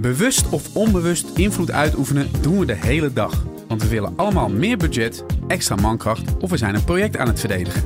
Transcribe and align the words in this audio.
Bewust 0.00 0.48
of 0.48 0.76
onbewust 0.76 1.28
invloed 1.34 1.70
uitoefenen 1.70 2.28
doen 2.40 2.58
we 2.58 2.66
de 2.66 2.74
hele 2.74 3.12
dag. 3.12 3.44
Want 3.68 3.82
we 3.82 3.88
willen 3.88 4.12
allemaal 4.16 4.48
meer 4.48 4.76
budget, 4.76 5.24
extra 5.48 5.74
mankracht 5.74 6.36
of 6.38 6.50
we 6.50 6.56
zijn 6.56 6.74
een 6.74 6.84
project 6.84 7.16
aan 7.16 7.26
het 7.26 7.40
verdedigen. 7.40 7.82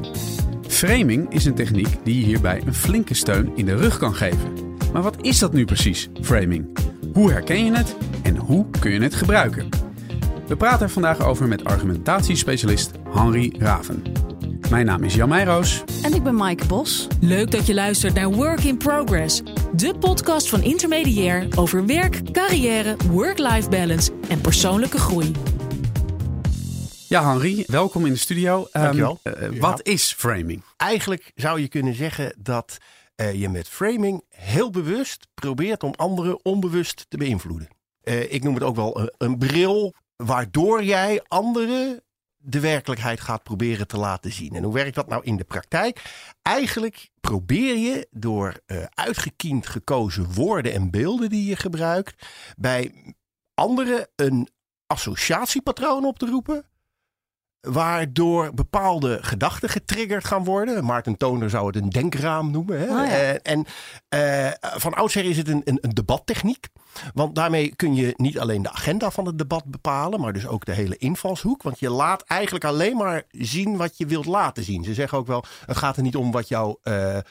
Framing 0.69 1.32
is 1.32 1.45
een 1.45 1.54
techniek 1.54 1.98
die 2.04 2.21
je 2.21 2.24
hierbij 2.24 2.62
een 2.66 2.74
flinke 2.74 3.14
steun 3.14 3.53
in 3.54 3.64
de 3.64 3.74
rug 3.74 3.98
kan 3.98 4.14
geven. 4.14 4.53
Maar 4.92 5.03
wat 5.03 5.16
is 5.21 5.38
dat 5.38 5.53
nu 5.53 5.64
precies, 5.64 6.08
framing? 6.21 6.79
Hoe 7.12 7.30
herken 7.30 7.64
je 7.64 7.77
het 7.77 7.96
en 8.22 8.36
hoe 8.36 8.66
kun 8.80 8.90
je 8.90 9.00
het 9.00 9.14
gebruiken? 9.14 9.68
We 10.46 10.56
praten 10.56 10.86
er 10.86 10.92
vandaag 10.92 11.20
over 11.20 11.48
met 11.48 11.64
argumentatiespecialist 11.64 12.90
Henry 13.14 13.54
Raven. 13.58 14.02
Mijn 14.75 14.86
naam 14.86 15.04
is 15.04 15.14
Jan 15.14 15.29
Meijroos. 15.29 15.84
En 16.02 16.14
ik 16.14 16.22
ben 16.22 16.34
Maaike 16.34 16.66
Bos. 16.66 17.06
Leuk 17.20 17.50
dat 17.50 17.66
je 17.66 17.74
luistert 17.74 18.14
naar 18.14 18.30
Work 18.30 18.61
in 18.61 18.77
Progress, 18.77 19.43
de 19.73 19.95
podcast 19.98 20.48
van 20.48 20.62
Intermediair 20.62 21.46
over 21.56 21.86
werk, 21.86 22.32
carrière, 22.32 22.96
work-life 23.10 23.69
balance 23.69 24.12
en 24.28 24.41
persoonlijke 24.41 24.98
groei. 24.98 25.33
Ja, 27.09 27.30
Henry, 27.30 27.64
welkom 27.66 28.06
in 28.06 28.12
de 28.12 28.19
studio. 28.19 28.69
Dankjewel. 28.73 29.20
Um, 29.23 29.34
uh, 29.42 29.52
Ja. 29.52 29.60
Wat 29.60 29.87
is 29.87 30.14
framing? 30.16 30.62
Eigenlijk 30.77 31.33
zou 31.34 31.61
je 31.61 31.69
kunnen 31.69 31.95
zeggen 31.95 32.34
dat 32.38 32.78
eh, 33.14 33.41
je 33.41 33.48
met 33.48 33.69
framing 33.69 34.25
heel 34.28 34.70
bewust 34.70 35.27
probeert 35.34 35.83
om 35.83 35.92
anderen 35.97 36.45
onbewust 36.45 37.06
te 37.09 37.16
beïnvloeden. 37.16 37.69
Eh, 38.00 38.33
ik 38.33 38.42
noem 38.42 38.55
het 38.55 38.62
ook 38.62 38.77
wel 38.77 39.00
een, 39.00 39.12
een 39.19 39.38
bril 39.38 39.95
waardoor 40.16 40.84
jij 40.84 41.22
anderen 41.28 42.03
de 42.47 42.61
werkelijkheid 42.61 43.21
gaat 43.21 43.43
proberen 43.43 43.87
te 43.87 43.97
laten 43.97 44.33
zien. 44.33 44.55
En 44.55 44.62
hoe 44.62 44.73
werkt 44.73 44.95
dat 44.95 45.09
nou 45.09 45.25
in 45.25 45.37
de 45.37 45.45
praktijk? 45.45 46.03
Eigenlijk 46.43 47.11
probeer 47.20 47.77
je 47.77 48.09
door 48.11 48.61
eh, 48.67 48.84
uitgekiend 48.95 49.67
gekozen 49.67 50.33
woorden 50.33 50.73
en 50.73 50.91
beelden 50.91 51.29
die 51.29 51.48
je 51.48 51.57
gebruikt 51.57 52.27
bij 52.57 53.15
anderen 53.55 54.09
een 54.17 54.48
associatiepatroon 54.87 56.05
op 56.05 56.19
te 56.19 56.27
roepen 56.27 56.64
waardoor 57.65 58.55
bepaalde 58.55 59.19
gedachten 59.20 59.69
getriggerd 59.69 60.25
gaan 60.25 60.45
worden. 60.45 60.84
Maarten 60.84 61.17
Toner 61.17 61.51
zou 61.51 61.67
het 61.67 61.77
een 61.77 61.89
denkraam 61.91 62.51
noemen. 62.51 62.79
Hè? 62.79 62.84
Oh 62.84 63.07
ja. 63.07 63.12
Eh, 63.12 63.53
en 63.53 63.65
eh, 64.09 64.51
van 64.61 64.95
oudsher 64.95 65.25
is 65.25 65.37
het 65.37 65.48
een, 65.48 65.62
een, 65.65 65.79
een 65.81 65.91
debattechniek. 65.91 66.69
Want 67.15 67.35
daarmee 67.35 67.77
kun 67.77 67.95
je 67.95 68.15
niet 68.17 68.39
alleen 68.39 68.62
de 68.62 68.70
agenda 68.70 69.11
van 69.11 69.27
het 69.27 69.39
debat 69.39 69.65
bepalen, 69.65 70.20
maar 70.20 70.33
dus 70.33 70.47
ook 70.47 70.65
de 70.65 70.73
hele 70.73 70.97
invalshoek. 70.97 71.62
Want 71.62 71.79
je 71.79 71.91
laat 71.91 72.23
eigenlijk 72.23 72.65
alleen 72.65 72.97
maar 72.97 73.23
zien 73.31 73.77
wat 73.77 73.98
je 73.98 74.07
wilt 74.07 74.27
laten 74.27 74.65
zien. 74.65 74.85
Ze 74.85 74.95
zeggen 74.95 75.19
ook 75.19 75.27
wel, 75.27 75.45
het 75.67 75.77
gaat 75.77 75.97
er 75.97 76.03
niet 76.03 76.17
om 76.17 76.31
wat, 76.33 76.48
jou, 76.48 76.77
eh, 76.83 77.17
eh, 77.17 77.23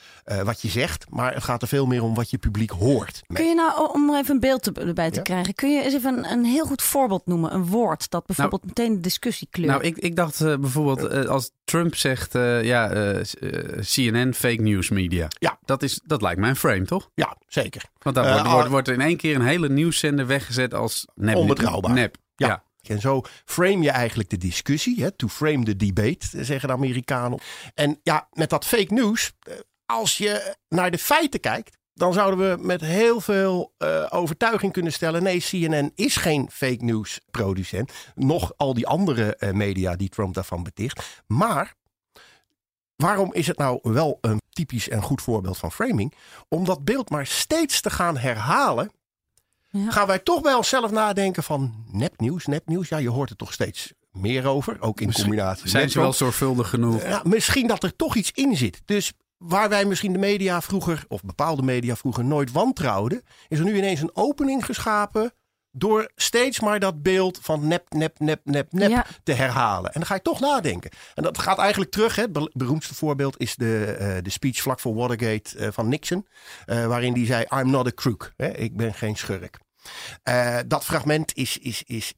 wat 0.44 0.62
je 0.62 0.68
zegt, 0.70 1.06
maar 1.10 1.34
het 1.34 1.44
gaat 1.44 1.62
er 1.62 1.68
veel 1.68 1.86
meer 1.86 2.04
om 2.04 2.14
wat 2.14 2.30
je 2.30 2.38
publiek 2.38 2.70
hoort. 2.72 3.22
Kun 3.34 3.46
je 3.48 3.56
nou, 3.56 3.92
om 3.94 4.10
er 4.10 4.20
even 4.20 4.34
een 4.34 4.40
beeld 4.40 4.78
erbij 4.78 5.10
te 5.10 5.16
Ja. 5.16 5.22
krijgen, 5.22 5.54
kun 5.54 5.72
je 5.72 5.84
eens 5.84 5.94
even 5.94 6.18
een, 6.18 6.32
een 6.32 6.46
heel 6.46 6.66
goed 6.66 6.82
voorbeeld 6.82 7.26
noemen? 7.26 7.54
Een 7.54 7.66
woord 7.66 8.10
dat 8.10 8.26
bijvoorbeeld 8.26 8.66
meteen 8.66 8.94
de 8.94 9.00
discussie 9.00 9.48
kleurt. 9.52 9.72
Nou, 9.72 9.84
ik, 9.84 9.98
ik 9.98 10.16
dacht 10.26 10.42
eh, 10.42 10.58
bijvoorbeeld 10.58 11.08
eh, 11.08 11.26
als 11.26 11.52
Trump 11.64 11.96
zegt, 11.96 12.36
eh, 12.36 12.64
ja, 12.64 12.88
CNN 13.82 14.34
fake 14.34 14.62
news 14.62 14.90
media. 14.90 15.28
Ja. 15.40 15.60
Dat, 15.66 15.84
is, 15.84 16.02
dat 16.06 16.22
lijkt 16.22 16.40
mij 16.40 16.50
een 16.50 16.56
frame, 16.56 16.86
toch? 16.86 17.10
Ja, 17.16 17.38
zeker. 17.48 17.84
Want 18.00 18.16
daar 18.16 18.34
wordt, 18.34 18.48
ah. 18.48 18.54
wordt, 18.54 18.70
wordt 18.70 18.88
in 18.88 19.02
één 19.02 19.18
keer 19.18 19.36
een 19.36 19.46
hele 19.46 19.70
nieuwszender 19.70 20.28
weggezet 20.28 20.74
als 20.74 21.08
nep. 21.16 21.36
Onbetrouwbaar. 21.36 21.94
Nep. 21.94 22.18
Ja. 22.36 22.48
Ja. 22.48 22.64
En 22.84 23.02
zo 23.02 23.22
frame 23.46 23.82
je 23.82 23.90
eigenlijk 23.90 24.30
de 24.30 24.38
discussie. 24.38 25.04
Hè? 25.04 25.12
To 25.12 25.28
frame 25.28 25.64
the 25.64 25.76
debate, 25.76 26.44
zeggen 26.44 26.68
de 26.68 26.74
Amerikanen. 26.74 27.40
En 27.74 28.00
ja, 28.04 28.28
met 28.32 28.50
dat 28.50 28.66
fake 28.66 28.94
news, 28.94 29.32
als 29.86 30.18
je 30.18 30.56
naar 30.70 30.92
de 30.92 30.98
feiten 30.98 31.40
kijkt, 31.40 31.78
dan 31.94 32.14
zouden 32.14 32.50
we 32.50 32.66
met 32.66 32.82
heel 32.82 33.20
veel 33.22 33.74
eh, 33.78 34.06
overtuiging 34.10 34.72
kunnen 34.74 34.94
stellen: 34.94 35.24
nee, 35.24 35.40
CNN 35.40 35.92
is 35.96 36.16
geen 36.16 36.50
fake 36.52 36.84
news 36.84 37.20
producent. 37.32 37.92
Nog 38.16 38.54
al 38.58 38.74
die 38.74 38.88
andere 38.88 39.36
eh, 39.36 39.52
media 39.52 39.96
die 39.96 40.10
Trump 40.10 40.34
daarvan 40.34 40.64
beticht. 40.64 41.24
Maar 41.28 41.74
waarom 42.96 43.34
is 43.34 43.48
het 43.48 43.58
nou 43.58 43.80
wel 43.82 44.18
een 44.22 44.42
typisch 44.50 44.90
en 44.90 45.02
goed 45.02 45.22
voorbeeld 45.22 45.58
van 45.58 45.72
framing? 45.72 46.14
Om 46.50 46.66
dat 46.66 46.84
beeld 46.86 47.10
maar 47.10 47.26
steeds 47.28 47.82
te 47.82 47.90
gaan 47.90 48.18
herhalen 48.18 48.92
Ja. 49.70 49.92
gaan 49.92 50.08
wij 50.08 50.20
toch 50.20 50.42
bij 50.42 50.54
onszelf 50.54 50.92
nadenken 50.92 51.44
van 51.44 51.86
nepnieuws, 51.92 52.46
nepnieuws. 52.46 52.90
Ja, 52.90 52.98
je 52.98 53.10
hoort 53.10 53.30
er 53.30 53.36
toch 53.36 53.54
steeds 53.54 53.94
meer 54.12 54.46
over, 54.48 54.82
ook 54.82 55.00
in 55.00 55.08
Misschien 55.08 55.28
combinatie 55.28 55.70
Zijn 55.70 55.90
ze 55.90 56.00
wel 56.00 56.14
zorgvuldig 56.14 56.70
genoeg? 56.70 57.02
Ja, 57.02 57.22
misschien 57.24 57.68
dat 57.68 57.84
er 57.84 57.96
toch 57.96 58.16
iets 58.16 58.32
in 58.32 58.58
zit. 58.58 58.82
Dus 58.86 59.14
waar 59.44 59.70
wij 59.70 59.86
misschien 59.86 60.14
de 60.14 60.20
media 60.20 60.62
vroeger, 60.62 61.06
of 61.08 61.22
bepaalde 61.24 61.62
media 61.62 61.96
vroeger 61.96 62.26
nooit 62.26 62.52
wantrouwden, 62.52 63.22
is 63.48 63.60
er 63.60 63.66
nu 63.66 63.78
ineens 63.78 64.02
een 64.02 64.16
opening 64.16 64.66
geschapen 64.66 65.34
door 65.72 66.12
steeds 66.16 66.60
maar 66.60 66.80
dat 66.80 67.02
beeld 67.02 67.40
van 67.42 67.68
nep, 67.68 67.86
nep, 67.94 68.20
nep, 68.20 68.42
nep, 68.44 68.72
nep 68.72 68.90
Ja. 68.90 69.06
te 69.24 69.32
herhalen. 69.32 69.86
En 69.94 70.00
dan 70.00 70.06
ga 70.06 70.14
je 70.16 70.22
toch 70.22 70.40
nadenken. 70.40 70.92
En 71.14 71.24
dat 71.24 71.38
gaat 71.38 71.58
eigenlijk 71.58 71.92
terug. 71.92 72.16
Hè. 72.16 72.22
Het 72.22 72.32
be- 72.32 72.52
beroemdste 72.54 72.96
voorbeeld 72.96 73.40
is 73.40 73.56
de, 73.56 73.86
eh, 74.00 74.16
de 74.24 74.30
speech 74.30 74.62
vlak 74.62 74.80
voor 74.80 74.96
Watergate 74.96 75.58
eh, 75.58 75.68
van 75.72 75.88
Nixon. 75.90 76.28
eh, 76.66 76.86
waarin 76.86 77.14
die 77.14 77.26
zei, 77.26 77.46
I'm 77.50 77.70
not 77.70 77.88
a 77.88 77.92
crook. 77.96 78.32
Hè. 78.38 78.58
Ik 78.58 78.78
ben 78.78 78.94
geen 78.94 79.16
schurk. 79.18 79.60
Dat 80.68 80.84
fragment 80.86 81.36
is, 81.36 81.58
is, 81.58 81.84
is 81.86 82.14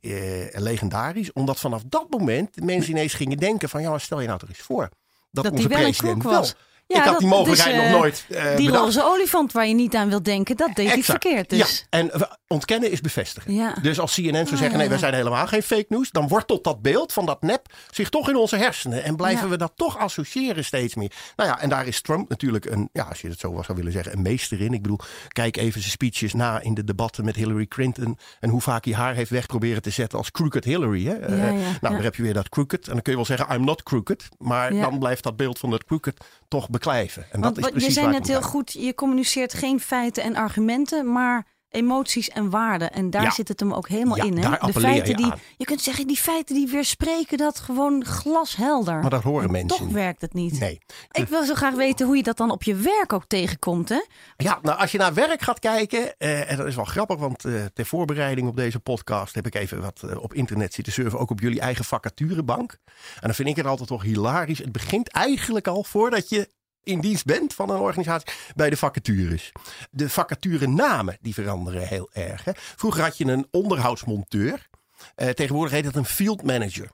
legendarisch. 0.52 1.34
Omdat 1.34 1.59
vanaf 1.59 1.81
dat 1.88 2.09
moment 2.09 2.53
de 2.53 2.62
mensen 2.62 2.92
ineens 2.92 3.13
gingen 3.13 3.38
denken 3.38 3.69
van... 3.69 3.81
ja, 3.81 3.97
stel 3.97 4.19
je 4.19 4.28
nou 4.28 4.40
toch 4.40 4.50
eens 4.50 4.57
voor. 4.59 4.90
Dat, 5.31 5.44
Dat 5.44 5.53
onze 5.53 5.68
president 5.68 6.24
wel. 6.24 6.46
Ik 6.88 6.96
had 6.96 7.06
dat- 7.06 7.19
die 7.19 7.28
mogelijkheid 7.28 7.75
dus, 7.75 7.84
eh, 7.85 7.91
nog 7.91 8.00
nooit 8.00 8.25
eh, 8.29 8.56
die 8.56 8.66
bedacht. 8.66 8.84
roze 8.84 9.03
olifant 9.03 9.51
waar 9.51 9.68
je 9.68 9.73
niet 9.73 9.96
aan 9.96 10.09
wilt 10.09 10.25
denken, 10.25 10.56
dat 10.57 10.75
deed 10.75 10.88
hij 10.88 10.96
Exact. 10.97 11.06
verkeerd. 11.23 11.50
Dus. 11.50 11.57
Ja, 11.90 11.97
en 12.00 12.12
eh, 12.12 12.22
ontkennen 12.47 12.91
is 12.91 13.01
bevestigen. 13.01 13.73
Dus 13.81 14.00
als 14.00 14.13
CNN 14.13 14.31
zou 14.34 14.41
Ah, 14.51 14.57
zeggen, 14.57 14.78
nee, 14.78 14.88
wij 14.88 14.95
ja. 14.97 14.97
zijn 15.03 15.13
helemaal 15.13 15.47
geen 15.47 15.63
fake 15.63 15.85
news. 15.90 16.12
Dan 16.12 16.28
wortelt 16.28 16.63
dat 16.63 16.81
beeld 16.81 17.13
van 17.13 17.25
dat 17.25 17.41
nep 17.41 17.74
zich 17.91 18.09
toch 18.09 18.29
in 18.29 18.35
onze 18.35 18.56
hersenen. 18.57 19.03
En 19.03 19.16
blijven 19.16 19.50
we 19.50 19.57
dat 19.57 19.72
toch 19.75 19.97
associëren 19.97 20.66
steeds 20.66 20.95
meer. 20.95 21.12
Nou 21.35 21.50
ja, 21.50 21.59
en 21.62 21.69
daar 21.69 21.88
is 21.88 22.01
Trump 22.01 22.29
natuurlijk 22.29 22.66
een, 22.66 22.90
ja, 22.94 23.03
als 23.03 23.22
je 23.22 23.28
het 23.29 23.40
zo 23.40 23.62
zou 23.66 23.78
willen 23.78 23.91
zeggen, 23.91 24.13
een 24.13 24.22
meester 24.22 24.62
in. 24.62 24.74
Ik 24.74 24.81
bedoel, 24.81 25.00
kijk 25.28 25.57
even 25.57 25.79
zijn 25.79 25.91
speeches 25.91 26.34
na 26.34 26.59
in 26.59 26.74
de 26.74 26.84
debatten 26.84 27.25
met 27.25 27.35
Hillary 27.35 27.66
Clinton. 27.68 28.18
En 28.40 28.50
hoe 28.50 28.62
vaak 28.62 28.85
hij 28.85 28.94
haar 28.94 29.13
heeft 29.13 29.29
weg 29.29 29.45
proberen 29.45 29.81
te 29.81 29.90
zetten 29.90 30.18
als 30.18 30.31
crooked 30.31 30.63
Hillary. 30.63 31.06
Hè? 31.06 31.13
Eh, 31.16 31.38
ja, 31.38 31.44
nou, 31.51 31.59
ja. 31.59 31.90
daar 31.90 32.03
heb 32.03 32.16
je 32.16 32.22
weer 32.24 32.34
dat 32.34 32.50
crooked. 32.50 32.88
En 32.88 32.94
dan 32.94 33.01
kun 33.01 33.12
je 33.12 33.18
wel 33.18 33.28
zeggen, 33.28 33.56
I'm 33.56 33.63
not 33.63 33.84
crooked. 33.84 34.29
Maar 34.38 34.72
dan 34.72 35.00
blijft 35.00 35.24
dat 35.24 35.38
beeld 35.38 35.59
van 35.59 35.69
dat 35.69 35.84
crooked 35.85 36.18
toch 36.47 36.69
beklijven. 36.78 37.25
En 37.31 37.41
Want 37.41 37.56
dat 37.56 37.66
is 37.66 37.72
precies 37.72 37.88
je 37.96 38.02
zei 38.02 38.12
net 38.13 38.28
heel 38.28 38.41
goed, 38.41 38.72
je 38.72 38.96
communiceert 38.96 39.53
geen 39.53 39.80
feiten 39.80 40.24
en 40.24 40.36
argumenten, 40.36 41.12
maar 41.12 41.53
emoties 41.69 42.30
en 42.30 42.50
waarden. 42.50 42.91
En 42.94 43.09
daar 43.09 43.24
Ja. 43.24 43.31
zit 43.31 43.47
het 43.47 43.59
hem 43.59 43.74
ook 43.74 43.88
helemaal 43.88 44.18
Ja, 44.18 44.24
in. 44.24 44.38
Hè? 44.38 44.50
de 44.72 44.80
feiten 44.80 45.09
je 45.09 45.16
die, 45.16 45.31
aan. 45.31 45.40
je 45.58 45.66
kunt 45.66 45.81
zeggen, 45.81 46.08
die 46.08 46.18
feiten 46.18 46.56
die 46.56 46.68
weerspreken 46.68 47.38
dat 47.38 47.59
gewoon 47.59 48.06
glashelder. 48.06 49.00
Maar 49.00 49.09
dat 49.09 49.24
horen 49.24 49.46
En 49.46 49.52
mensen 49.52 49.78
Toch 49.78 49.90
werkt 49.91 50.22
het 50.22 50.34
niet. 50.34 50.59
Nee. 50.59 50.80
Ik 51.12 51.28
wil 51.28 51.44
zo 51.44 51.53
graag 51.53 51.74
weten 51.74 52.06
hoe 52.06 52.16
je 52.16 52.24
dat 52.24 52.38
dan 52.38 52.52
op 52.52 52.63
je 52.63 52.75
werk 52.75 53.13
ook 53.13 53.25
tegenkomt. 53.28 53.90
Hè? 53.90 54.02
Ja, 54.38 54.59
nou 54.62 54.80
als 54.80 54.92
je 54.92 54.97
naar 54.97 55.13
werk 55.13 55.42
gaat 55.42 55.59
kijken, 55.59 56.18
eh, 56.18 56.52
en 56.52 56.57
dat 56.57 56.68
is 56.68 56.75
wel 56.75 56.86
grappig, 56.86 57.18
want 57.18 57.46
eh, 57.46 57.53
ter 57.74 57.86
voorbereiding 57.86 58.47
op 58.47 58.56
deze 58.56 58.80
podcast 58.80 59.36
heb 59.36 59.46
ik 59.46 59.56
even 59.56 59.81
wat 59.81 60.03
eh, 60.09 60.24
op 60.24 60.34
internet 60.34 60.74
zitten 60.74 60.94
surfen, 60.94 61.19
ook 61.19 61.30
op 61.30 61.40
jullie 61.40 61.59
eigen 61.59 61.86
vacaturebank. 61.86 62.72
En 62.96 63.22
dan 63.22 63.34
vind 63.34 63.50
ik 63.50 63.56
het 63.56 63.66
altijd 63.66 63.88
toch 63.88 64.03
hilarisch. 64.03 64.57
Het 64.57 64.72
begint 64.72 65.09
eigenlijk 65.09 65.68
al 65.68 65.84
voordat 65.84 66.30
je 66.30 66.50
in 66.85 67.00
dienst 67.00 67.25
bent 67.25 67.53
van 67.53 67.69
een 67.69 67.79
organisatie 67.79 68.34
bij 68.56 68.69
de 68.69 68.78
vacatures. 68.78 69.51
De 69.91 70.09
vacaturenamen 70.09 71.18
die 71.22 71.34
veranderen 71.34 71.88
heel 71.88 72.09
erg. 72.13 72.44
Vroeger 72.56 73.03
had 73.03 73.18
je 73.18 73.25
een 73.25 73.47
onderhoudsmonteur. 73.51 74.68
Eh, 75.16 75.29
tegenwoordig 75.29 75.74
heet 75.74 75.85
het 75.85 75.95
een 75.95 76.06
field 76.06 76.44
manager. 76.44 76.90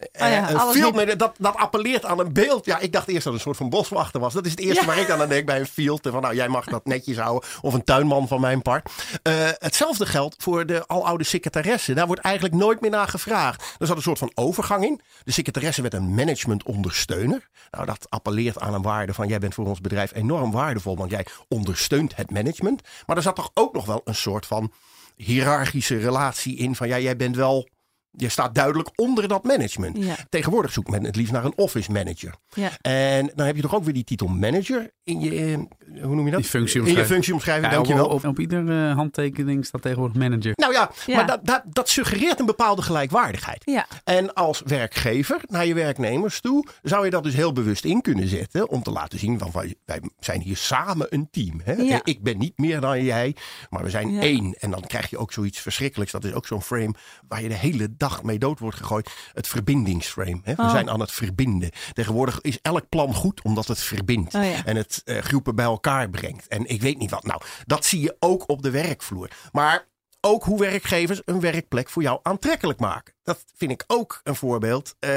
Eh, 0.00 0.24
Oh 0.26 0.30
ja, 0.30 0.50
een 0.50 0.56
alles 0.56 0.76
field 0.76 1.18
dat, 1.18 1.34
dat 1.38 1.56
appelleert 1.56 2.04
aan 2.04 2.18
een 2.18 2.32
beeld. 2.32 2.64
Ja, 2.64 2.78
ik 2.78 2.92
dacht 2.92 3.08
eerst 3.08 3.24
dat 3.24 3.32
het 3.32 3.42
een 3.42 3.48
soort 3.48 3.56
van 3.56 3.68
boswachter 3.68 4.20
was. 4.20 4.32
Dat 4.32 4.44
is 4.44 4.50
het 4.50 4.60
eerste 4.60 4.80
Ja. 4.80 4.86
waar 4.86 4.98
ik 4.98 5.10
aan 5.10 5.28
denk 5.28 5.46
bij 5.46 5.60
een 5.60 5.66
field. 5.66 6.08
Van 6.10 6.22
nou, 6.22 6.34
jij 6.34 6.48
mag 6.48 6.64
dat 6.64 6.84
netjes 6.86 7.16
houden. 7.18 7.48
Of 7.60 7.74
een 7.74 7.84
tuinman 7.84 8.28
van 8.28 8.40
mijn 8.40 8.62
part. 8.62 8.90
Eh, 9.22 9.32
hetzelfde 9.58 10.06
geldt 10.06 10.34
voor 10.38 10.66
de 10.66 10.86
aloude 10.86 11.24
secretaresse. 11.24 11.94
Daar 11.94 12.06
wordt 12.06 12.22
eigenlijk 12.22 12.54
nooit 12.54 12.80
meer 12.80 12.90
naar 12.90 13.08
gevraagd. 13.08 13.74
Er 13.78 13.86
zat 13.86 13.96
een 13.96 14.02
soort 14.02 14.18
van 14.18 14.30
overgang 14.34 14.84
in. 14.84 15.00
De 15.24 15.32
secretaresse 15.32 15.82
werd 15.82 15.94
een 15.94 16.14
managementondersteuner. 16.14 17.48
Nou, 17.70 17.86
dat 17.86 18.06
appelleert 18.08 18.58
aan 18.60 18.74
een 18.74 18.82
waarde 18.82 19.14
van 19.14 19.28
jij 19.28 19.38
bent 19.38 19.54
voor 19.54 19.66
ons 19.66 19.80
bedrijf 19.80 20.14
enorm 20.14 20.50
waardevol. 20.52 20.96
Want 20.96 21.10
jij 21.10 21.26
ondersteunt 21.48 22.16
het 22.16 22.30
management. 22.30 22.82
Maar 23.06 23.16
er 23.16 23.22
zat 23.22 23.36
toch 23.36 23.50
ook 23.54 23.74
nog 23.74 23.86
wel 23.86 24.00
een 24.04 24.14
soort 24.14 24.46
van 24.46 24.72
hiërarchische 25.16 25.98
relatie 25.98 26.56
in. 26.56 26.76
Van 26.76 26.88
ja, 26.88 26.98
jij 26.98 27.16
bent 27.16 27.36
wel 27.36 27.68
Je 28.16 28.28
staat 28.28 28.54
duidelijk 28.54 28.88
onder 28.94 29.28
dat 29.28 29.44
management. 29.44 29.96
Ja. 30.04 30.14
Tegenwoordig 30.28 30.72
zoekt 30.72 30.90
men 30.90 31.04
het 31.04 31.16
liefst 31.16 31.32
naar 31.32 31.44
een 31.44 31.52
office 31.56 31.92
manager. 31.92 32.34
Ja. 32.48 32.70
En 32.80 33.32
dan 33.34 33.46
heb 33.46 33.56
je 33.56 33.62
toch 33.62 33.74
ook 33.74 33.84
weer 33.84 33.94
die 33.94 34.04
titel 34.04 34.26
manager 34.26 34.90
in 35.04 35.20
je, 35.20 35.30
eh, 35.34 36.02
hoe 36.02 36.14
noem 36.14 36.24
je 36.24 36.30
dat? 36.30 36.40
Die 36.40 36.50
functieomschrijving. 36.50 36.96
In 36.96 37.02
je 37.02 37.04
functieomschrijving, 37.04 37.72
Ja, 37.72 37.78
op, 37.78 37.84
dankjewel. 37.86 38.14
op, 38.14 38.24
op 38.24 38.38
ieder 38.38 38.88
eh, 38.88 38.94
handtekening 38.94 39.66
staat 39.66 39.82
tegenwoordig 39.82 40.16
manager. 40.16 40.52
Nou 40.54 40.72
ja, 40.72 40.90
Ja. 41.06 41.16
maar 41.16 41.26
dat, 41.26 41.46
dat, 41.46 41.62
dat 41.66 41.88
suggereert 41.88 42.40
een 42.40 42.46
bepaalde 42.46 42.82
gelijkwaardigheid. 42.82 43.62
Ja. 43.64 43.86
En 44.04 44.34
als 44.34 44.62
werkgever 44.66 45.40
naar 45.46 45.66
je 45.66 45.74
werknemers 45.74 46.40
toe 46.40 46.66
zou 46.82 47.04
je 47.04 47.10
dat 47.10 47.22
dus 47.22 47.34
heel 47.34 47.52
bewust 47.52 47.84
in 47.84 48.00
kunnen 48.00 48.28
zetten. 48.28 48.68
Om 48.68 48.82
te 48.82 48.90
laten 48.90 49.18
zien 49.18 49.38
van 49.38 49.50
wij, 49.52 49.74
wij 49.84 50.00
zijn 50.20 50.40
hier 50.40 50.56
samen 50.56 51.06
een 51.10 51.28
team. 51.30 51.60
Hè? 51.64 51.72
Ja. 51.72 52.00
Ik 52.04 52.22
ben 52.22 52.38
niet 52.38 52.58
meer 52.58 52.80
dan 52.80 53.04
jij, 53.04 53.36
maar 53.70 53.82
we 53.82 53.90
zijn 53.90 54.10
Ja. 54.12 54.20
één. 54.20 54.54
En 54.58 54.70
dan 54.70 54.80
krijg 54.86 55.10
je 55.10 55.18
ook 55.18 55.32
zoiets 55.32 55.58
verschrikkelijks. 55.60 56.12
Dat 56.12 56.24
is 56.24 56.32
ook 56.32 56.46
zo'n 56.46 56.62
frame 56.62 56.94
waar 57.28 57.42
je 57.42 57.48
de 57.48 57.54
hele 57.54 57.96
dag 58.00 58.22
mee 58.22 58.38
dood 58.38 58.58
wordt 58.58 58.76
gegooid. 58.76 59.10
Het 59.32 59.48
verbindingsframe. 59.48 60.40
Hè? 60.42 60.54
We 60.54 60.62
Oh. 60.62 60.70
zijn 60.70 60.90
aan 60.90 61.00
het 61.00 61.12
verbinden. 61.12 61.70
Tegenwoordig 61.92 62.40
is 62.40 62.58
elk 62.62 62.88
plan 62.88 63.14
goed 63.14 63.42
omdat 63.42 63.66
het 63.66 63.80
verbindt. 63.80 64.34
Oh 64.34 64.44
ja. 64.44 64.64
En 64.64 64.76
het 64.76 65.02
eh, 65.04 65.18
groepen 65.18 65.54
bij 65.54 65.64
elkaar 65.64 66.10
brengt. 66.10 66.48
En 66.48 66.66
ik 66.66 66.82
weet 66.82 66.98
niet 66.98 67.10
wat. 67.10 67.24
Nou, 67.24 67.40
dat 67.66 67.84
zie 67.84 68.00
je 68.00 68.16
ook 68.18 68.48
op 68.48 68.62
de 68.62 68.70
werkvloer. 68.70 69.28
Maar 69.52 69.88
ook 70.20 70.44
hoe 70.44 70.58
werkgevers 70.58 71.22
een 71.24 71.40
werkplek 71.40 71.88
voor 71.88 72.02
jou 72.02 72.20
aantrekkelijk 72.22 72.80
maken. 72.80 73.14
Dat 73.22 73.44
vind 73.56 73.70
ik 73.70 73.84
ook 73.86 74.20
een 74.24 74.34
voorbeeld. 74.36 74.94
Eh, 74.98 75.10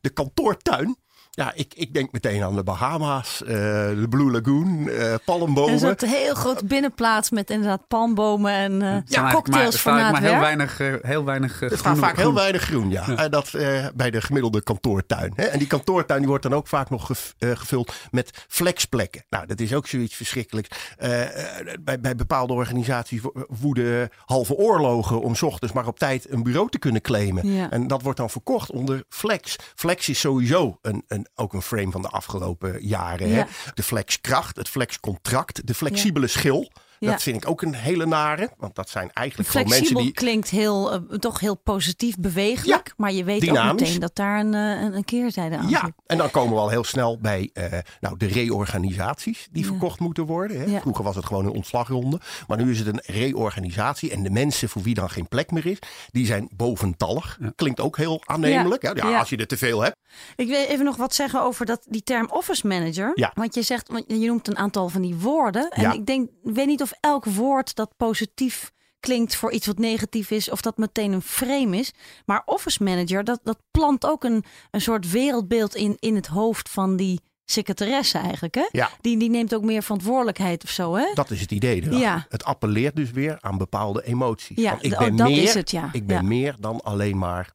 de 0.00 0.10
kantoortuin. 0.12 0.96
Ja, 1.34 1.52
ik, 1.54 1.74
ik 1.74 1.94
denk 1.94 2.12
meteen 2.12 2.42
aan 2.42 2.54
de 2.56 2.62
Bahama's, 2.62 3.42
eh, 3.42 3.48
de 3.88 4.06
Blue 4.08 4.30
Lagoon, 4.30 4.88
eh 4.88 5.14
palmbomen. 5.24 5.72
En 5.72 5.78
zo'n 5.98 6.08
heel 6.08 6.34
groot 6.34 6.68
binnenplaats 6.68 7.30
met 7.30 7.50
inderdaad 7.50 7.86
palmbomen 7.88 8.52
en 8.52 8.82
eh, 8.82 8.88
Er 9.16 9.22
maar, 9.22 9.32
cocktails 9.34 9.74
er 9.74 9.80
voor 9.80 9.92
het 9.92 10.12
maar 10.12 10.22
heel 10.22 10.38
weinig, 10.40 10.78
heel 11.02 11.24
weinig 11.24 11.62
eh, 11.62 11.70
Er 11.70 11.78
staat 11.78 11.98
vaak 11.98 12.14
heel 12.16 12.24
groen- 12.24 12.34
weinig 12.34 12.62
groen, 12.62 12.90
ja. 12.90 13.08
En 13.16 13.30
dat 13.30 13.54
eh, 13.54 13.86
bij 13.94 14.10
de 14.10 14.20
gemiddelde 14.20 14.62
kantoortuin. 14.62 15.32
Hè. 15.36 15.44
En 15.44 15.58
die 15.58 15.66
kantoortuin 15.68 16.18
die 16.20 16.28
wordt 16.28 16.42
dan 16.42 16.54
ook 16.54 16.66
vaak 16.66 16.90
nog 16.90 17.06
gev- 17.06 17.30
gevuld 17.38 17.92
met 18.10 18.44
flexplekken. 18.48 19.24
Nou, 19.30 19.46
dat 19.46 19.60
is 19.60 19.74
ook 19.74 19.86
zoiets 19.86 20.14
verschrikkelijks. 20.14 20.78
Eh, 20.98 21.22
eh, 21.22 21.66
bij, 21.80 22.00
bij 22.00 22.14
bepaalde 22.16 22.52
organisaties 22.52 23.20
wo- 23.20 23.32
woeden 23.48 24.08
halve 24.24 24.54
oorlogen 24.54 25.20
om 25.20 25.34
's 25.34 25.42
ochtends 25.42 25.74
maar 25.74 25.86
op 25.86 25.98
tijd 25.98 26.30
een 26.32 26.42
bureau 26.42 26.68
te 26.70 26.78
kunnen 26.78 27.00
claimen. 27.02 27.52
Ja. 27.52 27.70
En 27.70 27.86
dat 27.86 28.02
wordt 28.02 28.18
dan 28.18 28.30
verkocht 28.30 28.70
onder 28.70 29.02
flex. 29.08 29.56
Flex 29.74 30.08
is 30.08 30.20
sowieso 30.20 30.78
een, 30.82 31.04
een, 31.08 31.21
ook 31.34 31.52
een 31.52 31.62
frame 31.62 31.90
van 31.90 32.02
de 32.02 32.08
afgelopen 32.08 32.86
jaren. 32.86 33.34
Hè. 33.34 33.42
De 33.74 33.82
flexkracht, 33.82 34.56
het 34.56 34.68
flexcontract, 34.68 35.66
de 35.66 35.74
flexibele 35.74 36.26
schil. 36.26 36.72
Ja. 37.02 37.10
Dat 37.10 37.22
vind 37.22 37.36
ik 37.42 37.48
ook 37.48 37.62
een 37.62 37.74
hele 37.74 38.06
nare. 38.06 38.50
Want 38.56 38.74
dat 38.74 38.88
zijn 38.90 39.10
eigenlijk 39.12 39.48
gewoon 39.48 39.68
mensen 39.68 39.86
Flexibel 39.86 40.12
die 40.12 40.12
klinkt 40.22 40.50
heel, 40.50 40.92
eh, 40.92 40.98
toch 41.18 41.40
heel 41.40 41.56
positief 41.56 42.16
bewegelijk. 42.18 42.92
maar 42.96 43.12
je 43.12 43.24
weet 43.24 43.50
ook 43.50 43.64
meteen 43.64 44.00
dat 44.00 44.14
daar 44.16 44.40
een, 44.40 44.54
eh, 44.54 44.82
een, 44.82 44.94
een 44.96 45.04
keerzijde 45.04 45.56
aan 45.56 45.68
Ja, 45.68 45.80
zit. 45.84 45.92
en 46.06 46.18
dan 46.18 46.30
komen 46.30 46.54
we 46.54 46.60
al 46.60 46.68
heel 46.68 46.84
snel 46.84 47.18
bij 47.18 47.50
eh, 47.52 47.78
nou, 48.00 48.16
de 48.16 48.26
reorganisaties 48.26 49.48
die 49.50 49.66
verkocht 49.66 50.00
moeten 50.00 50.26
worden. 50.26 50.58
Hè. 50.60 50.64
Ja. 50.64 50.80
Vroeger 50.80 51.04
was 51.04 51.16
het 51.16 51.24
gewoon 51.26 51.44
een 51.44 51.52
ontslagronde. 51.52 52.20
Maar 52.46 52.58
nu 52.62 52.70
is 52.70 52.78
het 52.78 52.86
een 52.88 53.02
reorganisatie. 53.06 54.10
En 54.10 54.22
de 54.22 54.30
mensen 54.30 54.68
voor 54.68 54.82
wie 54.82 54.94
dan 54.94 55.10
geen 55.10 55.28
plek 55.28 55.50
meer 55.50 55.66
is, 55.66 55.78
die 56.10 56.26
zijn 56.26 56.48
boventallig. 56.56 57.38
Klinkt 57.56 57.80
ook 57.80 57.96
heel 57.96 58.22
aannemelijk. 58.24 58.82
Ja. 58.82 58.92
hè. 58.92 59.00
Ja, 59.02 59.08
Ja. 59.08 59.18
Als 59.18 59.30
je 59.30 59.36
er 59.36 59.46
te 59.46 59.56
veel 59.56 59.80
hebt. 59.80 59.96
Ik 60.36 60.48
wil 60.48 60.64
even 60.64 60.84
nog 60.84 60.96
wat 60.96 61.14
zeggen 61.14 61.42
over 61.42 61.66
dat, 61.66 61.86
die 61.88 62.02
term 62.02 62.26
office 62.30 62.66
manager. 62.66 63.12
Ja. 63.14 63.30
Want 63.34 63.54
je 63.54 63.62
zegt, 63.62 63.88
want 63.88 64.04
je 64.06 64.26
noemt 64.26 64.48
een 64.48 64.56
aantal 64.58 64.88
van 64.88 65.02
die 65.02 65.14
woorden. 65.14 65.68
En 65.70 65.82
Ja. 65.82 65.92
ik 65.92 66.06
denk, 66.06 66.28
ik 66.44 66.54
weet 66.54 66.66
niet 66.66 66.82
of 66.82 66.91
elk 67.00 67.24
woord 67.24 67.74
dat 67.74 67.96
positief 67.96 68.72
klinkt 69.00 69.34
voor 69.34 69.52
iets 69.52 69.66
wat 69.66 69.78
negatief 69.78 70.30
is, 70.30 70.50
of 70.50 70.60
dat 70.60 70.76
meteen 70.76 71.12
een 71.12 71.22
frame 71.22 71.76
is. 71.76 71.92
Maar 72.26 72.42
office 72.44 72.82
manager, 72.82 73.24
dat, 73.24 73.40
dat 73.42 73.58
plant 73.70 74.06
ook 74.06 74.24
een, 74.24 74.44
een 74.70 74.80
soort 74.80 75.10
wereldbeeld 75.10 75.74
in, 75.74 75.96
in 75.98 76.14
het 76.14 76.26
hoofd 76.26 76.68
van 76.68 76.96
die 76.96 77.20
secretaresse 77.44 78.18
eigenlijk. 78.18 78.54
Hè? 78.54 78.68
Ja. 78.70 78.90
Die, 79.00 79.18
die 79.18 79.30
neemt 79.30 79.54
ook 79.54 79.62
meer 79.64 79.82
verantwoordelijkheid 79.82 80.64
of 80.64 80.70
zo. 80.70 80.94
Hè? 80.94 81.06
Dat 81.14 81.30
is 81.30 81.40
het 81.40 81.52
idee 81.52 81.76
erachter. 81.76 82.00
Ja. 82.00 82.26
Het 82.28 82.44
appelleert 82.44 82.96
dus 82.96 83.10
weer 83.10 83.38
aan 83.40 83.58
bepaalde 83.58 84.04
emoties. 84.04 84.56
Ja, 84.56 84.70
Want 84.70 84.84
ik 84.84 84.92
oh, 84.92 84.98
ben, 84.98 85.16
dat 85.16 85.28
meer, 85.28 85.42
is 85.42 85.54
het, 85.54 85.70
ja. 85.70 85.88
ik 85.92 86.06
ben 86.06 86.16
Ja. 86.16 86.22
meer 86.22 86.56
dan 86.60 86.80
alleen 86.80 87.18
maar 87.18 87.52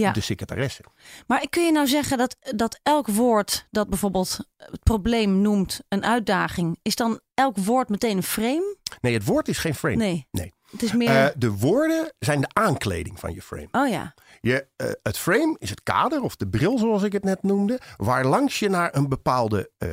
Ja. 0.00 0.12
de 0.12 0.20
secretaresse. 0.20 0.82
Maar 1.26 1.46
kun 1.50 1.64
je 1.64 1.72
nou 1.72 1.86
zeggen 1.86 2.18
dat, 2.18 2.36
dat 2.40 2.80
elk 2.82 3.06
woord 3.06 3.66
dat 3.70 3.88
bijvoorbeeld 3.88 4.38
het 4.56 4.82
probleem 4.82 5.40
noemt 5.40 5.80
een 5.88 6.04
uitdaging, 6.04 6.78
is 6.82 6.96
dan 6.96 7.20
elk 7.34 7.56
woord 7.56 7.88
meteen 7.88 8.16
een 8.16 8.22
frame? 8.22 8.76
Nee, 9.00 9.14
het 9.14 9.24
woord 9.24 9.48
is 9.48 9.58
geen 9.58 9.74
frame. 9.74 9.96
Nee. 9.96 10.26
nee. 10.30 10.54
Het 10.70 10.82
is 10.82 10.92
meer. 10.92 11.08
Eh, 11.08 11.26
de 11.36 11.50
woorden 11.50 12.12
zijn 12.18 12.40
de 12.40 12.48
aankleding 12.52 13.20
van 13.20 13.34
je 13.34 13.42
frame. 13.42 13.68
oh 13.72 13.88
ja. 13.88 14.14
Je, 14.40 14.66
eh, 14.76 14.90
het 15.02 15.18
frame 15.18 15.56
is 15.58 15.70
het 15.70 15.82
kader 15.82 16.22
of 16.22 16.36
de 16.36 16.48
bril, 16.48 16.78
zoals 16.78 17.02
ik 17.02 17.12
het 17.12 17.24
net 17.24 17.42
noemde, 17.42 17.80
waar 17.96 18.24
langs 18.24 18.58
je 18.58 18.68
naar 18.68 18.96
een 18.96 19.08
bepaalde 19.08 19.70
eh, 19.78 19.88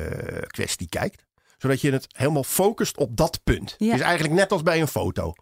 kwestie 0.46 0.88
kijkt, 0.88 1.24
zodat 1.58 1.80
je 1.80 1.92
het 1.92 2.06
helemaal 2.08 2.44
focust 2.44 2.96
op 2.96 3.16
dat 3.16 3.40
punt. 3.44 3.74
Ja. 3.78 3.86
Het 3.86 3.94
is 3.94 4.06
eigenlijk 4.06 4.34
net 4.34 4.52
als 4.52 4.62
bij 4.62 4.80
een 4.80 4.88
foto. 4.88 5.32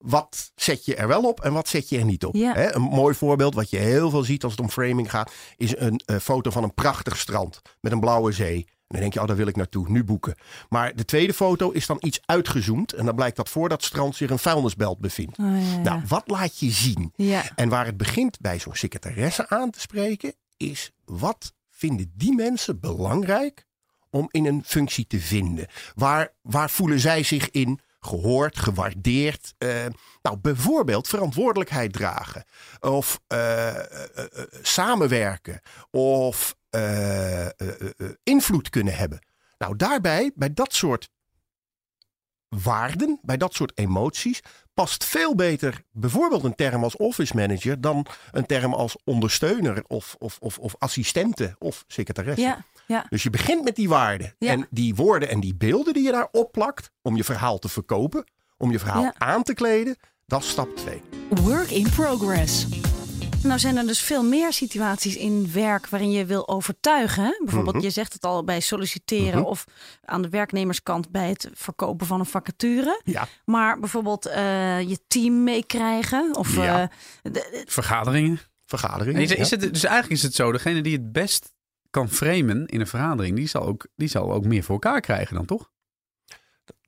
Wat 0.00 0.52
zet 0.54 0.84
je 0.84 0.94
er 0.94 1.08
wel 1.08 1.22
op 1.22 1.40
en 1.40 1.52
wat 1.52 1.68
zet 1.68 1.88
je 1.88 1.98
er 1.98 2.04
niet 2.04 2.24
op? 2.24 2.34
Ja. 2.34 2.74
Een 2.74 2.82
mooi 2.82 3.14
voorbeeld, 3.14 3.54
wat 3.54 3.70
je 3.70 3.76
heel 3.76 4.10
veel 4.10 4.22
ziet 4.22 4.42
als 4.44 4.52
het 4.52 4.60
om 4.60 4.70
framing 4.70 5.10
gaat, 5.10 5.32
is 5.56 5.76
een 5.76 6.00
eh, 6.04 6.16
foto 6.16 6.50
van 6.50 6.62
een 6.62 6.74
prachtig 6.74 7.16
strand 7.18 7.60
met 7.80 7.92
een 7.92 8.00
blauwe 8.00 8.32
zee. 8.32 8.66
En 8.66 8.96
dan 8.96 9.00
denk 9.00 9.12
je, 9.12 9.20
oh, 9.20 9.26
daar 9.26 9.36
wil 9.36 9.46
ik 9.46 9.56
naartoe, 9.56 9.88
nu 9.88 10.04
boeken. 10.04 10.34
Maar 10.68 10.96
de 10.96 11.04
tweede 11.04 11.34
foto 11.34 11.70
is 11.70 11.86
dan 11.86 11.98
iets 12.00 12.20
uitgezoomd. 12.24 12.92
En 12.92 13.04
dan 13.04 13.14
blijkt 13.14 13.36
dat 13.36 13.48
voor 13.48 13.68
dat 13.68 13.84
strand 13.84 14.16
zich 14.16 14.30
een 14.30 14.38
vuilnisbelt 14.38 14.98
bevindt. 14.98 15.38
Oh, 15.38 15.46
ja, 15.46 15.56
ja. 15.56 15.78
Nou, 15.78 16.02
wat 16.08 16.22
laat 16.26 16.58
je 16.58 16.70
zien? 16.70 17.12
En 17.54 17.68
waar 17.68 17.86
het 17.86 17.96
begint 17.96 18.40
bij 18.40 18.58
zo'n 18.58 18.74
secretaresse 18.74 19.48
aan 19.48 19.70
te 19.70 19.80
spreken, 19.80 20.34
is 20.56 20.90
wat 21.04 21.54
vinden 21.70 22.12
die 22.14 22.34
mensen 22.34 22.80
belangrijk 22.80 23.66
om 24.10 24.28
in 24.30 24.46
een 24.46 24.62
functie 24.64 25.06
te 25.06 25.20
vinden? 25.20 25.66
Waar, 25.94 26.32
waar 26.42 26.70
voelen 26.70 27.00
zij 27.00 27.22
zich 27.22 27.50
in 27.50 27.80
gehoord, 28.00 28.58
gewaardeerd? 28.58 29.54
eh, 29.58 29.86
nou, 30.22 30.36
bijvoorbeeld 30.38 31.08
verantwoordelijkheid 31.08 31.92
dragen, 31.92 32.44
of 32.80 33.20
eh, 33.26 33.76
eh, 33.78 34.26
samenwerken, 34.62 35.60
of 35.90 36.58
invloed 38.22 38.70
kunnen 38.70 38.96
hebben. 38.96 39.26
Nou, 39.58 39.76
daarbij, 39.76 40.30
bij 40.34 40.52
dat 40.54 40.74
soort 40.74 41.08
waarden, 42.48 43.18
bij 43.22 43.36
dat 43.36 43.54
soort 43.54 43.72
emoties, 43.74 44.40
past 44.74 45.04
veel 45.04 45.34
beter 45.34 45.82
bijvoorbeeld 45.92 46.44
een 46.44 46.54
term 46.54 46.82
als 46.82 46.96
office 46.96 47.36
manager 47.36 47.80
dan 47.80 48.06
een 48.30 48.46
term 48.46 48.74
als 48.74 48.96
ondersteuner 49.04 49.84
of, 49.86 50.16
of, 50.18 50.38
of, 50.40 50.58
of 50.58 50.74
assistente 50.78 51.54
of 51.58 51.84
secretaresse. 51.86 52.42
ja, 52.42 52.64
ja. 52.90 53.06
Dus 53.08 53.22
je 53.22 53.30
begint 53.30 53.64
met 53.64 53.76
die 53.76 53.88
waarden. 53.88 54.34
Ja. 54.38 54.50
En 54.50 54.66
die 54.70 54.94
woorden 54.94 55.28
en 55.28 55.40
die 55.40 55.54
beelden 55.54 55.94
die 55.94 56.02
je 56.02 56.12
daar 56.12 56.28
opplakt 56.32 56.90
om 57.02 57.16
je 57.16 57.24
verhaal 57.24 57.58
te 57.58 57.68
verkopen, 57.68 58.24
om 58.58 58.70
je 58.70 58.78
verhaal 58.78 59.02
Ja. 59.02 59.14
aan 59.18 59.42
te 59.42 59.54
kleden, 59.54 59.96
dat 60.26 60.42
is 60.42 60.48
stap 60.48 60.76
2. 60.76 61.02
Work 61.28 61.70
in 61.70 61.90
progress. 61.90 62.66
Nou 63.42 63.58
zijn 63.58 63.76
er 63.76 63.86
dus 63.86 64.00
veel 64.00 64.22
meer 64.24 64.52
situaties 64.52 65.16
in 65.16 65.50
werk 65.52 65.88
waarin 65.88 66.10
je 66.10 66.24
wil 66.24 66.48
overtuigen. 66.48 67.24
Hè? 67.24 67.30
Bijvoorbeeld, 67.44 67.74
Mhm. 67.74 67.84
je 67.84 67.90
zegt 67.90 68.12
het 68.12 68.24
al 68.24 68.44
bij 68.44 68.60
solliciteren 68.60 69.44
of 69.44 69.64
aan 70.04 70.22
de 70.22 70.28
werknemerskant 70.28 71.10
bij 71.10 71.28
het 71.28 71.48
verkopen 71.54 72.06
van 72.06 72.20
een 72.20 72.26
vacature. 72.26 73.00
Ja. 73.04 73.28
Maar 73.44 73.78
bijvoorbeeld 73.78 74.26
eh, 74.26 74.80
je 74.80 74.98
team 75.08 75.44
meekrijgen 75.44 76.36
of 76.36 76.54
Ja. 76.56 76.82
eh, 76.82 76.88
de- 77.22 77.30
de- 77.30 77.64
Vergaderingen. 77.66 78.40
Vergaderingen. 78.66 79.20
Is, 79.22 79.32
is 79.34 79.48
ja. 79.48 79.56
het, 79.56 79.72
dus 79.72 79.84
eigenlijk 79.84 80.16
is 80.16 80.22
het 80.22 80.34
zo, 80.34 80.52
degene 80.52 80.80
die 80.82 80.92
het 80.96 81.12
best 81.12 81.52
kan 81.90 82.08
framen 82.08 82.66
in 82.66 82.80
een 82.80 82.86
vergadering, 82.86 83.36
die 83.36 83.48
zal 83.48 83.62
ook, 83.62 83.86
die 83.96 84.08
zal 84.08 84.32
ook 84.32 84.44
meer 84.44 84.62
voor 84.62 84.74
elkaar 84.74 85.00
krijgen 85.00 85.34
dan 85.36 85.44
toch? 85.46 85.70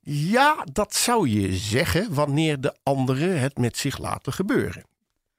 Ja, 0.05 0.65
dat 0.71 0.95
zou 0.95 1.29
je 1.29 1.53
zeggen 1.55 2.13
wanneer 2.13 2.61
de 2.61 2.75
anderen 2.83 3.39
het 3.39 3.57
met 3.57 3.77
zich 3.77 3.97
laten 3.97 4.33
gebeuren. 4.33 4.83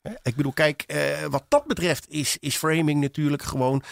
Hè, 0.02 0.12
Ik 0.22 0.36
bedoel, 0.36 0.52
kijk, 0.52 0.82
eh, 0.82 1.22
wat 1.30 1.44
dat 1.48 1.66
betreft 1.66 2.08
is, 2.08 2.36
is 2.38 2.56
framing 2.56 3.00
natuurlijk 3.00 3.42
gewoon 3.42 3.82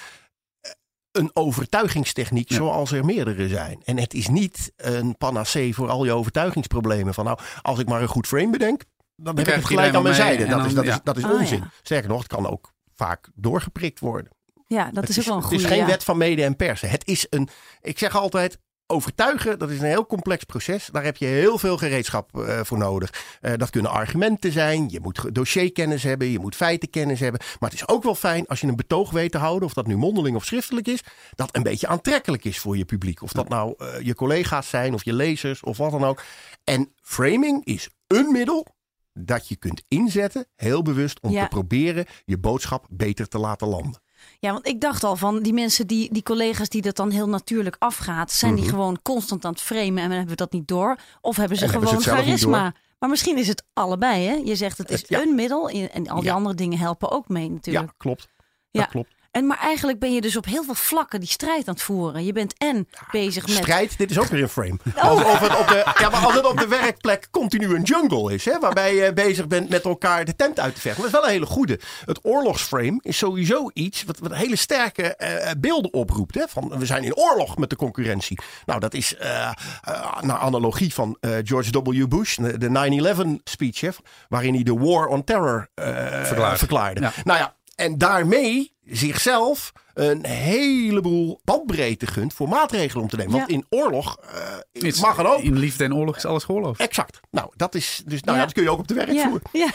eh, 0.61 0.71
een 1.11 1.31
overtuigingstechniek 1.33 2.49
Ja. 2.51 2.57
zoals 2.57 2.93
er 2.93 3.05
meerdere 3.05 3.49
zijn. 3.49 3.83
En 3.85 3.99
het 3.99 4.15
is 4.15 4.29
niet 4.29 4.73
een 4.77 5.17
panacee 5.17 5.75
voor 5.75 5.89
al 5.89 6.05
je 6.05 6.13
overtuigingsproblemen. 6.13 7.15
Van 7.15 7.25
nou, 7.25 7.39
als 7.63 7.79
ik 7.79 7.89
maar 7.89 8.03
een 8.03 8.09
goed 8.09 8.27
frame 8.27 8.51
bedenk, 8.51 8.83
dan 9.17 9.37
heb 9.37 9.49
ik 9.49 9.55
het 9.55 9.65
gelijk 9.65 9.95
aan 9.95 10.03
mijn 10.03 10.15
zijde. 10.15 10.47
Dat 10.47 10.67
is, 10.67 10.75
dat 10.75 10.85
is, 10.85 10.99
dat 11.03 11.17
is 11.17 11.25
Oh, 11.25 11.31
onzin. 11.31 11.59
ja. 11.59 11.71
Sterker 11.83 12.09
nog, 12.09 12.19
het 12.19 12.29
kan 12.33 12.47
ook 12.49 12.73
vaak 12.95 13.29
doorgeprikt 13.35 14.01
worden. 14.01 14.33
Ja, 14.73 14.91
dat 14.93 15.07
Het 15.09 15.09
is 15.09 15.19
ook 15.19 15.25
wel 15.25 15.35
een 15.35 15.41
het 15.41 15.49
goede. 15.49 15.63
is 15.65 15.71
geen 15.71 15.79
ja. 15.79 15.87
wet 15.87 16.05
van 16.05 16.17
mede 16.17 16.45
en 16.45 16.57
persen. 16.57 16.91
Het 16.91 17.07
is 17.07 17.27
een, 17.31 17.49
ik 17.81 17.99
zeg 17.99 18.17
altijd, 18.17 18.59
overtuigen, 18.87 19.59
dat 19.59 19.71
is 19.71 19.79
een 19.79 19.85
heel 19.87 20.07
complex 20.07 20.45
proces. 20.45 20.89
Daar 20.93 21.05
heb 21.05 21.17
je 21.17 21.27
heel 21.27 21.59
veel 21.59 21.77
gereedschap 21.79 22.39
eh, 22.39 22.61
voor 22.63 22.79
nodig. 22.79 23.37
Eh, 23.41 23.53
dat 23.57 23.71
kunnen 23.71 23.91
argumenten 23.91 24.53
zijn, 24.53 24.89
je 24.89 25.01
moet 25.01 25.35
dossierkennis 25.35 26.03
hebben, 26.03 26.27
je 26.29 26.39
moet 26.39 26.57
feitenkennis 26.57 27.21
hebben. 27.21 27.41
Maar 27.61 27.71
het 27.71 27.79
is 27.81 27.89
ook 27.89 28.03
wel 28.03 28.15
fijn 28.15 28.47
als 28.47 28.61
je 28.61 28.67
een 28.67 28.77
betoog 28.77 29.11
weet 29.11 29.33
te 29.33 29.39
houden, 29.39 29.69
of 29.69 29.75
dat 29.75 29.87
nu 29.87 29.97
mondeling 29.97 30.37
of 30.37 30.45
schriftelijk 30.45 30.89
is, 30.89 31.01
dat 31.35 31.57
een 31.57 31.63
beetje 31.63 31.87
aantrekkelijk 31.87 32.45
is 32.45 32.59
voor 32.59 32.77
je 32.77 32.85
publiek. 32.85 33.23
Of 33.23 33.33
dat 33.33 33.49
nou 33.49 33.75
eh, 33.79 34.01
je 34.01 34.15
collega's 34.15 34.69
zijn 34.69 34.95
of 34.95 35.05
je 35.05 35.13
lezers 35.13 35.63
of 35.63 35.77
wat 35.77 35.91
dan 35.91 36.05
ook. 36.05 36.23
En 36.65 36.93
framing 37.03 37.65
is 37.65 37.89
een 38.07 38.33
middel 38.33 38.67
dat 39.13 39.49
je 39.49 39.57
kunt 39.57 39.83
inzetten, 39.89 40.47
heel 40.57 40.83
bewust, 40.83 41.21
om 41.21 41.31
Ja. 41.31 41.43
te 41.43 41.49
proberen 41.49 42.07
je 42.25 42.39
boodschap 42.39 42.87
beter 42.91 43.29
te 43.29 43.39
laten 43.39 43.69
landen. 43.69 44.02
Ja, 44.43 44.53
want 44.53 44.67
ik 44.67 44.81
dacht 44.81 45.05
al 45.05 45.17
van 45.17 45.43
die 45.43 45.53
mensen, 45.53 45.87
die, 45.87 46.13
die 46.13 46.23
collega's 46.23 46.69
die 46.69 46.83
dat 46.83 46.97
dan 46.97 47.11
heel 47.11 47.29
natuurlijk 47.29 47.77
afgaat, 47.79 48.33
zijn 48.33 48.55
die 48.55 48.65
Mhm. 48.65 48.73
gewoon 48.73 48.99
constant 49.03 49.45
aan 49.45 49.53
het 49.53 49.61
framen 49.61 50.03
en 50.03 50.11
hebben 50.11 50.27
we 50.29 50.35
dat 50.35 50.53
niet 50.53 50.69
door? 50.69 50.97
Of 51.21 51.37
hebben 51.37 51.57
ze 51.59 51.65
En 51.65 51.71
hebben 51.71 51.89
ze 51.89 52.01
gewoon 52.01 52.17
charisma? 52.19 52.75
Maar 52.99 53.09
misschien 53.11 53.39
is 53.39 53.49
het 53.49 53.65
allebei, 53.73 54.27
hè? 54.27 54.35
Je 54.35 54.57
zegt 54.57 54.79
het 54.79 54.91
is 54.91 55.01
Het- 55.01 55.09
ja. 55.09 55.23
een 55.23 55.35
middel 55.35 55.69
en 55.69 56.09
al 56.09 56.17
die 56.17 56.25
Ja. 56.25 56.35
andere 56.35 56.55
dingen 56.55 56.79
helpen 56.79 57.11
ook 57.11 57.29
mee 57.29 57.51
natuurlijk. 57.51 57.87
Ja, 57.87 57.95
klopt. 57.99 58.29
Ja. 58.71 58.81
Dat 58.81 58.91
klopt. 58.91 59.15
En 59.33 59.47
maar 59.47 59.59
eigenlijk 59.59 59.99
ben 59.99 60.15
je 60.15 60.21
dus 60.21 60.37
op 60.37 60.45
heel 60.45 60.65
veel 60.65 60.75
vlakken 60.75 61.21
die 61.21 61.29
strijd 61.29 61.69
aan 61.69 61.75
het 61.75 61.83
voeren. 61.83 62.25
Je 62.25 62.33
bent 62.33 62.55
en 62.59 62.89
bezig 63.11 63.47
met 63.47 63.57
Strijd, 63.57 63.99
dit 63.99 64.11
is 64.11 64.19
ook 64.19 64.27
weer 64.27 64.43
een 64.43 64.49
frame. 64.49 64.79
Alsof 64.97 65.39
het 65.39 65.59
op 65.59 65.67
de, 65.69 65.95
ja, 65.99 66.09
maar 66.09 66.25
als 66.25 66.35
het 66.35 66.47
op 66.47 66.59
de 66.59 66.67
werkplek 66.69 67.29
continu 67.31 67.75
een 67.75 67.83
jungle 67.83 68.35
is, 68.35 68.45
hè, 68.45 68.59
waarbij 68.59 68.95
je 68.95 69.13
bezig 69.13 69.47
bent 69.47 69.69
met 69.69 69.85
elkaar 69.85 70.25
de 70.25 70.37
tent 70.37 70.61
uit 70.61 70.75
te 70.75 70.81
vechten. 70.81 71.03
Dat 71.03 71.13
is 71.13 71.19
wel 71.19 71.27
een 71.27 71.33
hele 71.33 71.47
goede. 71.47 71.81
Het 72.05 72.19
oorlogsframe 72.23 72.99
is 73.03 73.19
sowieso 73.19 73.71
iets 73.75 74.05
wat, 74.05 74.19
wat 74.19 74.35
hele 74.35 74.57
sterke 74.57 75.17
eh, 75.17 75.51
beelden 75.59 75.93
oproept. 75.93 76.35
Hè, 76.35 76.45
van 76.49 76.79
we 76.79 76.87
zijn 76.87 77.05
in 77.05 77.17
oorlog 77.17 77.57
met 77.57 77.71
de 77.71 77.77
concurrentie. 77.77 78.39
Nou, 78.67 78.81
dat 78.81 78.95
is 78.95 79.17
eh, 79.17 79.49
eh, 79.83 80.23
naar 80.23 80.39
analogie 80.39 80.95
van 80.95 81.17
eh, 81.21 81.31
George 81.43 81.71
W. 81.83 82.07
Bush, 82.09 82.37
de 82.37 82.59
de 82.59 83.39
9-11 83.39 83.43
speech, 83.45 83.81
hè, 83.81 83.89
waarin 84.29 84.55
hij 84.55 84.63
de 84.63 84.75
War 84.75 85.07
on 85.07 85.25
Terror 85.25 85.69
eh, 85.75 86.25
verklaarde. 86.55 87.01
Ja. 87.01 87.13
Nou 87.25 87.39
ja, 87.39 87.55
en 87.75 87.99
daarmee 87.99 88.73
zichzelf 88.97 89.73
een 89.95 90.27
heleboel 90.27 91.41
bandbreedte 91.45 92.07
gunt 92.07 92.35
voor 92.35 92.49
maatregelen 92.49 93.03
om 93.03 93.09
te 93.09 93.17
nemen. 93.17 93.33
Want 93.33 93.49
in 93.49 93.67
oorlog 93.71 94.17
eh, 94.17 94.43
Is- 94.73 95.01
mag 95.01 95.19
er 95.19 95.27
ook. 95.33 95.41
In 95.41 95.59
liefde 95.59 95.85
en 95.85 95.95
oorlog 95.95 96.17
is 96.17 96.25
alles 96.25 96.45
geoorloofd. 96.45 96.81
Exact. 96.81 97.21
Nou, 97.31 97.51
dat 97.57 97.75
is 97.75 98.03
dus, 98.07 98.23
nou 98.23 98.37
ja. 98.37 98.43
Ja. 98.43 98.45
dat 98.45 98.53
kun 98.55 98.63
je 98.63 98.71
ook 98.71 98.79
op 98.79 98.89
de 98.89 99.41
ja. 99.53 99.71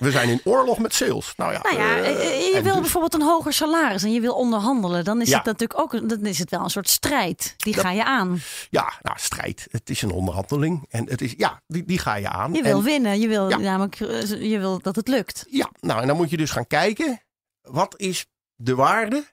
We 0.00 0.10
zijn 0.10 0.28
in 0.28 0.40
oorlog 0.44 0.78
met 0.78 0.94
sales. 0.94 1.32
Nou 1.36 1.52
ja, 1.52 1.60
Nou 1.62 1.76
ja, 1.76 1.96
eh, 1.96 2.08
eh, 2.10 2.54
je 2.54 2.60
wil 2.62 2.72
dus- 2.72 2.80
bijvoorbeeld 2.80 3.14
een 3.14 3.22
hoger 3.22 3.52
salaris 3.52 4.02
en 4.02 4.12
je 4.12 4.20
wil 4.20 4.34
onderhandelen. 4.34 5.04
Dan 5.04 5.20
is 5.20 5.28
Ja. 5.28 5.36
het 5.36 5.44
natuurlijk 5.46 5.80
ook 5.80 6.08
dan 6.08 6.26
is 6.26 6.38
het 6.38 6.50
wel 6.50 6.60
een 6.64 6.70
soort 6.70 6.88
strijd. 6.88 7.54
Die 7.56 7.74
Dat- 7.74 7.84
ga 7.84 7.90
je 7.90 8.04
aan. 8.04 8.38
Ja, 8.70 8.92
nou, 9.02 9.16
strijd. 9.20 9.66
Het 9.70 9.90
is 9.90 10.02
een 10.02 10.10
onderhandeling. 10.12 10.84
En 10.88 11.08
het 11.08 11.20
is, 11.20 11.34
ja, 11.36 11.60
die, 11.66 11.84
die 11.84 11.98
ga 11.98 12.14
je 12.14 12.28
aan. 12.28 12.52
Je 12.52 12.62
wil 12.62 12.78
En- 12.78 12.84
winnen. 12.84 13.20
Je 13.20 13.28
wil 13.28 13.48
Ja. 13.48 13.56
namelijk 13.58 13.94
je 14.40 14.56
wil 14.58 14.78
dat 14.82 14.96
het 14.96 15.08
lukt. 15.08 15.44
Ja, 15.50 15.70
nou, 15.80 16.00
en 16.00 16.06
dan 16.06 16.16
moet 16.16 16.30
je 16.30 16.36
dus 16.36 16.50
gaan 16.50 16.66
kijken. 16.66 17.22
Wat 17.62 17.94
is 17.96 18.26
de 18.62 18.74
waarde 18.74 19.24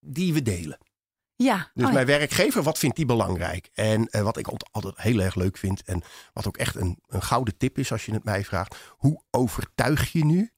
die 0.00 0.32
we 0.32 0.42
delen? 0.42 0.78
Ja. 1.36 1.70
Dus 1.74 1.84
Oh, 1.84 1.90
ja. 1.90 1.94
mijn 1.94 2.06
werkgever, 2.06 2.62
wat 2.62 2.78
vindt 2.78 2.96
die 2.96 3.06
belangrijk? 3.06 3.70
En 3.72 4.08
eh, 4.08 4.22
wat 4.22 4.36
ik 4.36 4.48
altijd 4.70 4.96
heel 4.96 5.20
erg 5.20 5.34
leuk 5.34 5.56
vind 5.56 5.82
en 5.82 6.02
wat 6.32 6.46
ook 6.46 6.56
echt 6.56 6.74
een, 6.74 6.98
een 7.06 7.22
gouden 7.22 7.56
tip 7.56 7.78
is 7.78 7.92
als 7.92 8.06
je 8.06 8.12
het 8.12 8.24
mij 8.24 8.44
vraagt. 8.44 8.76
Hoe 8.88 9.22
overtuig 9.30 10.12
je 10.12 10.24
nu? 10.24 10.52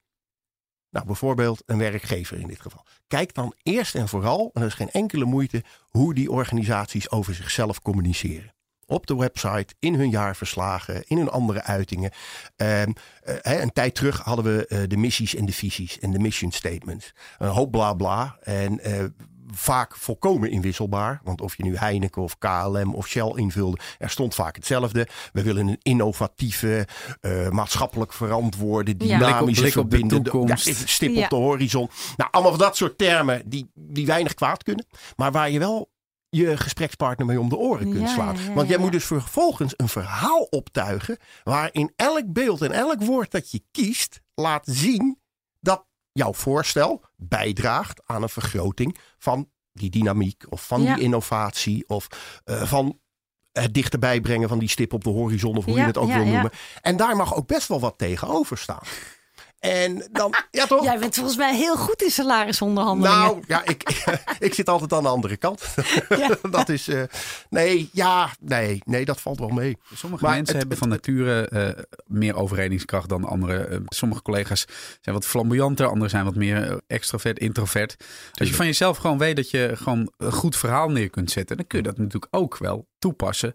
Nou, 0.90 1.06
bijvoorbeeld 1.06 1.62
een 1.66 1.78
werkgever 1.78 2.38
in 2.38 2.46
dit 2.46 2.60
geval. 2.60 2.84
Kijk 3.06 3.34
dan 3.34 3.54
eerst 3.62 3.94
en 3.94 4.08
vooral, 4.08 4.50
en 4.52 4.60
dat 4.60 4.70
is 4.70 4.76
geen 4.76 4.90
enkele 4.90 5.24
moeite, 5.24 5.64
hoe 5.88 6.14
die 6.14 6.30
organisaties 6.30 7.10
over 7.10 7.34
zichzelf 7.34 7.80
communiceren. 7.80 8.54
Op 8.86 9.06
de 9.06 9.16
website, 9.16 9.74
in 9.78 9.94
hun 9.94 10.10
jaarverslagen, 10.10 11.02
in 11.06 11.16
hun 11.16 11.30
andere 11.30 11.62
uitingen. 11.62 12.10
Ehm, 12.56 12.90
eh, 13.22 13.34
hè, 13.40 13.60
een 13.62 13.72
tijd 13.72 13.94
terug 13.94 14.20
hadden 14.20 14.44
we 14.44 14.66
eh, 14.66 14.78
de 14.88 14.96
missies 14.96 15.34
en 15.34 15.46
de 15.46 15.52
visies 15.52 15.98
en 15.98 16.10
de 16.10 16.18
mission 16.18 16.52
statements. 16.52 17.12
Een 17.38 17.48
hoop 17.48 17.70
bla 17.70 17.92
bla. 17.94 18.36
En 18.42 18.80
eh, 18.80 19.04
vaak 19.52 19.96
volkomen 19.96 20.50
inwisselbaar. 20.50 21.20
Want 21.24 21.40
of 21.40 21.56
je 21.56 21.62
nu 21.62 21.76
Heineken 21.76 22.22
of 22.22 22.38
KLM 22.38 22.94
of 22.94 23.06
Shell 23.06 23.32
invulde, 23.34 23.78
er 23.98 24.10
stond 24.10 24.34
vaak 24.34 24.56
hetzelfde. 24.56 25.08
We 25.32 25.42
willen 25.42 25.68
een 25.68 25.78
innovatieve, 25.82 26.86
eh, 27.20 27.48
maatschappelijk 27.48 28.12
verantwoorde, 28.12 28.90
Ja. 28.90 28.96
Blik 28.96 29.08
dynamische, 29.28 29.40
op- 29.40 29.54
blik 29.72 29.76
op 29.84 29.90
de 29.90 29.96
verbindende 29.96 30.30
toekomst. 30.30 30.66
Ja, 30.66 30.74
stip 30.86 31.14
Ja. 31.14 31.22
op 31.24 31.30
de 31.30 31.36
horizon. 31.36 31.88
Nou, 32.16 32.30
allemaal 32.30 32.52
van 32.52 32.60
dat 32.60 32.76
soort 32.76 32.98
termen 32.98 33.42
die, 33.46 33.70
die 33.74 34.06
weinig 34.06 34.34
kwaad 34.34 34.62
kunnen. 34.62 34.86
Maar 35.16 35.32
waar 35.32 35.50
je 35.50 35.58
wel 35.58 35.94
je 36.36 36.56
gesprekspartner 36.56 37.26
mee 37.26 37.40
om 37.40 37.48
de 37.48 37.56
oren 37.56 37.90
kunt 37.90 38.08
slaan. 38.08 38.54
Want 38.54 38.68
jij 38.68 38.78
moet 38.78 38.92
dus 38.92 39.04
vervolgens 39.04 39.74
een 39.76 39.88
verhaal 39.88 40.42
optuigen 40.42 41.18
waarin 41.44 41.92
elk 41.96 42.32
beeld 42.32 42.62
en 42.62 42.72
elk 42.72 43.02
woord 43.02 43.30
dat 43.30 43.50
je 43.50 43.62
kiest 43.70 44.20
laat 44.34 44.66
zien 44.70 45.18
dat 45.60 45.84
jouw 46.12 46.32
voorstel 46.32 47.04
bijdraagt 47.16 48.02
aan 48.06 48.22
een 48.22 48.28
vergroting 48.28 48.98
van 49.18 49.50
die 49.72 49.90
dynamiek 49.90 50.44
of 50.48 50.66
van 50.66 50.82
Ja. 50.82 50.94
die 50.94 51.04
innovatie 51.04 51.88
of 51.88 52.06
eh, 52.44 52.62
van 52.62 52.98
het 53.52 53.74
dichterbij 53.74 54.20
brengen 54.20 54.48
van 54.48 54.58
die 54.58 54.68
stip 54.68 54.92
op 54.92 55.04
de 55.04 55.10
horizon 55.10 55.56
of 55.56 55.64
hoe 55.64 55.74
Ja, 55.74 55.80
je 55.80 55.86
het 55.86 55.98
ook 55.98 56.08
ja, 56.08 56.16
wil 56.16 56.24
noemen. 56.26 56.50
En 56.82 56.96
daar 56.96 57.16
mag 57.16 57.34
ook 57.34 57.46
best 57.46 57.68
wel 57.68 57.80
wat 57.80 57.98
tegenover 57.98 58.58
staan. 58.58 58.82
En 59.66 60.08
dan, 60.12 60.34
ja 60.50 60.66
toch? 60.66 60.84
Jij 60.84 60.98
bent 60.98 61.14
volgens 61.14 61.36
mij 61.36 61.56
heel 61.56 61.76
goed 61.76 62.02
in 62.02 62.10
salarisonderhandelingen. 62.10 63.18
Nou, 63.18 63.42
ja, 63.46 63.64
ik, 63.64 64.04
ik 64.38 64.54
zit 64.54 64.68
altijd 64.68 64.92
aan 64.92 65.02
de 65.02 65.08
andere 65.08 65.36
kant. 65.36 65.62
Ja. 66.08 66.28
dat 66.50 66.68
is, 66.68 66.88
eh, 66.88 67.02
nee, 67.50 67.88
ja, 67.92 68.30
nee, 68.40 68.82
nee, 68.84 69.04
dat 69.04 69.20
valt 69.20 69.38
wel 69.38 69.48
mee. 69.48 69.76
Sommige 69.94 70.24
Maar 70.24 70.34
mensen 70.34 70.52
het- 70.56 70.62
hebben 70.62 70.78
van 70.78 70.88
nature 70.88 71.48
eh, 71.48 71.82
meer 72.06 72.34
overredingskracht 72.36 73.08
dan 73.08 73.24
anderen. 73.24 73.70
Eh, 73.70 73.78
sommige 73.86 74.22
collega's 74.22 74.64
zijn 75.00 75.14
wat 75.14 75.26
flamboyanter, 75.26 75.86
anderen 75.86 76.10
zijn 76.10 76.24
wat 76.24 76.34
meer 76.34 76.80
extrovert, 76.86 77.38
introvert. 77.38 77.96
Als 78.34 78.48
je 78.48 78.54
van 78.54 78.66
jezelf 78.66 78.96
gewoon 78.96 79.18
weet 79.18 79.36
dat 79.36 79.50
je 79.50 79.72
gewoon 79.74 80.12
een 80.16 80.32
goed 80.32 80.56
verhaal 80.56 80.88
neer 80.88 81.10
kunt 81.10 81.30
zetten, 81.30 81.56
dan 81.56 81.66
kun 81.66 81.78
je 81.78 81.84
dat 81.84 81.98
natuurlijk 81.98 82.26
ook 82.30 82.58
wel 82.58 82.86
toepassen. 82.98 83.54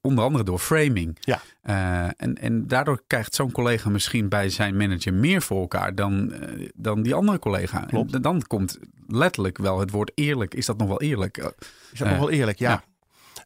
Onder 0.00 0.24
andere 0.24 0.44
door 0.44 0.58
framing. 0.58 1.16
Ja. 1.20 1.40
Eh, 1.62 2.04
en, 2.16 2.34
en 2.34 2.66
daardoor 2.66 3.02
krijgt 3.06 3.34
zo'n 3.34 3.52
collega 3.52 3.88
misschien 3.90 4.28
bij 4.28 4.48
zijn 4.48 4.76
manager 4.76 5.14
meer 5.14 5.42
voor 5.42 5.60
elkaar 5.60 5.94
dan, 5.94 6.32
eh, 6.32 6.68
dan 6.74 7.02
die 7.02 7.14
andere 7.14 7.38
collega. 7.38 7.80
Klopt. 7.80 8.14
En 8.14 8.22
dan 8.22 8.42
komt 8.46 8.78
letterlijk 9.06 9.58
wel 9.58 9.78
het 9.78 9.90
woord 9.90 10.12
eerlijk. 10.14 10.54
Is 10.54 10.66
dat 10.66 10.78
nog 10.78 10.88
wel 10.88 11.00
eerlijk? 11.00 11.36
Eh, 11.36 11.46
Is 11.92 11.98
dat 11.98 12.08
nog 12.08 12.18
wel 12.18 12.30
eerlijk? 12.30 12.58
Ja. 12.58 12.70
ja. 12.70 12.84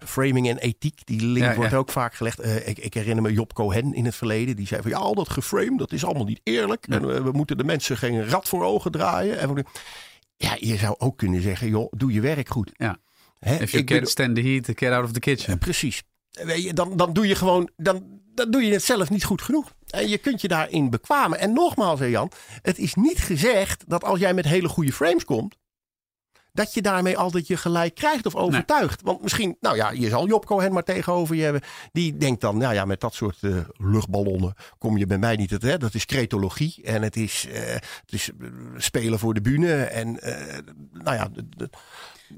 Framing 0.06 0.48
en 0.48 0.58
ethiek, 0.58 1.06
die 1.06 1.26
link 1.26 1.46
Ja, 1.46 1.54
wordt 1.54 1.70
ja. 1.70 1.76
ook 1.76 1.90
vaak 1.90 2.14
gelegd. 2.14 2.44
Ik, 2.68 2.78
ik 2.78 2.94
herinner 2.94 3.22
me 3.22 3.32
Job 3.32 3.52
Cohen 3.52 3.94
in 3.94 4.04
het 4.04 4.14
verleden. 4.14 4.56
Die 4.56 4.66
zei 4.66 4.82
van 4.82 4.90
ja, 4.90 4.96
al 4.96 5.14
dat 5.14 5.28
geframe, 5.28 5.76
dat 5.76 5.92
is 5.92 6.04
allemaal 6.04 6.24
niet 6.24 6.40
eerlijk. 6.42 6.86
Ja. 6.88 6.94
En 6.94 7.24
we 7.24 7.30
moeten 7.32 7.56
de 7.56 7.64
mensen 7.64 7.96
geen 7.96 8.28
rat 8.28 8.48
voor 8.48 8.64
ogen 8.64 8.90
draaien. 8.90 9.38
En 9.38 9.64
ja, 10.36 10.56
je 10.58 10.76
zou 10.76 10.94
ook 10.98 11.16
kunnen 11.18 11.42
zeggen, 11.42 11.68
joh, 11.68 11.92
doe 11.96 12.12
je 12.12 12.20
werk 12.20 12.48
goed. 12.48 12.70
Ja. 12.74 12.98
Hè, 13.38 13.54
If 13.54 13.70
you 13.70 13.84
can't 13.84 13.86
bedoel- 13.86 14.06
stand 14.06 14.34
the 14.34 14.42
heat, 14.42 14.64
get 14.78 14.92
out 14.92 15.04
of 15.04 15.12
the 15.12 15.20
kitchen. 15.20 15.52
Ja, 15.52 15.58
precies. 15.58 16.02
Dan, 16.74 16.96
dan 16.96 17.12
doe 17.12 17.26
je 17.26 17.34
gewoon, 17.34 17.70
dan, 17.76 18.20
dan 18.34 18.50
doe 18.50 18.62
je 18.62 18.72
het 18.72 18.82
zelf 18.82 19.10
niet 19.10 19.24
goed 19.24 19.42
genoeg. 19.42 19.72
En 19.86 20.08
je 20.08 20.18
kunt 20.18 20.40
je 20.40 20.48
daarin 20.48 20.90
bekwamen. 20.90 21.38
En 21.38 21.52
nogmaals, 21.52 22.00
Jan, 22.00 22.30
het 22.62 22.78
is 22.78 22.94
niet 22.94 23.18
gezegd 23.18 23.84
dat 23.86 24.04
als 24.04 24.18
jij 24.18 24.34
met 24.34 24.44
hele 24.44 24.68
goede 24.68 24.92
frames 24.92 25.24
komt, 25.24 25.56
dat 26.52 26.74
je 26.74 26.82
daarmee 26.82 27.18
altijd 27.18 27.46
je 27.46 27.56
gelijk 27.56 27.94
krijgt 27.94 28.26
of 28.26 28.34
overtuigt. 28.34 29.02
Want 29.02 29.22
misschien, 29.22 29.56
nou 29.60 29.76
ja, 29.76 29.90
je 29.90 30.08
zal 30.08 30.26
Job 30.26 30.46
Cohen 30.46 30.72
maar 30.72 30.82
tegenover 30.82 31.36
je 31.36 31.42
hebben. 31.42 31.62
Die 31.92 32.16
denkt 32.16 32.40
dan, 32.40 32.56
nou 32.56 32.74
ja, 32.74 32.84
met 32.84 33.00
dat 33.00 33.14
soort 33.14 33.38
eh, 33.40 33.56
luchtballonnen 33.76 34.54
kom 34.78 34.96
je 34.98 35.06
bij 35.06 35.18
mij 35.18 35.36
niet. 35.36 35.50
Het, 35.50 35.62
hè? 35.62 35.78
Dat 35.78 35.94
is 35.94 36.04
cretologie 36.04 36.82
en 36.84 37.02
het 37.02 37.16
is, 37.16 37.46
eh, 37.52 37.62
het 37.72 38.12
is 38.12 38.30
eh, 38.40 38.48
spelen 38.76 39.18
voor 39.18 39.34
de 39.34 39.40
bühne. 39.40 39.82
En 39.82 40.12
nou 40.92 41.16
ja, 41.16 41.28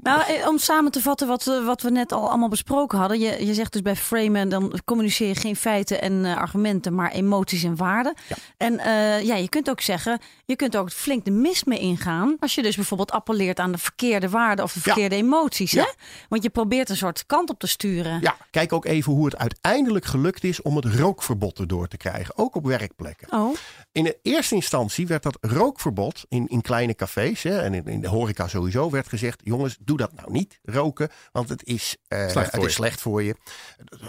Nou, 0.01 0.21
eh, 0.33 0.47
om 0.47 0.57
samen 0.57 0.91
te 0.91 1.01
vatten 1.01 1.27
wat, 1.27 1.43
we- 1.43 1.61
wat 1.61 1.81
we 1.81 1.89
net 1.89 2.11
al 2.11 2.27
allemaal 2.29 2.49
besproken 2.49 2.97
hadden. 2.97 3.19
Je, 3.19 3.45
je 3.45 3.53
zegt 3.53 3.73
dus 3.73 3.81
bij 3.81 3.95
framen, 3.95 4.49
dan 4.49 4.79
communiceer 4.85 5.27
je 5.27 5.35
geen 5.35 5.55
feiten 5.55 6.01
en 6.01 6.25
eh, 6.25 6.37
argumenten, 6.37 6.93
maar 6.95 7.11
emoties 7.11 7.63
en 7.63 7.75
waarden. 7.75 8.13
Ja. 8.27 8.35
En 8.57 8.79
eh, 8.79 9.21
ja, 9.25 9.35
je 9.35 9.49
kunt 9.49 9.69
ook 9.69 9.81
zeggen, 9.81 10.19
je 10.45 10.55
kunt 10.55 10.75
ook 10.77 10.91
flink 10.91 11.25
de 11.25 11.31
mist 11.31 11.65
mee 11.65 11.79
ingaan. 11.79 12.35
Als 12.39 12.55
je 12.55 12.61
dus 12.61 12.75
bijvoorbeeld 12.75 13.11
appelleert 13.11 13.59
aan 13.59 13.71
de 13.71 13.77
verkeerde 13.77 14.29
waarden 14.29 14.65
of 14.65 14.73
de 14.73 14.79
Ja. 14.83 14.85
verkeerde 14.91 15.15
emoties. 15.15 15.71
Ja. 15.71 15.83
Hè? 15.83 15.89
Want 16.29 16.43
je 16.43 16.49
probeert 16.49 16.89
een 16.89 16.97
soort 16.97 17.25
kant 17.25 17.49
op 17.49 17.59
te 17.59 17.67
sturen. 17.67 18.19
Ja, 18.21 18.35
kijk 18.51 18.73
ook 18.73 18.85
even 18.85 19.13
hoe 19.13 19.25
het 19.25 19.37
uiteindelijk 19.37 20.05
gelukt 20.05 20.43
is 20.43 20.61
om 20.61 20.75
het 20.75 20.85
rookverbod 20.85 21.59
erdoor 21.59 21.87
te 21.87 21.97
krijgen. 21.97 22.37
Ook 22.37 22.55
op 22.55 22.65
werkplekken. 22.65 23.31
Oh, 23.33 23.55
In 23.91 24.03
de 24.03 24.17
eerste 24.21 24.55
instantie 24.55 25.07
werd 25.07 25.23
dat 25.23 25.37
rookverbod 25.41 26.25
in, 26.29 26.47
in 26.47 26.61
kleine 26.61 26.95
cafés 26.95 27.43
hè, 27.43 27.59
en 27.61 27.73
in, 27.73 27.85
in 27.87 28.01
de 28.01 28.07
horeca 28.07 28.47
sowieso 28.47 28.89
werd 28.89 29.07
gezegd: 29.09 29.41
jongens, 29.43 29.77
doe 29.81 29.97
dat 29.97 30.13
nou 30.13 30.31
niet, 30.31 30.59
roken, 30.63 31.09
want 31.31 31.49
het 31.49 31.63
is, 31.63 31.95
eh, 32.07 32.19
Slecht 32.29 32.33
voor 32.33 32.43
het 32.43 32.55
is 32.55 32.63
je. 32.63 32.69
slecht 32.69 33.01
voor 33.01 33.23
je. 33.23 33.35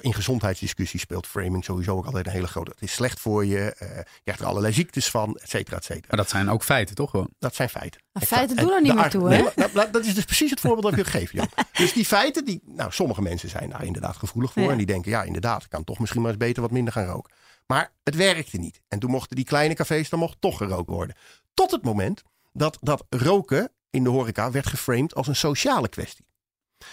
In 0.00 0.14
gezondheidsdiscussies 0.14 1.00
speelt 1.00 1.26
framing 1.26 1.64
sowieso 1.64 1.96
ook 1.96 2.04
altijd 2.06 2.26
een 2.26 2.32
hele 2.32 2.46
grote. 2.46 2.70
Het 2.70 2.82
is 2.82 2.92
slecht 2.92 3.20
voor 3.20 3.46
je, 3.46 3.74
eh, 3.74 3.96
je 3.96 4.20
krijgt 4.22 4.40
er 4.40 4.46
allerlei 4.46 4.72
ziektes 4.72 5.10
van, 5.10 5.36
et 5.36 5.48
cetera, 5.48 5.76
et 5.76 5.84
cetera. 5.84 6.06
Maar 6.08 6.16
dat 6.18 6.28
zijn 6.28 6.50
ook 6.50 6.62
feiten, 6.64 6.94
toch 6.94 7.10
gewoon? 7.10 7.28
Dat 7.38 7.54
zijn 7.54 7.68
feiten. 7.68 8.00
Maar 8.12 8.22
feiten 8.22 8.56
doen 8.56 8.68
En 8.68 8.74
er 8.74 8.82
niet 8.82 8.94
meer 8.94 9.10
toe, 9.10 9.28
nee, 9.28 9.38
hè? 9.38 9.42
maar- 9.56 9.70
nou, 9.74 9.90
dat 9.90 10.04
is 10.04 10.14
dus 10.14 10.24
precies 10.24 10.50
het 10.50 10.60
voorbeeld 10.60 10.82
dat 10.82 10.90
ik 10.98 11.10
wil 11.10 11.20
geven, 11.20 11.36
Jan. 11.38 11.48
Dus 11.72 11.92
die 11.92 12.04
feiten, 12.04 12.44
die, 12.44 12.60
nou, 12.64 12.92
sommige 12.92 13.22
mensen 13.22 13.48
zijn 13.48 13.70
daar 13.70 13.84
inderdaad 13.84 14.16
gevoelig 14.16 14.52
voor. 14.52 14.62
Ja. 14.62 14.70
En 14.70 14.76
die 14.76 14.86
denken, 14.86 15.10
ja, 15.10 15.22
inderdaad, 15.22 15.62
ik 15.62 15.70
kan 15.70 15.84
toch 15.84 15.98
misschien 15.98 16.20
maar 16.20 16.30
eens 16.30 16.38
beter 16.40 16.62
wat 16.62 16.70
minder 16.70 16.92
gaan 16.92 17.04
roken. 17.06 17.32
Maar 17.66 17.92
het 18.04 18.14
werkte 18.16 18.56
niet. 18.58 18.80
En 18.88 18.98
toen 18.98 19.10
mochten 19.10 19.36
die 19.36 19.44
kleine 19.44 19.74
cafés, 19.74 20.08
dan 20.08 20.18
mocht 20.18 20.36
toch 20.40 20.56
gerookt 20.56 20.88
worden. 20.90 21.16
Tot 21.54 21.70
het 21.70 21.82
moment 21.82 22.22
dat 22.52 22.78
dat 22.80 23.04
roken 23.08 23.70
in 23.90 24.04
de 24.04 24.10
horeca 24.10 24.50
werd 24.50 24.66
geframed 24.66 25.14
als 25.14 25.26
een 25.26 25.36
sociale 25.36 25.88
kwestie. 25.88 26.26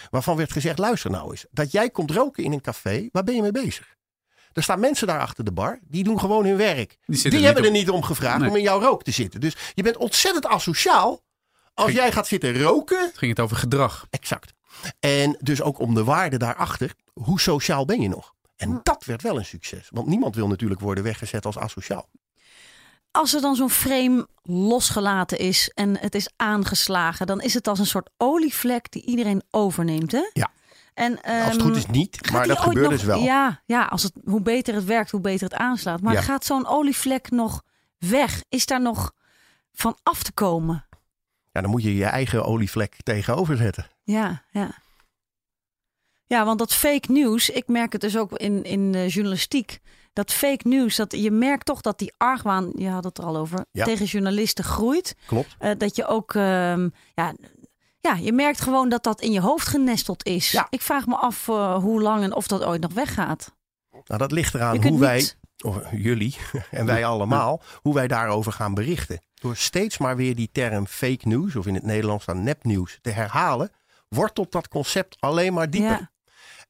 Waarvan 0.09 0.37
werd 0.37 0.51
gezegd, 0.51 0.77
luister 0.77 1.11
nou 1.11 1.31
eens, 1.31 1.45
dat 1.51 1.71
jij 1.71 1.89
komt 1.89 2.11
roken 2.11 2.43
in 2.43 2.51
een 2.51 2.61
café, 2.61 3.09
waar 3.11 3.23
ben 3.23 3.35
je 3.35 3.41
mee 3.41 3.51
bezig? 3.51 3.95
Er 4.53 4.63
staan 4.63 4.79
mensen 4.79 5.07
daar 5.07 5.19
achter 5.19 5.43
de 5.43 5.51
bar. 5.51 5.79
Die 5.81 6.03
doen 6.03 6.19
gewoon 6.19 6.45
hun 6.45 6.57
werk. 6.57 6.97
Die, 7.05 7.45
hebben 7.45 7.63
er 7.63 7.71
niet 7.71 7.89
om 7.89 8.03
gevraagd 8.03 8.39
Nee. 8.39 8.49
om 8.49 8.55
in 8.55 8.61
jouw 8.61 8.79
rook 8.79 9.03
te 9.03 9.11
zitten. 9.11 9.39
Dus 9.39 9.55
je 9.73 9.83
bent 9.83 9.97
ontzettend 9.97 10.45
asociaal. 10.45 11.21
Als 11.73 11.85
Ging- 11.87 11.99
jij 11.99 12.11
gaat 12.11 12.27
zitten 12.27 12.61
roken. 12.61 13.05
Het 13.05 13.17
ging 13.17 13.31
het 13.31 13.39
over 13.39 13.57
gedrag. 13.57 14.07
Exact. 14.09 14.53
En 14.99 15.37
dus 15.41 15.61
ook 15.61 15.79
om 15.79 15.93
de 15.93 16.03
waarde 16.03 16.37
daarachter. 16.37 16.93
Hoe 17.13 17.39
sociaal 17.39 17.85
ben 17.85 18.01
je 18.01 18.07
nog? 18.09 18.33
En 18.55 18.79
dat 18.83 19.05
werd 19.05 19.21
wel 19.21 19.37
een 19.37 19.45
succes. 19.45 19.87
Want 19.89 20.07
niemand 20.07 20.35
wil 20.35 20.47
natuurlijk 20.47 20.81
worden 20.81 21.03
weggezet 21.03 21.45
als 21.45 21.57
asociaal. 21.57 22.09
Als 23.17 23.33
er 23.33 23.41
dan 23.41 23.55
zo'n 23.55 23.69
frame 23.69 24.27
losgelaten 24.43 25.37
is 25.37 25.71
en 25.73 25.97
het 25.99 26.15
is 26.15 26.29
aangeslagen, 26.35 27.27
dan 27.27 27.41
is 27.41 27.53
het 27.53 27.67
als 27.67 27.79
een 27.79 27.85
soort 27.85 28.09
olievlek 28.17 28.91
die 28.91 29.05
iedereen 29.05 29.43
overneemt. 29.51 30.11
Hè? 30.11 30.29
Ja. 30.33 30.51
En, 30.93 31.11
Als 31.21 31.25
het 31.25 31.55
ehm, 31.55 31.59
goed 31.59 31.75
is 31.75 31.85
niet. 31.85 32.31
Maar 32.31 32.47
dat 32.47 32.59
gebeurt 32.59 32.81
nog- 32.89 32.91
dus 32.91 33.03
wel. 33.03 33.19
Ja, 33.19 33.61
ja 33.65 33.83
als 33.85 34.03
het, 34.03 34.13
hoe 34.25 34.41
beter 34.41 34.75
het 34.75 34.83
werkt, 34.85 35.11
hoe 35.11 35.21
beter 35.21 35.49
het 35.49 35.59
aanslaat. 35.59 36.01
Maar 36.01 36.13
Ja. 36.13 36.21
gaat 36.21 36.45
zo'n 36.45 36.67
olievlek 36.67 37.31
nog 37.31 37.63
weg? 37.97 38.43
Is 38.49 38.65
daar 38.65 38.81
nog 38.81 39.11
van 39.73 39.97
af 40.03 40.23
te 40.23 40.31
komen? 40.31 40.85
Ja, 41.51 41.61
dan 41.61 41.69
moet 41.69 41.83
je 41.83 41.95
je 41.95 42.05
eigen 42.05 42.45
olievlek 42.45 42.95
tegenover 43.03 43.57
zetten. 43.57 43.87
Ja, 44.03 44.43
ja. 44.51 44.69
Ja, 46.25 46.45
want 46.45 46.59
dat 46.59 46.73
fake 46.73 47.11
nieuws, 47.11 47.49
ik 47.49 47.67
merk 47.67 47.91
het 47.91 48.01
dus 48.01 48.17
ook 48.17 48.31
in, 48.37 48.63
in 48.63 48.91
de 48.91 49.07
journalistiek. 49.07 49.79
Dat 50.17 50.31
fake 50.33 50.67
nieuws, 50.67 50.95
dat 50.95 51.11
je 51.11 51.31
merkt 51.31 51.65
toch 51.65 51.81
dat 51.81 51.99
die 51.99 52.13
argwaan, 52.17 52.71
je 52.75 52.89
had 52.89 53.03
het 53.03 53.17
er 53.17 53.23
al 53.23 53.37
over, 53.37 53.65
Ja. 53.71 53.83
tegen 53.85 54.05
journalisten 54.05 54.63
groeit. 54.63 55.15
Klopt. 55.25 55.55
Eh, 55.59 55.71
dat 55.77 55.95
je 55.95 56.05
ook, 56.07 56.33
ehm, 56.35 56.89
ja, 57.13 57.33
ja, 57.99 58.13
je 58.15 58.33
merkt 58.33 58.61
gewoon 58.61 58.89
dat 58.89 59.03
dat 59.03 59.21
in 59.21 59.31
je 59.31 59.39
hoofd 59.41 59.67
genesteld 59.67 60.25
is. 60.25 60.51
Ja. 60.51 60.67
Ik 60.69 60.81
vraag 60.81 61.05
me 61.05 61.15
af 61.15 61.47
eh, 61.47 61.75
hoe 61.77 62.01
lang 62.01 62.23
en 62.23 62.33
of 62.35 62.47
dat 62.47 62.63
ooit 62.63 62.81
nog 62.81 62.93
weggaat. 62.93 63.55
Nou, 63.91 64.19
dat 64.19 64.31
ligt 64.31 64.53
eraan 64.53 64.87
hoe 64.87 64.99
wij, 64.99 65.17
niet- 65.17 65.37
of 65.63 65.77
jullie 65.91 66.35
en 66.71 66.85
wij 66.85 67.05
allemaal, 67.05 67.61
hoe 67.81 67.93
wij 67.93 68.07
daarover 68.07 68.51
gaan 68.51 68.73
berichten. 68.73 69.19
Door 69.33 69.55
steeds 69.55 69.97
maar 69.97 70.15
weer 70.15 70.35
die 70.35 70.49
term 70.51 70.87
fake 70.87 71.27
news, 71.27 71.55
of 71.55 71.65
in 71.65 71.73
het 71.73 71.83
Nederlands 71.83 72.25
dan 72.25 72.43
nepnieuws, 72.43 72.99
te 73.01 73.09
herhalen, 73.09 73.71
wortelt 74.09 74.51
dat 74.51 74.67
concept 74.67 75.15
alleen 75.19 75.53
maar 75.53 75.69
dieper. 75.69 75.89
Ja. 75.99 76.11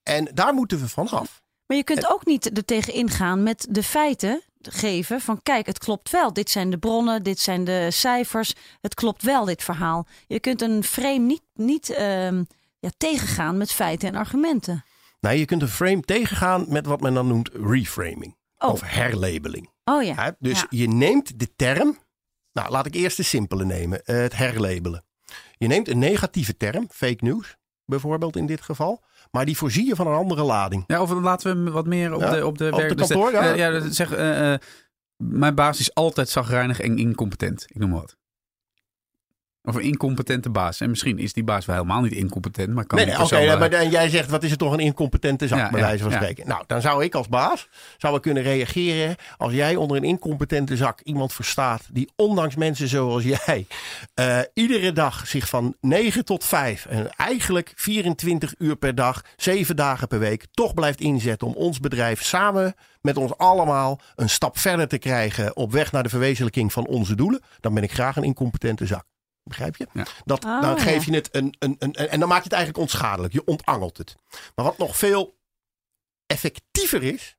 En 0.03 0.29
daar 0.33 0.53
moeten 0.53 0.79
we 0.79 0.87
vanaf. 0.89 1.41
Maar 1.67 1.77
je 1.77 1.83
kunt 1.83 2.11
ook 2.11 2.25
niet 2.25 2.57
er 2.57 2.65
tegen 2.65 2.93
ingaan 2.93 3.43
met 3.43 3.67
de 3.69 3.83
feiten 3.83 4.41
geven 4.61 5.21
van 5.21 5.39
kijk, 5.43 5.65
het 5.65 5.77
klopt 5.77 6.09
wel. 6.09 6.33
Dit 6.33 6.49
zijn 6.49 6.69
de 6.69 6.77
bronnen, 6.77 7.23
dit 7.23 7.39
zijn 7.39 7.63
de 7.63 7.87
cijfers. 7.91 8.53
Het 8.81 8.93
klopt 8.93 9.21
wel, 9.23 9.45
dit 9.45 9.63
verhaal. 9.63 10.07
Je 10.27 10.39
kunt 10.39 10.61
een 10.61 10.83
frame 10.83 11.17
niet, 11.19 11.41
niet 11.53 11.89
ehm, 11.89 12.43
ja, 12.79 12.89
tegengaan 12.97 13.57
met 13.57 13.71
feiten 13.71 14.07
en 14.09 14.15
argumenten. 14.15 14.83
Nou, 15.19 15.35
je 15.35 15.45
kunt 15.45 15.61
een 15.61 15.67
frame 15.67 16.01
tegengaan 16.01 16.65
met 16.67 16.85
wat 16.85 17.01
men 17.01 17.13
dan 17.13 17.27
noemt 17.27 17.49
reframing. 17.53 18.35
Oh. 18.57 18.69
Of 18.69 18.81
herlabeling. 18.81 19.69
Oh 19.83 20.03
ja. 20.03 20.35
Dus 20.39 20.59
Ja. 20.59 20.65
je 20.69 20.87
neemt 20.87 21.39
de 21.39 21.55
term. 21.55 21.97
Nou, 22.53 22.69
laat 22.69 22.85
ik 22.85 22.95
eerst 22.95 23.17
de 23.17 23.23
simpele 23.23 23.65
nemen: 23.65 24.05
eh, 24.05 24.17
het 24.17 24.35
herlabelen. 24.35 25.05
Je 25.57 25.67
neemt 25.67 25.87
een 25.87 25.99
negatieve 25.99 26.57
term, 26.57 26.87
fake 26.91 27.23
news 27.25 27.56
bijvoorbeeld 27.87 28.35
in 28.35 28.45
dit 28.45 28.61
geval. 28.61 29.03
Maar 29.31 29.45
die 29.45 29.57
voorzie 29.57 29.85
je 29.87 29.95
van 29.95 30.07
een 30.07 30.13
andere 30.13 30.43
lading. 30.43 30.83
Ja, 30.87 31.01
of 31.01 31.11
laten 31.11 31.63
we 31.65 31.71
wat 31.71 31.85
meer 31.85 32.13
op 32.13 32.21
Ja, 32.21 32.29
de, 32.31 32.45
op 32.45 32.57
de 32.57 32.65
op 32.71 32.77
werk. 32.77 32.89
de 32.89 32.95
dus 32.95 33.07
kantoor, 33.07 33.31
ja. 33.31 33.51
eh, 33.51 33.55
ja, 33.57 33.69
dat- 33.69 33.95
zeg, 33.95 34.11
eh, 34.13 34.53
eh, 34.53 34.59
mijn 35.23 35.55
baas 35.55 35.79
is 35.79 35.93
altijd 35.93 36.29
zagrijnig 36.29 36.79
en 36.79 36.97
incompetent. 36.97 37.65
Ik 37.67 37.77
noem 37.79 37.89
maar 37.89 37.99
wat. 37.99 38.17
Of 39.67 39.75
een 39.75 39.81
incompetente 39.81 40.49
baas. 40.49 40.81
En 40.81 40.89
misschien 40.89 41.17
is 41.17 41.33
die 41.33 41.43
baas 41.43 41.65
wel 41.65 41.75
helemaal 41.75 42.01
niet 42.01 42.11
incompetent, 42.11 42.73
maar 42.73 42.85
kan 42.85 42.97
Nee, 42.97 43.07
nee, 43.07 43.19
oké, 43.19 43.57
maar 43.57 43.71
en 43.71 43.89
jij 43.89 44.09
zegt, 44.09 44.29
wat 44.29 44.43
is 44.43 44.49
het 44.49 44.59
toch 44.59 44.73
een 44.73 44.79
incompetente 44.79 45.47
zak, 45.47 45.59
Ja, 45.59 45.69
bij 45.69 45.81
wijze 45.81 46.03
van 46.03 46.11
ja. 46.11 46.17
spreken. 46.17 46.47
Nou, 46.47 46.63
dan 46.67 46.81
zou 46.81 47.03
ik 47.03 47.15
als 47.15 47.27
baas 47.27 47.67
zou 47.97 48.15
ik 48.15 48.21
kunnen 48.21 48.43
reageren 48.43 49.15
als 49.37 49.53
jij 49.53 49.75
onder 49.75 49.97
een 49.97 50.03
incompetente 50.03 50.75
zak 50.77 51.01
iemand 51.01 51.33
verstaat 51.33 51.87
die 51.91 52.11
ondanks 52.15 52.55
mensen 52.55 52.87
zoals 52.87 53.23
jij 53.23 53.67
eh, 54.13 54.39
iedere 54.53 54.91
dag 54.91 55.27
zich 55.27 55.49
van 55.49 55.75
9 55.81 56.25
tot 56.25 56.43
5 56.43 56.85
en 56.85 57.09
eigenlijk 57.09 57.71
24 57.75 58.53
uur 58.57 58.75
per 58.75 58.95
dag, 58.95 59.21
7 59.35 59.75
dagen 59.75 60.07
per 60.07 60.19
week 60.19 60.45
toch 60.51 60.73
blijft 60.73 60.99
inzetten 60.99 61.47
om 61.47 61.53
ons 61.53 61.79
bedrijf 61.79 62.23
samen 62.23 62.75
met 63.01 63.17
ons 63.17 63.37
allemaal 63.37 63.99
een 64.15 64.29
stap 64.29 64.57
verder 64.57 64.87
te 64.87 64.97
krijgen 64.97 65.55
op 65.55 65.71
weg 65.71 65.91
naar 65.91 66.03
de 66.03 66.09
verwezenlijking 66.09 66.73
van 66.73 66.87
onze 66.87 67.15
doelen, 67.15 67.41
dan 67.59 67.73
ben 67.73 67.83
ik 67.83 67.91
graag 67.91 68.15
een 68.15 68.23
incompetente 68.23 68.85
zak. 68.85 69.05
Begrijp 69.47 69.75
je? 69.75 69.87
Ja. 69.93 70.05
Dat, 70.25 70.45
Oh, 70.45 70.61
dan 70.61 70.79
geef 70.79 71.05
ja. 71.05 71.11
je 71.11 71.17
het 71.17 71.35
een, 71.35 71.55
een, 71.59 71.75
een, 71.79 71.93
En 71.93 72.19
dan 72.19 72.27
maak 72.29 72.37
je 72.37 72.43
het 72.43 72.53
eigenlijk 72.53 72.83
onschadelijk. 72.83 73.33
Je 73.33 73.45
ontangelt 73.45 73.97
het. 73.97 74.15
Maar 74.55 74.65
wat 74.65 74.77
nog 74.77 74.97
veel 74.97 75.37
effectiever 76.25 77.03
is. 77.03 77.35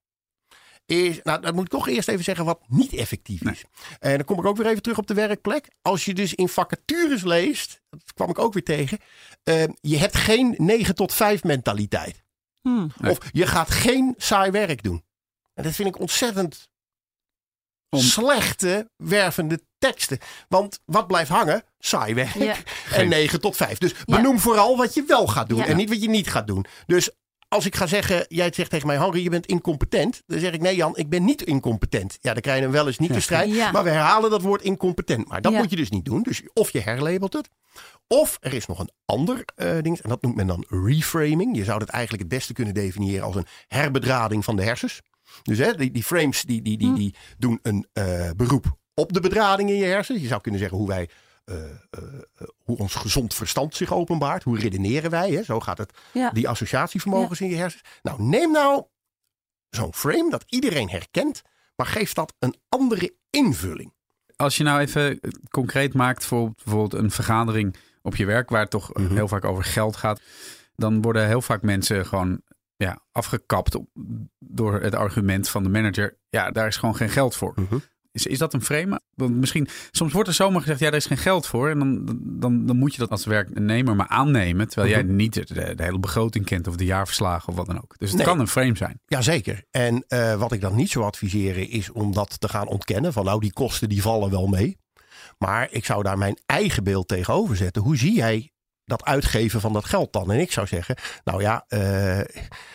Is, 0.87 1.21
nou, 1.23 1.41
dan 1.41 1.55
moet 1.55 1.65
ik 1.65 1.71
toch 1.71 1.89
eerst 1.89 2.09
even 2.09 2.25
zeggen 2.25 2.45
wat 2.45 2.61
niet 2.69 2.93
effectief 2.93 3.43
is. 3.43 3.65
En 3.99 4.17
dan 4.17 4.25
kom 4.25 4.39
ik 4.39 4.45
ook 4.47 4.57
weer 4.57 4.67
even 4.67 4.83
terug 4.83 4.99
op 4.99 5.07
de 5.07 5.15
werkplek. 5.15 5.69
Als 5.83 6.05
je 6.05 6.15
dus 6.15 6.35
in 6.35 6.49
vacatures 6.49 7.23
leest, 7.23 7.81
dat 7.91 8.13
kwam 8.15 8.31
ik 8.31 8.39
ook 8.39 8.53
weer 8.53 8.63
tegen. 8.65 8.99
eh, 9.43 9.65
je 9.81 9.97
hebt 9.99 10.17
geen 10.17 10.55
9 10.59 10.95
tot 10.95 11.15
5 11.15 11.45
mentaliteit. 11.45 12.25
Hmm. 12.63 12.93
Nee. 12.99 13.11
Of 13.11 13.19
je 13.33 13.47
gaat 13.47 13.71
geen 13.71 14.15
saai 14.17 14.51
werk 14.51 14.83
doen. 14.83 15.05
En 15.55 15.65
dat 15.65 15.75
vind 15.75 15.89
ik 15.89 15.99
ontzettend 16.01 16.68
Om- 17.91 18.01
slechte, 18.01 18.91
wervende 18.97 19.61
teksten. 19.79 20.19
Want 20.49 20.81
wat 20.85 21.07
blijft 21.07 21.31
hangen? 21.31 21.63
Saai 21.79 22.15
werk. 22.15 22.35
Ja. 22.35 22.55
En 22.93 23.09
9 23.09 23.41
tot 23.41 23.57
5. 23.57 23.79
Dus 23.79 23.91
Ja. 24.05 24.17
benoem 24.17 24.39
vooral 24.39 24.77
wat 24.77 24.95
je 24.95 25.05
wel 25.07 25.27
gaat 25.27 25.49
doen 25.49 25.59
Ja. 25.59 25.67
en 25.67 25.77
niet 25.77 25.89
wat 25.89 26.03
je 26.03 26.09
niet 26.09 26.31
gaat 26.31 26.47
doen. 26.47 26.65
Dus 26.87 27.11
als 27.49 27.67
ik 27.67 27.75
ga 27.77 27.87
zeggen, 27.87 28.25
jij 28.29 28.53
zegt 28.53 28.71
tegen 28.71 28.87
mij, 28.87 28.97
Henry, 28.97 29.23
je 29.23 29.31
bent 29.31 29.47
incompetent. 29.47 30.23
Dan 30.27 30.39
zeg 30.41 30.53
ik, 30.53 30.61
nee 30.61 30.77
Jan, 30.77 30.97
ik 30.97 31.09
ben 31.09 31.25
niet 31.25 31.43
incompetent. 31.43 32.19
Ja, 32.21 32.33
dan 32.33 32.43
krijg 32.43 32.57
je 32.57 32.63
hem 32.63 32.73
wel 32.73 32.87
eens 32.87 32.99
niet 32.99 33.13
de 33.15 33.21
strijd. 33.21 33.51
Ja. 33.55 33.71
Maar 33.71 33.85
we 33.85 33.91
herhalen 33.91 34.31
dat 34.31 34.43
woord 34.43 34.63
incompetent. 34.63 35.29
Maar 35.29 35.41
dat 35.41 35.53
Ja. 35.53 35.59
moet 35.59 35.71
je 35.71 35.77
dus 35.77 35.91
niet 35.91 36.05
doen. 36.05 36.23
Dus 36.23 36.43
of 36.53 36.71
je 36.73 36.81
herlabelt 36.81 37.33
het. 37.33 37.49
Of 38.07 38.37
er 38.41 38.55
is 38.55 38.67
nog 38.67 38.79
een 38.79 38.91
ander 39.05 39.45
eh, 39.55 39.77
ding. 39.81 40.01
En 40.01 40.09
dat 40.09 40.23
noemt 40.23 40.37
men 40.37 40.47
dan 40.47 40.65
reframing. 40.69 41.57
Je 41.57 41.65
zou 41.65 41.81
het 41.81 41.89
eigenlijk 41.89 42.23
het 42.23 42.33
beste 42.33 42.53
kunnen 42.53 42.75
definiëren 42.75 43.25
als 43.27 43.37
een 43.37 43.47
herbedrading 43.67 44.45
van 44.45 44.57
de 44.57 44.63
hersens. 44.63 45.01
Dus 45.43 45.59
hè, 45.59 45.75
die, 45.75 45.91
die 45.91 46.05
frames 46.05 46.43
die, 46.43 46.63
die, 46.63 46.79
die, 46.79 46.93
die 46.95 47.15
doen 47.39 47.59
een 47.63 47.87
eh, 47.93 48.31
beroep 48.37 48.77
op 48.95 49.13
de 49.13 49.21
bedrading 49.21 49.71
in 49.71 49.77
je 49.77 49.85
hersens. 49.85 50.21
Je 50.21 50.27
zou 50.27 50.41
kunnen 50.41 50.61
zeggen 50.61 50.79
hoe 50.79 50.89
wij 50.89 51.09
eh, 51.45 51.65
eh, 51.91 52.03
hoe 52.57 52.77
ons 52.77 52.95
gezond 52.95 53.35
verstand 53.35 53.75
zich 53.75 53.93
openbaart. 53.93 54.43
Hoe 54.43 54.59
redeneren 54.59 55.11
wij? 55.11 55.31
Hè? 55.31 55.43
Zo 55.43 55.61
gaat 55.61 55.79
het. 55.79 55.93
Ja. 56.13 56.31
Die 56.31 56.49
associatievermogens 56.49 57.41
in 57.41 57.49
je 57.49 57.57
hersens. 57.57 57.83
Nou, 58.03 58.23
neem 58.23 58.53
nou 58.53 58.85
zo'n 59.71 59.95
frame 59.95 60.31
dat 60.31 60.45
iedereen 60.47 60.91
herkent. 60.91 61.43
Maar 61.77 61.87
geef 61.87 62.13
dat 62.13 62.35
een 62.39 62.55
andere 62.69 63.15
invulling. 63.31 63.93
Als 64.37 64.57
je 64.57 64.65
nou 64.65 64.81
even 64.81 65.21
concreet 65.51 65.95
maakt 65.95 66.25
voor 66.25 66.53
bijvoorbeeld 66.55 67.03
een 67.03 67.11
vergadering 67.11 67.77
op 68.03 68.17
je 68.17 68.25
werk, 68.25 68.51
waar 68.51 68.61
het 68.61 68.71
toch 68.71 68.95
Mhm. 68.95 69.15
heel 69.15 69.29
vaak 69.29 69.45
over 69.45 69.65
geld 69.65 69.97
gaat, 69.97 70.21
dan 70.77 71.03
worden 71.03 71.27
heel 71.27 71.43
vaak 71.43 71.63
mensen 71.63 72.07
gewoon 72.07 72.41
ja, 72.79 72.99
afgekapt 73.13 73.79
door 74.39 74.81
het 74.81 74.95
argument 74.95 75.49
van 75.49 75.63
de 75.63 75.69
manager. 75.69 76.19
Ja, 76.29 76.51
daar 76.51 76.67
is 76.67 76.77
gewoon 76.77 76.97
geen 76.97 77.09
geld 77.11 77.37
voor. 77.37 77.53
Mhm. 77.57 77.79
Is, 78.13 78.27
is 78.27 78.39
dat 78.39 78.55
een 78.55 78.63
frame? 78.63 79.01
Want 79.15 79.35
misschien, 79.37 79.69
soms 79.91 80.13
wordt 80.13 80.29
er 80.29 80.35
zomaar 80.35 80.61
gezegd, 80.61 80.81
ja, 80.81 80.87
daar 80.91 80.99
is 80.99 81.07
geen 81.07 81.19
geld 81.19 81.47
voor. 81.47 81.69
En 81.71 81.79
dan, 81.79 82.03
dan, 82.41 82.67
dan 82.67 82.77
moet 82.79 82.93
je 82.93 82.99
dat 82.99 83.11
als 83.11 83.25
werknemer 83.25 83.97
maar 83.97 84.09
aannemen. 84.09 84.69
Terwijl 84.69 84.93
jij 84.93 85.03
Mhm. 85.03 85.17
niet 85.17 85.35
de, 85.35 85.75
de 85.75 85.83
hele 85.83 85.99
begroting 85.99 86.45
kent 86.45 86.67
of 86.67 86.77
de 86.77 86.85
jaarverslagen 86.85 87.49
of 87.49 87.55
wat 87.55 87.67
dan 87.67 87.77
ook. 87.83 87.95
Dus 87.99 88.09
het 88.09 88.19
Nee. 88.19 88.27
kan 88.27 88.41
een 88.41 88.49
frame 88.49 88.77
zijn. 88.77 89.01
Jazeker. 89.07 89.65
En 89.71 90.05
eh, 90.09 90.35
wat 90.35 90.53
ik 90.53 90.61
dan 90.61 90.75
niet 90.75 90.91
zou 90.91 91.05
adviseren 91.05 91.69
is 91.71 91.91
om 91.93 92.13
dat 92.13 92.41
te 92.41 92.49
gaan 92.49 92.67
ontkennen. 92.67 93.13
Van 93.13 93.25
nou, 93.25 93.41
die 93.41 93.53
kosten 93.53 93.89
die 93.89 94.03
vallen 94.03 94.31
wel 94.31 94.47
mee. 94.47 94.79
Maar 95.39 95.69
ik 95.71 95.85
zou 95.85 96.03
daar 96.03 96.19
mijn 96.19 96.39
eigen 96.47 96.85
beeld 96.85 97.09
tegenover 97.09 97.57
zetten. 97.57 97.83
Hoe 97.83 97.97
zie 97.97 98.15
jij 98.15 98.53
dat 98.89 99.05
uitgeven 99.05 99.61
van 99.61 99.73
dat 99.73 99.85
geld 99.85 100.13
dan? 100.13 100.33
En 100.33 100.41
ik 100.41 100.53
zou 100.53 100.67
zeggen, 100.67 100.97
nou 101.25 101.43
ja, 101.43 101.65
eh, 101.69 102.21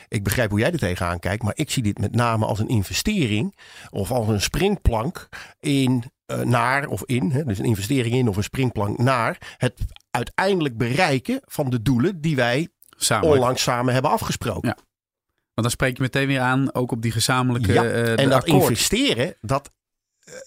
ik 0.08 0.24
begrijp 0.24 0.50
hoe 0.50 0.60
jij 0.60 0.72
er 0.72 0.80
tegenaan 0.80 1.20
kijkt. 1.20 1.44
Maar 1.44 1.54
ik 1.56 1.72
zie 1.72 1.84
dit 1.84 2.00
met 2.00 2.16
name 2.16 2.46
als 2.46 2.60
een 2.60 2.68
investering. 2.68 3.56
Of 3.90 4.12
als 4.12 4.28
een 4.28 4.42
springplank 4.42 5.30
in, 5.60 6.04
eh, 6.26 6.40
naar 6.40 6.88
of 6.88 7.04
in. 7.06 7.32
Hè, 7.32 7.44
dus 7.44 7.60
een 7.60 7.66
investering 7.66 8.16
in 8.16 8.28
of 8.28 8.38
een 8.38 8.44
springplank 8.44 8.98
naar 8.98 9.56
het 9.58 9.80
uiteindelijk 10.12 10.78
bereiken 10.78 11.42
van 11.46 11.70
de 11.70 11.82
doelen 11.82 12.22
die 12.22 12.36
wij 12.36 12.70
Samen. 12.98 13.30
onlangs 13.30 13.62
samen 13.64 13.94
hebben 13.94 14.12
afgesproken. 14.12 14.68
Ja. 14.70 14.76
Want 15.54 15.68
dan 15.68 15.70
spreek 15.70 15.96
je 15.96 16.02
meteen 16.02 16.28
weer 16.28 16.40
aan, 16.40 16.74
ook 16.74 16.92
op 16.92 17.02
die 17.02 17.12
gezamenlijke 17.12 17.74
Ja, 17.74 17.84
eh, 17.84 18.20
en 18.20 18.30
dat 18.30 18.44
akkoord. 18.44 18.62
investeren, 18.62 19.36
dat 19.42 19.72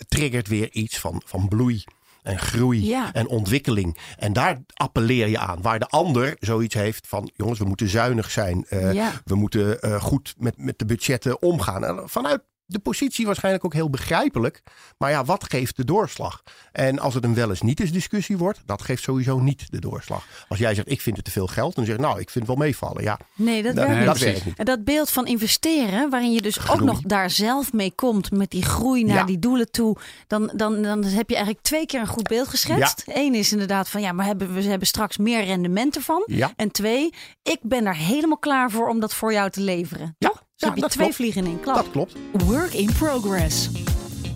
triggert 0.08 0.48
weer 0.48 0.70
iets 0.70 0.98
van, 0.98 1.22
van 1.24 1.48
bloei 1.48 1.84
en 2.26 2.38
groei 2.38 2.86
Ja. 2.86 3.12
en 3.12 3.26
ontwikkeling. 3.28 3.98
En 4.18 4.32
daar 4.32 4.58
appelleer 4.74 5.28
je 5.28 5.38
aan. 5.38 5.62
Waar 5.62 5.78
de 5.78 5.86
ander 5.88 6.36
zoiets 6.40 6.74
heeft 6.74 7.06
van, 7.06 7.30
jongens, 7.34 7.58
we 7.58 7.64
moeten 7.64 7.88
zuinig 7.88 8.30
zijn. 8.30 8.64
eh, 8.68 8.92
Ja. 8.92 9.12
We 9.24 9.34
moeten 9.34 9.80
eh, 9.80 10.00
goed 10.00 10.34
met, 10.38 10.54
met 10.58 10.78
de 10.78 10.84
budgetten 10.84 11.42
omgaan. 11.42 11.84
En 11.84 12.02
vanuit 12.08 12.40
de 12.66 12.78
positie 12.78 13.26
waarschijnlijk 13.26 13.64
ook 13.64 13.72
heel 13.72 13.90
begrijpelijk. 13.90 14.62
Maar 14.98 15.10
ja, 15.10 15.24
wat 15.24 15.50
geeft 15.50 15.76
de 15.76 15.84
doorslag? 15.84 16.42
En 16.72 16.98
als 16.98 17.14
het 17.14 17.24
een 17.24 17.34
wel 17.34 17.48
eens 17.50 17.60
niet 17.62 17.80
eens 17.80 17.90
discussie 17.92 18.36
wordt, 18.36 18.60
dat 18.66 18.82
geeft 18.82 19.02
sowieso 19.02 19.38
niet 19.38 19.66
de 19.70 19.80
doorslag. 19.80 20.24
Als 20.48 20.58
jij 20.58 20.74
zegt, 20.74 20.90
ik 20.90 21.00
vind 21.00 21.16
het 21.16 21.24
te 21.24 21.30
veel 21.30 21.46
geld, 21.46 21.74
dan 21.74 21.84
zeg 21.84 21.96
je, 21.96 22.00
nou, 22.02 22.20
ik 22.20 22.30
vind 22.30 22.46
het 22.46 22.56
wel 22.56 22.66
meevallen. 22.66 23.02
Ja, 23.02 23.18
Nee, 23.34 23.62
dat 23.62 23.74
dat, 23.74 23.86
werkt 23.86 24.04
dat 24.06 24.18
werkt 24.18 24.44
niet. 24.44 24.58
En 24.58 24.64
dat 24.64 24.84
beeld 24.84 25.10
van 25.10 25.26
investeren, 25.26 26.10
waarin 26.10 26.32
je 26.32 26.42
dus 26.42 26.68
ook 26.70 26.80
nog 26.80 27.00
daar 27.00 27.30
zelf 27.30 27.72
mee 27.72 27.92
komt 27.94 28.30
met 28.30 28.50
die 28.50 28.62
groei 28.62 29.04
naar 29.04 29.16
Ja. 29.16 29.24
die 29.24 29.38
doelen 29.38 29.70
toe, 29.70 29.96
dan, 30.26 30.50
dan, 30.56 30.82
dan 30.82 31.04
heb 31.04 31.28
je 31.28 31.34
eigenlijk 31.34 31.64
twee 31.64 31.86
keer 31.86 32.00
een 32.00 32.06
goed 32.06 32.28
beeld 32.28 32.48
geschetst. 32.48 33.02
Eén 33.06 33.34
is 33.34 33.52
inderdaad 33.52 33.88
van 33.88 34.00
ja, 34.00 34.12
maar 34.12 34.26
hebben, 34.26 34.54
we 34.54 34.62
hebben 34.62 34.86
straks 34.88 35.16
meer 35.16 35.44
rendement 35.44 35.96
ervan. 35.96 36.22
Ja. 36.26 36.52
En 36.56 36.70
twee, 36.70 37.12
ik 37.42 37.58
ben 37.62 37.84
daar 37.84 37.96
helemaal 37.96 38.38
klaar 38.38 38.70
voor 38.70 38.88
om 38.88 39.00
dat 39.00 39.14
voor 39.14 39.32
jou 39.32 39.50
te 39.50 39.60
leveren. 39.60 40.14
Ja, 40.18 40.28
Toch? 40.28 40.44
Dus 40.56 40.68
ja, 40.68 40.74
heb 40.74 40.76
je 40.76 40.80
dat 40.82 40.90
twee 40.90 41.04
klopt. 41.04 41.20
vliegen 41.20 41.44
in 41.44 41.50
één 41.50 41.60
klap. 41.60 41.74
Dat 41.76 41.90
klopt. 41.90 42.16
Work 42.32 42.72
in 42.72 42.92
progress. 42.92 43.68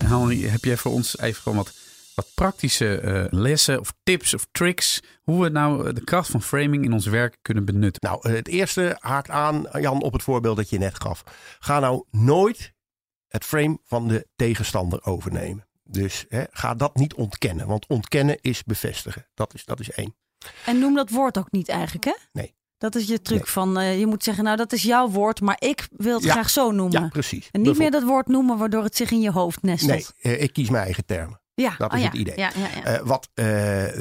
Hanni, 0.05 0.45
heb 0.45 0.63
jij 0.63 0.77
voor 0.77 0.91
ons 0.91 1.19
even 1.19 1.41
gewoon 1.41 1.57
wat, 1.57 1.73
wat 2.15 2.27
praktische 2.35 2.97
eh, 2.99 3.25
lessen 3.29 3.79
of 3.79 3.93
tips 4.03 4.33
of 4.33 4.47
tricks 4.51 4.99
hoe 5.21 5.43
we 5.43 5.49
nou 5.49 5.87
eh, 5.87 5.93
de 5.93 6.03
kracht 6.03 6.29
van 6.29 6.41
framing 6.41 6.83
in 6.85 6.93
ons 6.93 7.05
werk 7.05 7.37
kunnen 7.41 7.65
benutten? 7.65 8.09
Nou, 8.09 8.29
het 8.31 8.47
eerste 8.47 8.97
haakt 8.99 9.29
aan, 9.29 9.65
Jan, 9.79 10.01
op 10.01 10.13
het 10.13 10.23
voorbeeld 10.23 10.55
dat 10.57 10.69
je 10.69 10.77
net 10.77 11.01
gaf. 11.01 11.23
Ga 11.59 11.79
nou 11.79 12.03
nooit 12.11 12.73
het 13.27 13.45
frame 13.45 13.79
van 13.83 14.07
de 14.07 14.27
tegenstander 14.35 15.05
overnemen. 15.05 15.67
Dus 15.83 16.25
hè, 16.29 16.43
ga 16.51 16.75
dat 16.75 16.95
niet 16.95 17.13
ontkennen, 17.13 17.67
want 17.67 17.87
ontkennen 17.87 18.37
is 18.41 18.63
bevestigen. 18.63 19.27
Dat 19.33 19.53
is, 19.53 19.65
dat 19.65 19.79
is 19.79 19.91
één. 19.91 20.15
En 20.65 20.79
noem 20.79 20.95
dat 20.95 21.09
woord 21.09 21.37
ook 21.37 21.51
niet 21.51 21.69
eigenlijk, 21.69 22.05
hè? 22.05 22.15
Nee. 22.31 22.55
Dat 22.81 22.95
is 22.95 23.07
je 23.07 23.21
truc 23.21 23.37
Nee. 23.39 23.47
van 23.51 23.77
eh, 23.79 23.99
je 23.99 24.05
moet 24.07 24.23
zeggen, 24.23 24.43
nou 24.43 24.57
dat 24.57 24.73
is 24.73 24.81
jouw 24.83 25.09
woord, 25.09 25.41
maar 25.41 25.55
ik 25.59 25.87
wil 25.95 26.15
het 26.15 26.23
Ja. 26.23 26.31
graag 26.31 26.49
zo 26.49 26.71
noemen. 26.71 27.01
Ja, 27.01 27.07
precies. 27.07 27.49
en 27.51 27.61
niet 27.61 27.77
meer 27.77 27.91
dat 27.91 28.03
woord 28.03 28.27
noemen 28.27 28.57
waardoor 28.57 28.83
het 28.83 28.95
zich 28.95 29.11
in 29.11 29.21
je 29.21 29.31
hoofd 29.31 29.61
nestelt. 29.61 30.13
Nee, 30.21 30.35
eh, 30.35 30.41
ik 30.43 30.53
kies 30.53 30.69
mijn 30.69 30.83
eigen 30.83 31.05
termen. 31.05 31.39
Ja, 31.53 31.75
Dat 31.77 31.91
oh 31.91 31.97
is 31.97 32.03
ja. 32.03 32.09
het 32.09 32.17
idee. 32.19 32.37
Ja, 32.37 32.51
ja, 32.55 32.67
ja. 32.75 32.83
Eh, 32.83 33.05
wat 33.05 33.29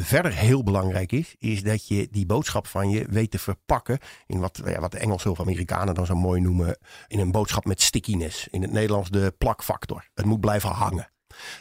verder 0.02 0.32
heel 0.32 0.62
belangrijk 0.62 1.12
is, 1.12 1.34
is 1.38 1.62
dat 1.62 1.88
je 1.88 2.08
die 2.10 2.26
boodschap 2.26 2.66
van 2.66 2.90
je 2.90 3.06
weet 3.10 3.30
te 3.30 3.38
verpakken 3.38 3.98
in 4.26 4.40
wat, 4.40 4.60
ja, 4.64 4.80
wat 4.80 4.90
de 4.92 4.98
Engelsen 4.98 5.30
of 5.30 5.40
Amerikanen 5.40 5.94
dan 5.94 6.06
zo 6.06 6.14
mooi 6.14 6.40
noemen, 6.40 6.78
in 7.08 7.18
een 7.18 7.30
boodschap 7.30 7.64
met 7.64 7.80
stickiness. 7.82 8.48
In 8.50 8.62
het 8.62 8.72
Nederlands 8.72 9.10
de 9.10 9.34
plakfactor. 9.38 10.08
Het 10.14 10.24
moet 10.26 10.40
blijven 10.40 10.70
hangen. 10.70 11.10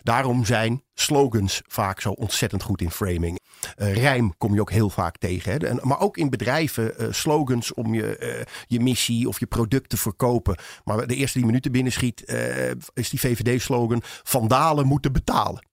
Daarom 0.03 0.45
zijn 0.45 0.83
slogans 0.93 1.61
vaak 1.67 2.01
zo 2.01 2.09
ontzettend 2.09 2.63
goed 2.63 2.81
in 2.81 2.91
framing. 2.91 3.39
Eh, 3.75 3.93
rijm 3.93 4.37
kom 4.37 4.53
je 4.53 4.61
ook 4.61 4.71
heel 4.71 4.89
vaak 4.89 5.17
tegen. 5.17 5.51
Hè? 5.51 5.73
Maar 5.81 5.99
ook 5.99 6.17
in 6.17 6.29
bedrijven 6.29 6.97
eh, 6.97 7.07
slogans 7.11 7.73
om 7.73 7.93
je, 7.93 8.17
eh, 8.17 8.45
je 8.67 8.79
missie 8.79 9.27
of 9.27 9.39
je 9.39 9.45
product 9.45 9.89
te 9.89 9.97
verkopen. 9.97 10.57
Maar 10.83 11.07
de 11.07 11.15
eerste 11.15 11.37
die 11.37 11.47
minuten 11.47 11.71
binnenschiet 11.71 12.25
eh, 12.25 12.71
is 12.93 13.09
die 13.09 13.19
VVD-slogan: 13.19 14.01
Vandalen 14.23 14.87
moeten 14.87 15.11
betalen. 15.11 15.67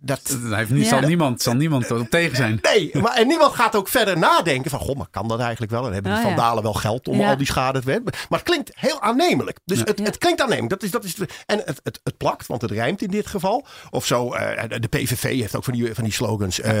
Dat, 0.00 0.36
Daar 0.48 0.58
heeft 0.58 0.70
niet, 0.70 0.82
Ja. 0.82 0.88
zal, 0.88 1.00
niemand, 1.00 1.42
zal 1.42 1.54
niemand 1.54 1.90
op 1.90 2.08
tegen 2.10 2.36
zijn. 2.36 2.58
Nee, 2.62 2.90
maar 3.00 3.16
en 3.16 3.26
niemand 3.26 3.54
gaat 3.54 3.76
ook 3.76 3.88
verder 3.88 4.18
nadenken 4.18 4.70
van, 4.70 4.80
goh, 4.80 4.96
maar 4.96 5.06
kan 5.10 5.28
dat 5.28 5.40
eigenlijk 5.40 5.72
wel? 5.72 5.86
En 5.86 5.92
hebben 5.92 6.12
die 6.12 6.20
Oh, 6.20 6.26
ja. 6.28 6.34
vandalen 6.34 6.62
wel 6.62 6.72
geld 6.72 7.08
om 7.08 7.18
Ja. 7.18 7.30
al 7.30 7.36
die 7.36 7.46
schade 7.46 7.80
te 7.82 7.90
hebben? 7.90 8.12
Maar 8.28 8.38
het 8.38 8.48
klinkt 8.48 8.70
heel 8.74 9.00
aannemelijk. 9.00 9.58
Dus 9.64 9.78
Ja. 9.78 9.84
het, 9.84 9.98
Ja. 9.98 10.04
het 10.04 10.18
klinkt 10.18 10.40
aannemelijk. 10.40 10.70
Dat 10.70 10.82
is, 10.82 10.90
dat 10.90 11.04
is, 11.04 11.14
en 11.46 11.58
het, 11.64 11.80
het, 11.82 12.00
het 12.04 12.16
plakt, 12.16 12.46
want 12.46 12.62
het 12.62 12.70
rijmt 12.70 13.02
in 13.02 13.10
dit 13.10 13.26
geval. 13.26 13.66
Of 13.90 14.06
zo, 14.06 14.32
eh, 14.32 14.80
de 14.80 14.88
PVV 14.88 15.22
heeft 15.40 15.56
ook 15.56 15.64
van 15.64 15.72
die, 15.72 15.94
van 15.94 16.04
die 16.04 16.12
slogans. 16.12 16.60
eh, 16.60 16.80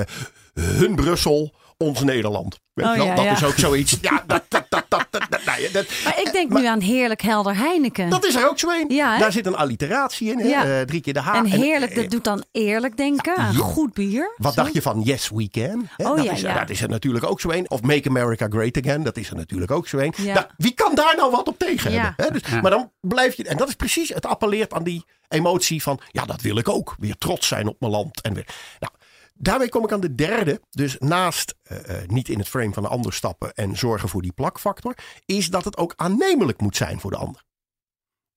hun 0.54 0.94
Brussel, 0.94 1.54
ons 1.76 2.02
Nederland. 2.02 2.54
Oh, 2.54 2.60
wel? 2.84 2.94
ja, 3.04 3.14
dat 3.14 3.24
ja. 3.24 3.32
is 3.32 3.44
ook 3.44 3.58
zoiets. 3.58 3.96
Ja, 4.00 4.24
dat, 4.26 4.42
dat, 4.88 5.06
dat, 5.10 5.20
dat, 5.20 5.30
dat, 5.30 5.30
dat, 5.30 5.44
nou 5.44 5.70
dat, 5.72 5.86
Maar 6.04 6.20
ik 6.20 6.32
denk 6.32 6.52
nu 6.52 6.66
aan 6.66 6.80
heerlijk 6.80 7.22
helder 7.22 7.56
Heineken. 7.56 8.08
dat 8.10 8.24
is 8.26 8.34
er 8.34 8.48
ook 8.48 8.58
zo 8.58 8.68
een. 8.70 8.84
Ja? 8.88 9.18
Daar 9.18 9.32
zit 9.32 9.46
een 9.46 9.56
alliteratie 9.56 10.30
in. 10.30 10.38
Hè? 10.38 10.48
Ja. 10.48 10.64
Eh, 10.64 10.80
drie 10.80 11.00
keer 11.00 11.12
de 11.12 11.20
H. 11.20 11.34
en 11.34 11.44
heerlijk, 11.44 11.90
eh, 11.92 11.96
dat 12.02 12.10
doet 12.10 12.24
dan 12.24 12.44
eerlijk 12.52 12.96
denken 12.96 13.36
aan 13.36 13.52
Ja. 13.52 13.58
goed 13.58 13.94
bier. 13.94 14.34
Wat 14.36 14.54
Zo. 14.54 14.62
dacht 14.62 14.74
je 14.74 14.82
van 14.82 15.00
Yes 15.00 15.28
We 15.34 15.48
Can? 15.50 15.88
Hè, 15.96 16.08
Oh, 16.10 16.16
dat, 16.16 16.24
ja, 16.24 16.32
is, 16.32 16.40
ja. 16.40 16.58
dat 16.58 16.70
is 16.70 16.80
er 16.82 16.88
natuurlijk 16.88 17.24
ook 17.24 17.40
zo 17.40 17.50
een. 17.50 17.70
Of 17.70 17.82
Make 17.82 18.08
America 18.08 18.46
Great 18.50 18.76
Again. 18.76 19.02
Dat 19.02 19.16
is 19.16 19.30
er 19.30 19.36
natuurlijk 19.36 19.70
ook 19.70 19.88
zo 19.88 19.98
een. 19.98 20.12
Ja. 20.16 20.34
Nou, 20.34 20.46
wie 20.56 20.72
kan 20.74 20.94
daar 20.94 21.14
nou 21.16 21.30
wat 21.30 21.48
op 21.48 21.58
tegen 21.58 21.90
Ja. 21.92 22.02
hebben? 22.16 22.24
Hè? 22.26 22.30
Dus, 22.40 22.50
Ja. 22.50 22.60
Maar 22.60 22.70
dan 22.70 22.90
blijf 23.00 23.34
je... 23.34 23.44
En 23.44 23.56
dat 23.56 23.68
is 23.68 23.74
precies... 23.74 24.08
Het 24.08 24.26
appelleert 24.26 24.72
aan 24.72 24.82
die 24.84 25.04
emotie 25.28 25.82
van... 25.82 26.00
Ja, 26.10 26.24
dat 26.24 26.40
wil 26.40 26.56
ik 26.58 26.68
ook. 26.68 26.94
Weer 26.98 27.16
trots 27.18 27.48
zijn 27.48 27.66
op 27.68 27.76
mijn 27.80 27.92
land. 27.92 28.20
En 28.20 28.34
weer, 28.34 28.46
nou, 28.78 28.92
daarmee 29.38 29.68
kom 29.68 29.84
ik 29.84 29.92
aan 29.92 30.00
de 30.00 30.14
derde. 30.14 30.60
Dus 30.70 30.96
naast 30.98 31.54
eh, 31.62 32.02
eh, 32.02 32.08
niet 32.08 32.28
in 32.28 32.38
het 32.38 32.48
frame 32.48 32.72
van 32.72 32.82
de 32.82 32.88
ander 32.88 33.12
stappen... 33.12 33.54
en 33.54 33.76
zorgen 33.76 34.08
voor 34.08 34.22
die 34.22 34.32
plakfactor... 34.32 34.94
is 35.24 35.50
dat 35.50 35.64
het 35.64 35.76
ook 35.76 35.92
aannemelijk 35.96 36.60
moet 36.60 36.76
zijn 36.76 37.00
voor 37.00 37.10
de 37.10 37.16
ander. 37.16 37.44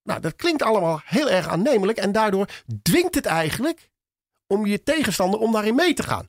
Nou, 0.03 0.19
dat 0.19 0.35
klinkt 0.35 0.63
allemaal 0.63 1.01
heel 1.03 1.29
erg 1.29 1.47
aannemelijk. 1.47 1.97
En 1.97 2.11
daardoor 2.11 2.63
dwingt 2.81 3.15
het 3.15 3.25
eigenlijk 3.25 3.89
om 4.47 4.65
je 4.65 4.83
tegenstander 4.83 5.39
om 5.39 5.51
daarin 5.51 5.75
mee 5.75 5.93
te 5.93 6.03
gaan. 6.03 6.27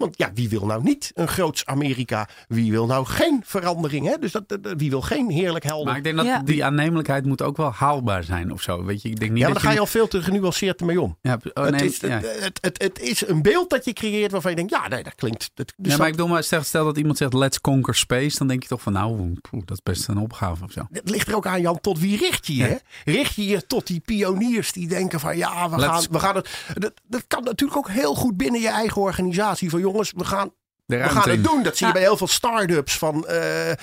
Want 0.00 0.16
ja, 0.18 0.30
wie 0.34 0.48
wil 0.48 0.66
nou 0.66 0.82
niet 0.82 1.10
een 1.14 1.28
groots 1.28 1.66
Amerika? 1.66 2.28
Wie 2.48 2.70
wil 2.70 2.86
nou 2.86 3.06
geen 3.06 3.40
verandering? 3.44 4.06
Hè? 4.06 4.16
Dus 4.18 4.32
dat, 4.32 4.44
wie 4.76 4.90
wil 4.90 5.00
geen 5.00 5.30
heerlijk 5.30 5.64
helder? 5.64 5.86
Maar 5.86 5.96
ik 5.96 6.02
denk 6.04 6.16
dat 6.16 6.26
Ja. 6.26 6.42
die 6.42 6.64
aannemelijkheid 6.64 7.24
moet 7.26 7.42
ook 7.42 7.56
wel 7.56 7.72
haalbaar 7.72 8.24
zijn 8.24 8.52
of 8.52 8.62
zo. 8.62 8.84
Weet 8.84 9.02
je, 9.02 9.08
ik 9.08 9.20
denk 9.20 9.30
niet 9.30 9.40
ja, 9.40 9.44
maar 9.44 9.54
dat 9.54 9.62
daar 9.62 9.72
ga 9.72 9.76
je 9.78 9.82
al 9.84 9.90
veel 9.92 10.08
te 10.08 10.22
genuanceerd 10.22 10.80
ermee 10.80 11.00
om. 11.00 11.16
Ja, 11.22 11.38
oh, 11.54 11.64
het, 11.64 11.74
nee, 11.74 11.88
is, 11.88 11.96
ja. 12.00 12.08
het, 12.08 12.38
het, 12.42 12.58
het, 12.62 12.82
het 12.82 13.00
is 13.00 13.28
een 13.28 13.42
beeld 13.42 13.70
dat 13.70 13.84
je 13.84 13.92
creëert 13.92 14.32
waarvan 14.32 14.50
je 14.50 14.56
denkt, 14.56 14.72
ja, 14.72 14.88
nee, 14.88 15.02
dat 15.02 15.14
klinkt. 15.14 15.50
Dat, 15.54 15.66
dus 15.66 15.74
ja, 15.76 15.88
maar 15.88 15.98
dat- 15.98 16.06
ik 16.06 16.12
bedoel, 16.12 16.28
maar 16.28 16.42
stel, 16.42 16.62
stel 16.62 16.84
dat 16.84 16.96
iemand 16.96 17.16
zegt 17.18 17.32
let's 17.34 17.60
conquer 17.60 17.94
space, 17.94 18.38
dan 18.38 18.46
denk 18.46 18.62
je 18.62 18.68
toch 18.68 18.82
van 18.82 18.92
nou, 18.92 19.32
poeh, 19.50 19.62
dat 19.66 19.76
is 19.76 19.82
best 19.82 20.08
een 20.08 20.18
opgave 20.18 20.64
of 20.64 20.72
zo. 20.72 20.86
Het 20.92 21.10
ligt 21.10 21.28
er 21.28 21.36
ook 21.36 21.46
aan, 21.46 21.60
Jan, 21.60 21.80
tot 21.80 21.98
wie 21.98 22.16
richt 22.16 22.46
je 22.46 22.56
je? 22.56 22.62
hè? 22.64 22.76
Richt 23.04 23.34
je 23.34 23.46
je 23.46 23.66
tot 23.66 23.86
die 23.86 24.00
pioniers 24.00 24.72
die 24.72 24.88
denken 24.88 25.20
van 25.20 25.36
ja, 25.36 25.70
we 25.70 25.76
Let's- 25.76 25.86
gaan, 25.92 26.04
we 26.10 26.18
gaan 26.18 26.34
het. 26.36 26.48
Dat, 26.74 26.92
dat 27.08 27.24
kan 27.26 27.44
natuurlijk 27.44 27.78
ook 27.78 27.88
heel 27.90 28.14
goed 28.14 28.36
binnen 28.36 28.60
je 28.60 28.68
eigen 28.68 29.02
organisatie. 29.02 29.70
Van 29.70 29.80
jongens, 29.90 30.12
we 30.16 30.24
gaan, 30.24 30.50
we 30.86 31.08
gaan 31.08 31.30
het 31.30 31.44
doen. 31.44 31.62
Dat 31.62 31.76
zie 31.76 31.86
je 31.86 31.92
Ja. 31.92 31.98
bij 31.98 32.02
heel 32.08 32.16
veel 32.16 32.26
start-ups 32.26 32.98
van 32.98 33.26
eh 33.26 33.36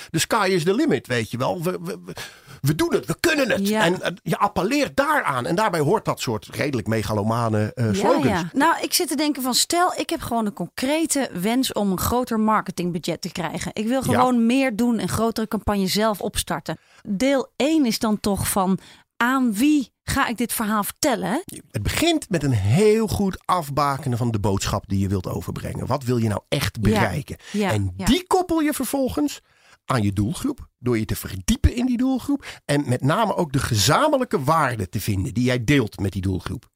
the 0.09 0.19
sky 0.19 0.49
is 0.51 0.63
the 0.63 0.73
limit, 0.73 1.07
weet 1.07 1.31
je 1.31 1.37
wel. 1.37 1.63
We, 1.63 1.71
we, 1.81 1.97
we, 2.05 2.13
we 2.61 2.75
doen 2.75 2.93
het, 2.93 3.05
we 3.05 3.15
kunnen 3.19 3.49
het. 3.51 3.67
Ja. 3.67 3.81
En 3.83 4.01
eh, 4.01 4.11
je 4.23 4.37
appelleert 4.37 4.95
daaraan. 4.95 5.45
En 5.45 5.55
daarbij 5.55 5.79
hoort 5.79 6.05
dat 6.05 6.19
soort 6.19 6.47
redelijk 6.51 6.87
megalomane 6.87 7.71
eh, 7.73 7.85
Ja, 7.85 7.93
slogans. 7.93 8.25
ja. 8.25 8.49
Nou, 8.53 8.75
ik 8.81 8.93
zit 8.93 9.07
te 9.07 9.15
denken 9.15 9.41
van 9.43 9.53
stel, 9.53 9.93
ik 9.95 10.09
heb 10.09 10.21
gewoon 10.21 10.45
een 10.45 10.53
concrete 10.53 11.29
wens 11.33 11.73
om 11.73 11.91
een 11.91 11.99
groter 11.99 12.39
marketingbudget 12.39 13.21
te 13.21 13.31
krijgen. 13.31 13.71
Ik 13.73 13.87
wil 13.87 14.01
Ja. 14.05 14.11
gewoon 14.19 14.45
meer 14.45 14.75
doen 14.75 14.99
en 14.99 15.09
grotere 15.09 15.47
campagnes 15.47 15.91
zelf 15.91 16.21
opstarten. 16.21 16.77
Deel 17.03 17.51
1 17.55 17.85
is 17.85 17.99
dan 17.99 18.19
toch 18.19 18.47
van 18.49 18.79
aan 19.17 19.53
wie 19.53 19.91
ga 20.09 20.27
ik 20.27 20.37
dit 20.37 20.53
verhaal 20.53 20.83
vertellen? 20.83 21.43
Het 21.71 21.83
begint 21.83 22.29
met 22.29 22.43
een 22.43 22.51
heel 22.51 23.07
goed 23.07 23.37
afbakenen 23.45 24.17
van 24.17 24.31
de 24.31 24.39
boodschap 24.39 24.83
die 24.87 24.99
je 24.99 25.07
wilt 25.07 25.27
overbrengen. 25.27 25.87
Wat 25.87 26.03
wil 26.03 26.17
je 26.17 26.27
nou 26.27 26.41
echt 26.49 26.81
bereiken? 26.81 27.37
Ja, 27.51 27.71
en 27.71 27.93
ja. 27.97 28.05
die 28.05 28.27
koppel 28.27 28.59
je 28.59 28.73
vervolgens 28.73 29.41
aan 29.85 30.01
je 30.01 30.13
doelgroep. 30.13 30.67
Door 30.79 30.97
je 30.97 31.05
te 31.05 31.15
verdiepen 31.15 31.75
in 31.75 31.85
die 31.85 31.97
doelgroep. 31.97 32.45
En 32.65 32.83
met 32.89 33.01
name 33.01 33.35
ook 33.35 33.51
de 33.51 33.59
gezamenlijke 33.59 34.43
waarden 34.43 34.89
te 34.89 35.01
vinden 35.01 35.33
die 35.33 35.43
jij 35.43 35.63
deelt 35.63 35.99
met 35.99 36.11
die 36.11 36.21
doelgroep. 36.21 36.69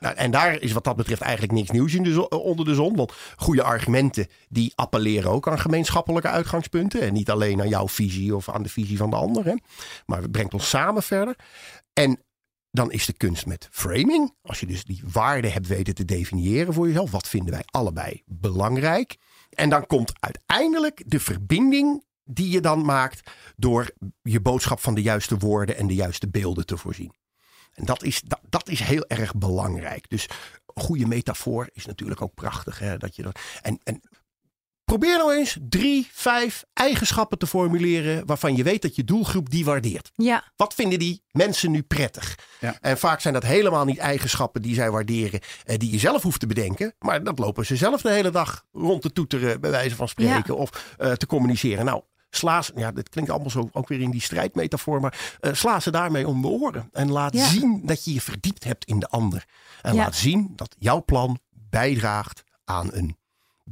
Nou, 0.00 0.14
en 0.14 0.30
daar 0.30 0.60
is 0.60 0.72
wat 0.72 0.84
dat 0.84 0.96
betreft 0.96 1.20
eigenlijk 1.20 1.52
niks 1.52 1.70
nieuws 1.70 1.94
in 1.94 2.02
de 2.02 2.12
zo- 2.12 2.20
onder 2.20 2.64
de 2.64 2.74
zon. 2.74 2.96
Want 2.96 3.12
goede 3.36 3.62
argumenten 3.62 4.26
die 4.48 4.72
appelleren 4.74 5.30
ook 5.30 5.48
aan 5.48 5.58
gemeenschappelijke 5.58 6.28
uitgangspunten. 6.28 7.00
En 7.00 7.12
niet 7.12 7.30
alleen 7.30 7.60
aan 7.60 7.68
jouw 7.68 7.88
visie 7.88 8.36
of 8.36 8.48
aan 8.48 8.62
de 8.62 8.68
visie 8.68 8.96
van 8.96 9.10
de 9.10 9.16
ander. 9.16 9.44
Hè? 9.44 9.54
Maar 10.06 10.22
het 10.22 10.32
brengt 10.32 10.54
ons 10.54 10.68
samen 10.68 11.02
verder. 11.02 11.36
En 11.92 12.20
dan 12.70 12.92
is 12.92 13.06
de 13.06 13.12
kunst 13.12 13.46
met 13.46 13.68
framing. 13.70 14.34
Als 14.42 14.60
je 14.60 14.66
dus 14.66 14.84
die 14.84 15.02
waarden 15.12 15.52
hebt 15.52 15.66
weten 15.66 15.94
te 15.94 16.04
definiëren 16.04 16.74
voor 16.74 16.86
jezelf. 16.86 17.10
Wat 17.10 17.28
vinden 17.28 17.50
wij 17.50 17.62
allebei 17.70 18.22
belangrijk? 18.26 19.16
En 19.50 19.68
dan 19.68 19.86
komt 19.86 20.12
uiteindelijk 20.20 21.02
de 21.06 21.20
verbinding 21.20 22.04
die 22.24 22.50
je 22.50 22.60
dan 22.60 22.84
maakt 22.84 23.30
door 23.56 23.90
je 24.22 24.40
boodschap 24.40 24.80
van 24.80 24.94
de 24.94 25.02
juiste 25.02 25.38
woorden 25.38 25.76
en 25.76 25.86
de 25.86 25.94
juiste 25.94 26.28
beelden 26.28 26.66
te 26.66 26.76
voorzien. 26.76 27.14
En 27.74 27.84
dat 27.84 28.02
is, 28.02 28.20
dat, 28.20 28.40
dat 28.48 28.68
is 28.68 28.80
heel 28.80 29.04
erg 29.06 29.34
belangrijk. 29.34 30.08
Dus 30.08 30.26
goede 30.66 31.06
metafoor 31.06 31.70
is 31.72 31.86
natuurlijk 31.86 32.22
ook 32.22 32.34
prachtig. 32.34 32.78
Hè? 32.78 32.96
Dat 32.96 33.16
je 33.16 33.22
dat, 33.22 33.40
en, 33.62 33.78
en 33.82 34.00
probeer 34.90 35.16
nou 35.18 35.34
eens 35.34 35.56
drie, 35.60 36.08
vijf 36.12 36.64
eigenschappen 36.72 37.38
te 37.38 37.46
formuleren 37.46 38.26
waarvan 38.26 38.56
je 38.56 38.62
weet 38.62 38.82
dat 38.82 38.96
je 38.96 39.04
doelgroep 39.04 39.50
die 39.50 39.64
waardeert. 39.64 40.12
Ja, 40.16 40.44
Wat 40.56 40.74
vinden 40.74 40.98
die 40.98 41.22
mensen 41.30 41.70
nu 41.70 41.82
prettig? 41.82 42.38
Ja. 42.60 42.76
En 42.80 42.98
vaak 42.98 43.20
zijn 43.20 43.34
dat 43.34 43.42
helemaal 43.42 43.84
niet 43.84 43.98
eigenschappen 43.98 44.62
die 44.62 44.74
zij 44.74 44.90
waarderen, 44.90 45.40
eh, 45.64 45.78
die 45.78 45.90
je 45.92 45.98
zelf 45.98 46.22
hoeft 46.22 46.40
te 46.40 46.46
bedenken. 46.46 46.94
Maar 46.98 47.22
dat 47.24 47.38
lopen 47.38 47.66
ze 47.66 47.76
zelf 47.76 48.00
de 48.02 48.10
hele 48.10 48.30
dag 48.30 48.64
rond 48.72 49.02
te 49.02 49.12
toeteren, 49.12 49.60
bij 49.60 49.70
wijze 49.70 49.94
van 49.96 50.08
spreken, 50.08 50.56
of 50.56 50.94
eh, 50.98 51.12
te 51.12 51.26
communiceren. 51.26 51.84
Nou, 51.84 52.02
sla 52.30 52.62
ze, 52.62 52.72
ja, 52.76 52.92
dit 52.92 53.08
klinkt 53.08 53.30
allemaal 53.30 53.50
zo 53.50 53.68
ook 53.72 53.88
weer 53.88 54.00
in 54.00 54.10
die 54.10 54.20
strijdmetafoor, 54.22 55.00
maar 55.00 55.36
eh, 55.40 55.52
sla 55.54 55.80
ze 55.80 55.90
daarmee 55.90 56.26
om 56.28 56.42
de 56.42 56.48
oren. 56.48 56.88
En 56.92 57.10
laat 57.10 57.34
Ja. 57.34 57.46
zien 57.46 57.80
dat 57.84 58.04
je 58.04 58.12
je 58.14 58.20
verdiept 58.20 58.64
hebt 58.64 58.84
in 58.84 58.98
de 58.98 59.08
ander. 59.08 59.44
En 59.82 59.94
Ja. 59.94 60.02
laat 60.02 60.16
zien 60.16 60.52
dat 60.56 60.76
jouw 60.78 61.04
plan 61.04 61.38
bijdraagt 61.52 62.42
aan 62.64 62.88
een 62.92 63.18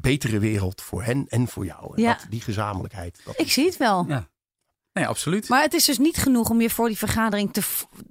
betere 0.01 0.39
wereld 0.39 0.83
voor 0.83 1.03
hen 1.03 1.27
en 1.29 1.49
voor 1.49 1.65
jou. 1.65 1.95
En 1.97 2.03
Ja. 2.03 2.15
dat, 2.15 2.27
die 2.31 2.41
gezamenlijkheid. 2.41 3.21
Dat 3.25 3.41
ik 3.41 3.51
zie 3.53 3.65
het 3.67 3.77
wel. 3.77 4.05
Ja. 4.09 4.29
Nee, 4.99 5.07
absoluut. 5.07 5.49
Maar 5.49 5.63
het 5.63 5.75
is 5.75 5.85
dus 5.85 5.99
niet 5.99 6.17
genoeg 6.17 6.51
om 6.51 6.61
je 6.61 6.71
voor 6.71 6.89
die 6.89 6.99
vergadering 6.99 7.53
te 7.53 7.63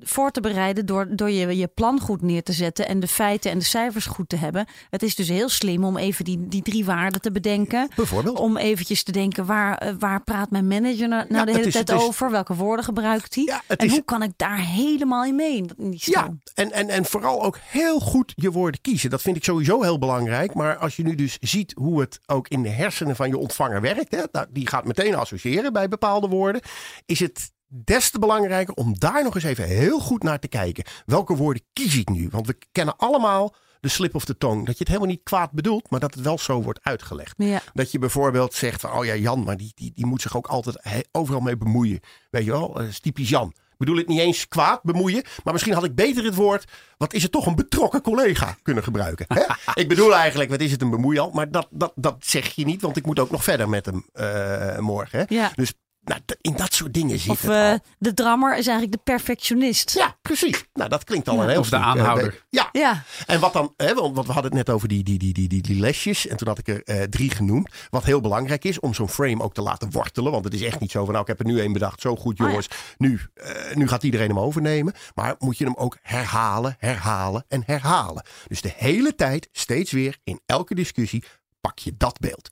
voor 0.02 0.32
te 0.32 0.42
bereiden 0.42 0.86
door, 0.86 1.08
door 1.16 1.30
je, 1.30 1.58
je 1.58 1.68
plan 1.68 2.00
goed 2.00 2.22
neer 2.22 2.44
te 2.44 2.52
zetten 2.54 2.88
en 2.88 3.00
de 3.00 3.08
feiten 3.08 3.52
en 3.52 3.58
de 3.60 3.64
cijfers 3.66 4.06
goed 4.06 4.30
te 4.30 4.36
hebben. 4.36 4.66
Het 4.90 5.04
is 5.04 5.16
dus 5.16 5.28
heel 5.28 5.50
slim 5.50 5.84
om 5.84 5.98
even 5.98 6.26
die, 6.26 6.48
die 6.48 6.62
drie 6.62 6.86
waarden 6.86 7.22
te 7.22 7.32
bedenken. 7.32 7.90
Bijvoorbeeld. 7.96 8.40
Om 8.40 8.58
eventjes 8.58 9.04
te 9.04 9.12
denken, 9.12 9.46
waar, 9.46 9.78
eh, 9.78 9.94
waar 10.00 10.22
praat 10.24 10.50
mijn 10.52 10.68
manager 10.68 11.08
nou, 11.08 11.24
nou 11.30 11.34
Ja, 11.36 11.46
de 11.46 11.52
hele 11.52 11.66
is- 11.68 11.74
tijd 11.74 11.90
is- 11.90 11.96
over? 12.02 12.32
Welke 12.32 12.56
woorden 12.56 12.86
gebruikt 12.86 13.36
hij? 13.36 13.44
Ja, 13.44 13.62
het 13.68 13.80
en 13.80 13.86
is- 13.86 13.92
hoe 13.92 14.04
kan 14.06 14.24
ik 14.24 14.32
daar 14.36 14.60
helemaal 14.60 15.26
in 15.26 15.36
mee 15.36 15.56
in, 15.58 15.70
in 15.78 15.92
die 15.92 16.02
Ja, 16.04 16.34
en, 16.54 16.72
en, 16.72 16.90
en 16.90 17.06
vooral 17.06 17.44
ook 17.44 17.58
heel 17.62 18.00
goed 18.00 18.34
je 18.36 18.52
woorden 18.52 18.82
kiezen. 18.82 19.10
Dat 19.10 19.22
vind 19.22 19.36
ik 19.36 19.44
sowieso 19.44 19.82
heel 19.82 20.00
belangrijk. 20.00 20.54
Maar 20.54 20.78
als 20.78 20.96
je 20.96 21.04
nu 21.04 21.16
dus 21.16 21.38
ziet 21.42 21.74
hoe 21.78 22.00
het 22.00 22.20
ook 22.26 22.48
in 22.48 22.64
de 22.64 22.70
hersenen 22.70 23.16
van 23.16 23.28
je 23.30 23.38
ontvanger 23.38 23.82
werkt. 23.82 24.16
Hè, 24.16 24.22
nou, 24.32 24.46
die 24.50 24.68
gaat 24.68 24.86
meteen 24.86 25.16
associëren 25.16 25.74
bij 25.74 25.88
bepaalde 25.88 26.28
woorden. 26.28 26.62
Is 27.06 27.20
het 27.20 27.52
des 27.68 28.10
te 28.10 28.20
belangrijker 28.20 28.74
om 28.74 29.00
daar 29.00 29.24
nog 29.24 29.36
eens 29.36 29.44
even 29.44 29.64
heel 29.64 30.00
goed 30.00 30.24
naar 30.24 30.40
te 30.40 30.48
kijken. 30.48 30.84
Welke 31.06 31.36
woorden 31.36 31.64
kies 31.74 31.98
ik 31.98 32.10
nu? 32.10 32.28
Want 32.32 32.48
we 32.48 32.58
kennen 32.72 32.98
allemaal 32.98 33.56
de 33.80 33.90
slip 33.90 34.16
of 34.16 34.26
the 34.26 34.38
tongue. 34.38 34.66
Dat 34.66 34.74
je 34.74 34.80
het 34.80 34.88
helemaal 34.88 35.10
niet 35.10 35.24
kwaad 35.24 35.52
bedoelt, 35.52 35.90
maar 35.90 36.00
dat 36.00 36.14
het 36.14 36.24
wel 36.24 36.38
zo 36.38 36.62
wordt 36.62 36.80
uitgelegd. 36.82 37.34
Ja. 37.38 37.62
Dat 37.74 37.92
je 37.92 38.00
bijvoorbeeld 38.00 38.54
zegt 38.54 38.82
van, 38.82 38.92
oh 38.92 39.06
ja, 39.06 39.16
Jan, 39.16 39.44
maar 39.44 39.58
die, 39.58 39.72
die, 39.76 39.92
die 39.96 40.06
moet 40.06 40.22
zich 40.22 40.38
ook 40.38 40.48
altijd 40.48 40.78
he- 40.82 41.00
overal 41.12 41.42
mee 41.42 41.58
bemoeien. 41.58 42.00
Weet 42.30 42.46
je 42.46 42.52
wel, 42.52 42.74
dat 42.74 42.88
is 42.88 43.00
typisch 43.00 43.30
Jan. 43.30 43.48
Ik 43.48 43.86
bedoel 43.86 43.98
het 43.98 44.08
niet 44.08 44.20
eens 44.20 44.48
kwaad 44.48 44.84
bemoeien, 44.84 45.24
maar 45.44 45.54
misschien 45.54 45.74
had 45.74 45.84
ik 45.84 45.96
beter 45.96 46.24
het 46.24 46.36
woord, 46.36 46.72
wat 46.98 47.14
is 47.14 47.24
het 47.24 47.32
toch, 47.32 47.46
een 47.46 47.56
betrokken 47.56 48.02
collega 48.02 48.58
kunnen 48.62 48.84
gebruiken. 48.84 49.26
Hè? 49.28 49.42
ik 49.82 49.88
bedoel 49.88 50.16
eigenlijk, 50.16 50.50
wat 50.50 50.60
is 50.60 50.72
het, 50.72 50.82
een 50.82 50.90
bemoeial? 50.90 51.32
Maar 51.32 51.52
dat, 51.52 51.68
dat, 51.72 51.92
dat 51.96 52.16
zeg 52.20 52.48
je 52.48 52.66
niet, 52.66 52.82
want 52.82 52.98
ik 52.98 53.06
moet 53.06 53.20
ook 53.20 53.32
nog 53.32 53.44
verder 53.44 53.70
met 53.70 53.86
hem 53.86 54.06
eh, 54.14 54.78
morgen. 54.80 55.20
Hè? 55.20 55.26
Ja. 55.36 55.52
Dus 55.56 55.74
nou, 56.08 56.22
in 56.42 56.54
dat 56.56 56.74
soort 56.74 56.94
dingen 56.94 57.20
zit 57.20 57.30
Of 57.32 57.42
het 57.42 57.52
eh, 57.52 57.72
al. 57.72 57.80
de 58.00 58.14
drammer 58.14 58.58
is 58.58 58.68
eigenlijk 58.68 58.92
de 58.92 59.12
perfectionist. 59.12 59.92
Ja, 59.94 60.18
precies. 60.22 60.64
Nou, 60.74 60.90
dat 60.90 61.04
klinkt 61.04 61.28
al 61.30 61.36
Ja. 61.36 61.42
een 61.44 61.50
heel 61.50 61.60
Of 61.60 61.70
de 61.70 61.76
stuk, 61.76 61.86
eh, 61.86 61.92
aanhouder. 61.92 62.46
ja, 62.50 62.70
Ja, 62.72 63.04
en 63.26 63.40
wat 63.40 63.54
dan, 63.54 63.74
hè, 63.78 63.94
want 63.94 64.16
want 64.16 64.28
we 64.28 64.34
hadden 64.34 64.52
het 64.56 64.66
net 64.68 64.76
over 64.76 64.88
die, 64.88 65.04
die, 65.04 65.18
die, 65.18 65.34
die, 65.34 65.48
die, 65.48 65.62
die 65.62 65.80
lesjes. 65.80 66.28
En 66.28 66.38
toen 66.38 66.48
had 66.48 66.58
ik 66.58 66.68
er 66.68 66.84
eh, 66.84 67.04
drie 67.04 67.30
genoemd. 67.32 67.70
Wat 67.90 68.04
heel 68.04 68.22
belangrijk 68.22 68.64
is 68.64 68.80
om 68.80 68.94
zo'n 68.94 69.10
frame 69.10 69.44
ook 69.44 69.54
te 69.54 69.62
laten 69.62 69.92
wortelen. 69.92 70.32
Want 70.32 70.44
het 70.44 70.54
is 70.54 70.62
echt 70.62 70.80
niet 70.80 70.92
zo 70.92 71.00
van, 71.04 71.10
nou, 71.14 71.22
ik 71.22 71.28
heb 71.28 71.40
er 71.40 71.46
nu 71.54 71.60
één 71.60 71.74
bedacht. 71.74 72.02
Zo 72.02 72.16
goed, 72.16 72.34
Oh 72.40 72.46
ja. 72.46 72.48
jongens. 72.48 72.68
nu, 72.98 73.20
eh, 73.34 73.76
nu 73.76 73.88
gaat 73.88 74.04
iedereen 74.04 74.28
hem 74.28 74.40
overnemen. 74.40 74.94
Maar 75.16 75.36
moet 75.40 75.58
je 75.58 75.64
hem 75.66 75.76
ook 75.76 75.98
herhalen, 76.02 76.76
herhalen 76.80 77.46
en 77.48 77.64
herhalen. 77.66 78.24
Dus 78.48 78.62
de 78.62 78.74
hele 78.76 79.16
tijd, 79.16 79.50
steeds 79.52 79.92
weer, 79.92 80.18
in 80.24 80.40
elke 80.46 80.76
discussie, 80.76 81.24
pak 81.62 81.80
je 81.80 81.94
dat 81.98 82.20
beeld. 82.20 82.50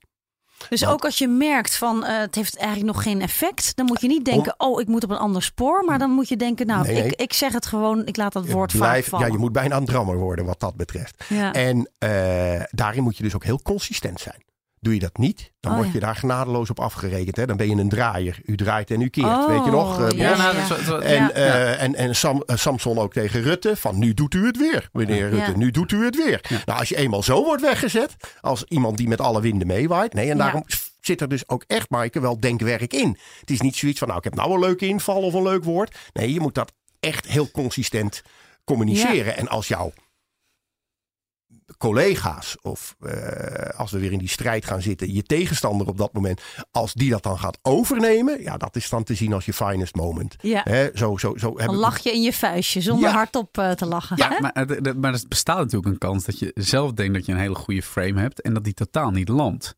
Dus 0.69 0.81
Want- 0.81 0.93
ook 0.93 1.05
als 1.05 1.17
je 1.17 1.27
merkt 1.27 1.75
van 1.75 2.03
eh, 2.05 2.19
het 2.19 2.35
heeft 2.35 2.55
eigenlijk 2.57 2.93
nog 2.95 3.03
geen 3.03 3.21
effect, 3.21 3.75
dan 3.75 3.85
moet 3.85 4.01
je 4.01 4.07
niet 4.07 4.25
denken, 4.25 4.53
oh 4.57 4.81
ik 4.81 4.87
moet 4.87 5.03
op 5.03 5.09
een 5.09 5.17
ander 5.17 5.43
spoor, 5.43 5.83
maar 5.85 5.99
dan 5.99 6.09
moet 6.09 6.27
je 6.29 6.37
denken, 6.37 6.67
nou 6.67 6.87
Nee. 6.87 7.03
Ik, 7.05 7.13
ik 7.21 7.33
zeg 7.33 7.53
het 7.53 7.65
gewoon, 7.65 8.05
ik 8.05 8.17
laat 8.17 8.33
dat 8.33 8.47
woord 8.49 8.71
Blijf, 8.71 9.07
vallen. 9.09 9.25
ja, 9.27 9.31
je 9.33 9.37
moet 9.39 9.51
bijna 9.51 9.75
een 9.77 9.85
drammer 9.85 10.17
worden 10.17 10.45
wat 10.45 10.59
dat 10.59 10.75
betreft. 10.75 11.23
Ja. 11.29 11.53
En 11.53 11.89
eh, 11.97 12.63
daarin 12.69 13.03
moet 13.03 13.17
je 13.17 13.23
dus 13.23 13.35
ook 13.35 13.43
heel 13.43 13.61
consistent 13.61 14.19
zijn. 14.19 14.43
Doe 14.85 14.93
je 14.93 14.99
dat 14.99 15.17
niet, 15.17 15.51
dan 15.59 15.71
Oh, 15.71 15.77
word 15.77 15.87
ja. 15.87 15.93
je 15.93 15.99
daar 15.99 16.15
genadeloos 16.15 16.69
op 16.69 16.79
afgerekend. 16.79 17.35
Hè? 17.35 17.45
Dan 17.45 17.57
ben 17.57 17.69
je 17.69 17.75
een 17.75 17.89
draaier. 17.89 18.39
U 18.45 18.55
draait 18.57 18.91
en 18.91 19.01
u 19.01 19.07
keert. 19.09 19.27
Oh, 19.27 19.47
Weet 19.47 19.65
je 19.65 19.71
nog? 19.71 20.11
ja, 20.15 20.37
nou, 20.37 20.67
dat 20.67 20.79
is 20.79 20.85
wel- 20.87 21.01
En, 21.01 21.13
Ja. 21.23 21.31
eh, 21.31 21.81
en, 21.81 21.95
en 21.95 22.15
Sam, 22.15 22.43
eh, 22.45 22.55
Samson 22.55 22.97
ook 22.97 23.13
tegen 23.13 23.41
Rutte. 23.41 23.75
Van 23.75 23.99
nu 23.99 24.13
doet 24.13 24.33
u 24.33 24.45
het 24.45 24.57
weer, 24.57 24.89
meneer 24.93 25.29
Rutte. 25.29 25.51
Ja. 25.51 25.57
Nu 25.57 25.71
doet 25.71 25.91
u 25.91 26.05
het 26.05 26.15
weer. 26.15 26.41
Nou, 26.65 26.79
als 26.79 26.89
je 26.89 26.95
eenmaal 26.97 27.23
zo 27.23 27.43
wordt 27.43 27.61
weggezet. 27.61 28.15
Als 28.41 28.63
iemand 28.63 28.97
die 28.97 29.07
met 29.07 29.21
alle 29.21 29.41
winden 29.41 29.67
meewaait. 29.67 30.13
Nee, 30.13 30.29
en 30.29 30.37
Ja. 30.37 30.43
daarom 30.43 30.63
zit 31.01 31.21
er 31.21 31.27
dus 31.29 31.49
ook 31.49 31.63
echt, 31.67 31.89
Maaike, 31.89 32.19
wel 32.19 32.39
denkwerk 32.39 32.93
in. 32.93 33.17
Het 33.39 33.49
is 33.51 33.61
niet 33.61 33.75
zoiets 33.75 33.99
van, 33.99 34.07
nou, 34.07 34.19
ik 34.19 34.25
heb 34.25 34.35
nou 34.35 34.53
een 34.53 34.59
leuke 34.59 34.87
inval 34.87 35.21
of 35.21 35.33
een 35.33 35.43
leuk 35.43 35.63
woord. 35.63 35.95
Nee, 36.13 36.33
je 36.33 36.39
moet 36.39 36.55
dat 36.55 36.71
echt 36.99 37.27
heel 37.27 37.51
consistent 37.51 38.21
communiceren. 38.63 39.37
En 39.37 39.47
als 39.47 39.67
jouw 39.67 39.91
collega's 41.77 42.57
of 42.61 42.95
eh, 42.99 43.79
als 43.79 43.91
we 43.91 43.99
weer 43.99 44.11
in 44.11 44.17
die 44.19 44.27
strijd 44.27 44.65
gaan 44.65 44.81
zitten, 44.81 45.13
je 45.13 45.23
tegenstander 45.23 45.87
op 45.87 45.97
dat 45.97 46.13
moment, 46.13 46.41
als 46.71 46.93
die 46.93 47.09
dat 47.09 47.23
dan 47.23 47.39
gaat 47.39 47.57
overnemen, 47.61 48.41
ja, 48.41 48.57
dat 48.57 48.75
is 48.75 48.89
dan 48.89 49.03
te 49.03 49.15
zien 49.15 49.33
als 49.33 49.45
je 49.45 49.53
finest 49.53 49.95
moment. 49.95 50.35
Ja. 50.41 50.61
Hè, 50.63 50.89
zo, 50.93 51.17
zo, 51.17 51.33
zo 51.37 51.49
Dan 51.49 51.57
hebben 51.59 51.77
lach 51.77 51.97
je 51.99 52.11
in 52.11 52.21
je 52.21 52.33
vuistje 52.33 52.81
zonder 52.81 53.09
Ja. 53.09 53.15
hardop 53.15 53.57
eh, 53.57 53.71
te 53.71 53.85
lachen. 53.85 54.17
Ja, 54.17 54.29
hè? 54.29 54.39
Maar, 54.39 54.51
het- 54.53 54.69
het- 54.69 55.01
maar 55.01 55.13
er 55.13 55.21
bestaat 55.27 55.57
natuurlijk 55.57 55.85
een 55.91 55.97
kans 55.97 56.25
dat 56.25 56.39
je 56.39 56.51
zelf 56.55 56.91
denkt 56.91 57.13
dat 57.13 57.25
je 57.25 57.31
een 57.31 57.37
hele 57.39 57.55
goede 57.55 57.81
frame 57.83 58.21
hebt 58.21 58.41
en 58.41 58.53
dat 58.53 58.63
die 58.63 58.73
totaal 58.73 59.09
niet 59.11 59.29
landt. 59.29 59.75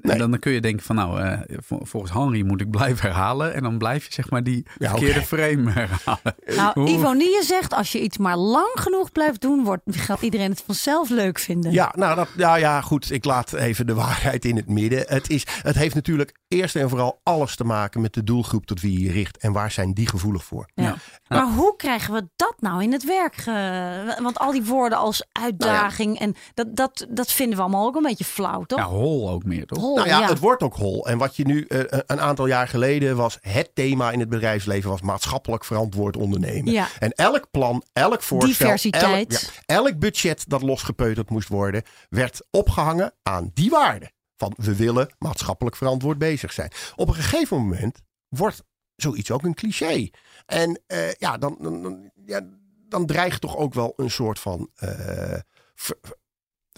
Nee. 0.00 0.12
En 0.12 0.18
dan, 0.18 0.30
dan 0.30 0.38
kun 0.40 0.52
je 0.52 0.60
denken 0.60 0.84
van 0.84 0.96
nou, 0.96 1.20
eh, 1.20 1.38
vol- 1.48 1.84
volgens 1.84 2.12
Henry 2.12 2.42
moet 2.46 2.60
ik 2.60 2.70
blijven 2.70 3.06
herhalen. 3.06 3.54
En 3.54 3.62
dan 3.62 3.78
blijf 3.78 4.06
je 4.06 4.12
zeg 4.12 4.30
maar 4.30 4.42
die 4.42 4.66
Ja, 4.78 4.88
verkeerde 4.90 5.22
frame 5.22 5.70
herhalen. 5.70 6.34
Nou, 6.56 6.70
Hoe- 6.80 6.88
Ivonie 6.88 7.42
zegt, 7.42 7.74
als 7.74 7.92
je 7.92 8.00
iets 8.02 8.18
maar 8.18 8.36
lang 8.36 8.70
genoeg 8.74 9.12
blijft 9.12 9.40
doen, 9.40 9.64
wordt, 9.64 9.82
gaat 9.90 10.22
iedereen 10.22 10.50
het 10.50 10.62
vanzelf 10.66 11.08
leuk 11.08 11.38
vinden. 11.38 11.72
Ja, 11.72 11.92
nou, 11.96 12.14
dat, 12.16 12.28
nou 12.36 12.58
ja, 12.58 12.80
goed. 12.80 13.10
Ik 13.10 13.24
laat 13.24 13.52
even 13.52 13.86
de 13.86 13.94
waarheid 13.94 14.44
in 14.44 14.56
het 14.56 14.68
midden. 14.68 15.04
Het, 15.08 15.30
is, 15.30 15.46
het 15.62 15.76
heeft 15.76 15.94
natuurlijk 15.94 16.34
eerst 16.48 16.76
en 16.76 16.88
vooral 16.88 17.20
alles 17.22 17.56
te 17.56 17.64
maken 17.64 18.00
met 18.00 18.14
de 18.14 18.24
doelgroep 18.24 18.66
tot 18.66 18.80
wie 18.80 18.92
je 18.98 19.04
je 19.04 19.12
richt. 19.12 19.36
En 19.38 19.52
waar 19.52 19.70
zijn 19.70 19.94
die 19.94 20.08
gevoelig 20.08 20.44
voor? 20.44 20.68
Ja. 20.74 20.94
Maar 21.28 21.46
hoe 21.52 21.76
krijgen 21.76 22.14
we 22.14 22.28
dat 22.36 22.54
nou 22.58 22.82
in 22.82 22.92
het 22.92 23.04
werk? 23.04 23.34
ge- 23.36 24.18
Want 24.22 24.38
al 24.38 24.52
die 24.52 24.64
woorden 24.64 24.98
als 24.98 25.24
uitdaging 25.32 26.18
en 26.18 26.34
dat, 26.54 26.76
dat, 26.76 27.06
dat 27.10 27.32
vinden 27.32 27.56
we 27.56 27.62
allemaal 27.62 27.86
ook 27.86 27.96
een 27.96 28.02
beetje 28.02 28.24
flauw, 28.24 28.62
toch? 28.64 28.78
Ja, 28.78 28.84
hol 28.86 29.30
ook 29.30 29.44
meer 29.44 29.66
toch? 29.66 29.78
Hol, 29.80 29.96
Nou 29.96 30.08
ja, 30.08 30.20
ja. 30.20 30.28
het 30.28 30.38
wordt 30.38 30.62
ook 30.62 30.76
hol. 30.76 31.06
En 31.06 31.18
wat 31.18 31.36
je 31.36 31.46
nu 31.46 31.64
eh, 31.64 31.98
een 32.06 32.20
aantal 32.20 32.46
jaar 32.46 32.68
geleden 32.68 33.16
was, 33.16 33.38
het 33.40 33.70
thema 33.74 34.10
in 34.10 34.20
het 34.20 34.28
bedrijfsleven 34.28 34.90
was 34.90 35.00
maatschappelijk 35.00 35.64
verantwoord 35.64 36.16
ondernemen. 36.16 36.72
Ja. 36.72 36.88
En 36.98 37.10
elk 37.10 37.50
plan, 37.50 37.84
elk 37.92 38.22
voorstel, 38.22 38.48
Diversiteit. 38.66 39.62
Elk, 39.66 39.98
budget 39.98 40.44
dat 40.48 40.62
losgepeuterd 40.62 41.30
moest 41.30 41.48
worden, 41.48 41.82
werd 42.08 42.46
opgehangen 42.50 43.12
aan 43.22 43.50
die 43.54 43.70
waarde. 43.70 44.10
Van 44.36 44.52
we 44.56 44.76
willen 44.76 45.14
maatschappelijk 45.18 45.76
verantwoord 45.76 46.18
bezig 46.18 46.52
zijn. 46.52 46.70
Op 46.96 47.08
een 47.08 47.14
gegeven 47.14 47.56
moment 47.56 48.00
wordt 48.28 48.62
zoiets 48.96 49.30
ook 49.30 49.42
een 49.42 49.54
cliché. 49.54 50.08
En 50.46 50.80
eh, 50.86 51.12
ja, 51.12 51.38
dan, 51.38 51.56
dan, 51.60 51.82
dan, 51.82 52.10
ja, 52.26 52.40
dan 52.88 53.06
dreigt 53.06 53.40
toch 53.40 53.56
ook 53.56 53.74
wel 53.74 53.92
een 53.96 54.10
soort 54.10 54.38
van 54.38 54.70
eh, 54.74 55.38
ver- 55.74 55.98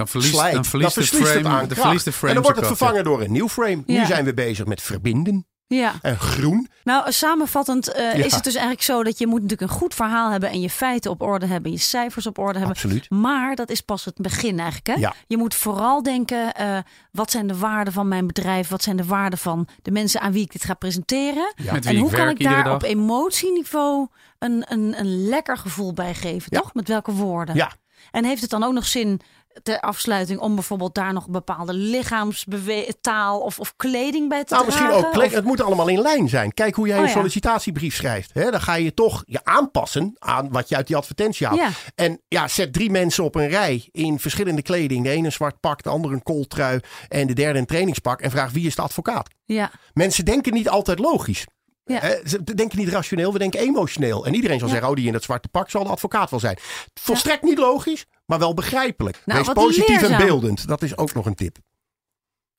Dan 0.04 0.08
verliest, 0.08 0.34
slijt. 0.34 0.54
dan 0.54 0.64
verliest, 0.64 0.94
Dan 0.94 1.02
de 1.04 1.08
verliest 1.10 1.30
frame, 1.32 1.48
het 1.60 1.68
aan 1.70 1.76
verliest 1.76 2.04
de 2.04 2.12
frame 2.12 2.28
En 2.28 2.34
dan 2.34 2.42
wordt 2.42 2.58
het 2.58 2.76
vervangen 2.78 3.04
door 3.04 3.22
een 3.22 3.32
nieuw 3.32 3.48
frame. 3.48 3.82
Ja. 3.86 4.00
Nu 4.00 4.06
zijn 4.06 4.24
we 4.24 4.34
bezig 4.34 4.66
met 4.66 4.82
verbinden 4.82 5.46
ja. 5.66 5.92
en 6.02 6.18
groen. 6.18 6.68
Nou, 6.84 7.12
samenvattend 7.12 7.92
eh, 7.92 8.16
Ja. 8.16 8.24
is 8.24 8.34
het 8.34 8.44
dus 8.44 8.54
eigenlijk 8.54 8.84
zo 8.84 9.02
dat 9.02 9.18
je 9.18 9.26
moet 9.26 9.42
natuurlijk 9.42 9.70
een 9.70 9.76
goed 9.78 9.94
verhaal 9.94 10.30
hebben 10.30 10.50
en 10.50 10.60
je 10.60 10.70
feiten 10.70 11.10
op 11.10 11.22
orde 11.22 11.46
hebben, 11.46 11.70
je 11.72 11.78
cijfers 11.78 12.26
op 12.26 12.38
orde 12.38 12.58
hebben. 12.58 12.68
Absoluut. 12.76 13.10
Maar 13.10 13.54
dat 13.54 13.70
is 13.70 13.80
pas 13.80 14.04
het 14.04 14.14
begin 14.16 14.58
eigenlijk. 14.58 14.86
Hè? 14.86 14.94
Ja. 14.94 15.14
Je 15.26 15.36
moet 15.36 15.54
vooral 15.54 16.02
denken, 16.02 16.52
eh, 16.54 16.78
wat 17.12 17.30
zijn 17.30 17.46
de 17.46 17.56
waarden 17.58 17.92
van 17.92 18.08
mijn 18.08 18.26
bedrijf? 18.26 18.68
Wat 18.68 18.82
zijn 18.82 18.96
de 18.96 19.04
waarden 19.04 19.38
van 19.38 19.68
de 19.82 19.90
mensen 19.90 20.20
aan 20.20 20.32
wie 20.32 20.42
ik 20.42 20.52
dit 20.52 20.64
ga 20.64 20.74
presenteren? 20.74 21.52
ja. 21.56 21.72
Met 21.72 21.84
wie 21.84 21.94
En 21.94 22.00
hoe 22.00 22.10
ik 22.10 22.14
kan 22.16 22.24
werk 22.24 22.38
ik 22.38 22.46
daar 22.46 22.74
op 22.74 22.82
emotieniveau 22.82 24.06
een, 24.38 24.64
een, 24.68 24.94
een 24.98 25.28
lekker 25.28 25.56
gevoel 25.56 25.92
bij 25.92 26.14
geven, 26.14 26.46
Ja. 26.50 26.60
toch? 26.60 26.74
Met 26.74 26.88
welke 26.88 27.12
woorden? 27.12 27.54
Ja, 27.54 27.72
En 28.10 28.24
heeft 28.24 28.40
het 28.40 28.50
dan 28.50 28.62
ook 28.62 28.72
nog 28.72 28.86
zin 28.86 29.20
ter 29.62 29.80
afsluiting 29.80 30.40
om 30.40 30.54
bijvoorbeeld 30.54 30.94
daar 30.94 31.12
nog 31.12 31.28
bepaalde 31.28 31.72
lichaamstaal 31.74 33.40
of, 33.40 33.58
of 33.58 33.76
kleding 33.76 34.28
bij 34.28 34.44
te 34.44 34.54
nou 34.54 34.66
misschien 34.66 34.90
ook. 34.90 35.14
Het 35.14 35.44
moet 35.44 35.60
allemaal 35.62 35.88
in 35.88 36.00
lijn 36.00 36.28
zijn. 36.28 36.54
Kijk 36.54 36.74
hoe 36.74 36.86
jij 36.86 36.96
Oh 36.98 37.02
een 37.02 37.08
sollicitatiebrief 37.10 37.94
schrijft. 37.94 38.30
Hè? 38.34 38.50
Dan 38.50 38.60
ga 38.60 38.74
je 38.74 38.94
toch 38.94 39.22
je 39.26 39.44
aanpassen 39.44 40.14
aan 40.18 40.50
wat 40.50 40.68
je 40.68 40.76
uit 40.76 40.86
die 40.86 40.96
advertentie 40.96 41.46
haalt. 41.46 41.58
Ja. 41.58 41.68
En 41.94 42.20
ja, 42.28 42.48
zet 42.48 42.72
drie 42.72 42.90
mensen 42.90 43.24
op 43.24 43.34
een 43.34 43.48
rij 43.48 43.88
in 43.90 44.18
verschillende 44.18 44.62
kleding. 44.62 45.04
De 45.04 45.10
ene 45.10 45.26
een 45.26 45.32
zwart 45.32 45.60
pak, 45.60 45.82
de 45.82 45.88
andere 45.88 46.14
een 46.14 46.22
kooltrui 46.22 46.80
en 47.08 47.26
de 47.26 47.32
derde 47.32 47.58
een 47.58 47.66
trainingspak. 47.66 48.20
En 48.20 48.30
vraag 48.30 48.50
wie 48.50 48.66
is 48.66 48.74
de 48.74 48.82
advocaat? 48.82 49.28
Ja, 49.44 49.70
Mensen 49.92 50.24
denken 50.24 50.52
niet 50.52 50.68
altijd 50.68 50.98
logisch. 50.98 51.44
Ja. 51.84 52.00
Ze 52.24 52.44
denken 52.54 52.78
niet 52.78 52.88
rationeel, 52.88 53.32
we 53.32 53.38
denken 53.38 53.60
emotioneel. 53.60 54.26
En 54.26 54.34
iedereen 54.34 54.58
zal 54.58 54.66
Ja. 54.68 54.72
zeggen, 54.72 54.90
oh 54.90 54.96
die 54.96 55.06
in 55.06 55.12
dat 55.12 55.22
zwarte 55.22 55.48
pak 55.48 55.70
zal 55.70 55.84
de 55.84 55.90
advocaat 55.90 56.30
wel 56.30 56.40
zijn. 56.40 56.58
Volstrekt 56.94 57.42
niet 57.42 57.58
logisch, 57.58 58.04
maar 58.32 58.40
wel 58.40 58.54
begrijpelijk. 58.54 59.22
Nou, 59.24 59.38
Wees 59.44 59.52
positief 59.54 60.02
en 60.02 60.16
beeldend. 60.26 60.68
Dat 60.68 60.82
is 60.82 60.96
ook 60.96 61.14
nog 61.14 61.26
een 61.26 61.34
tip. 61.34 61.56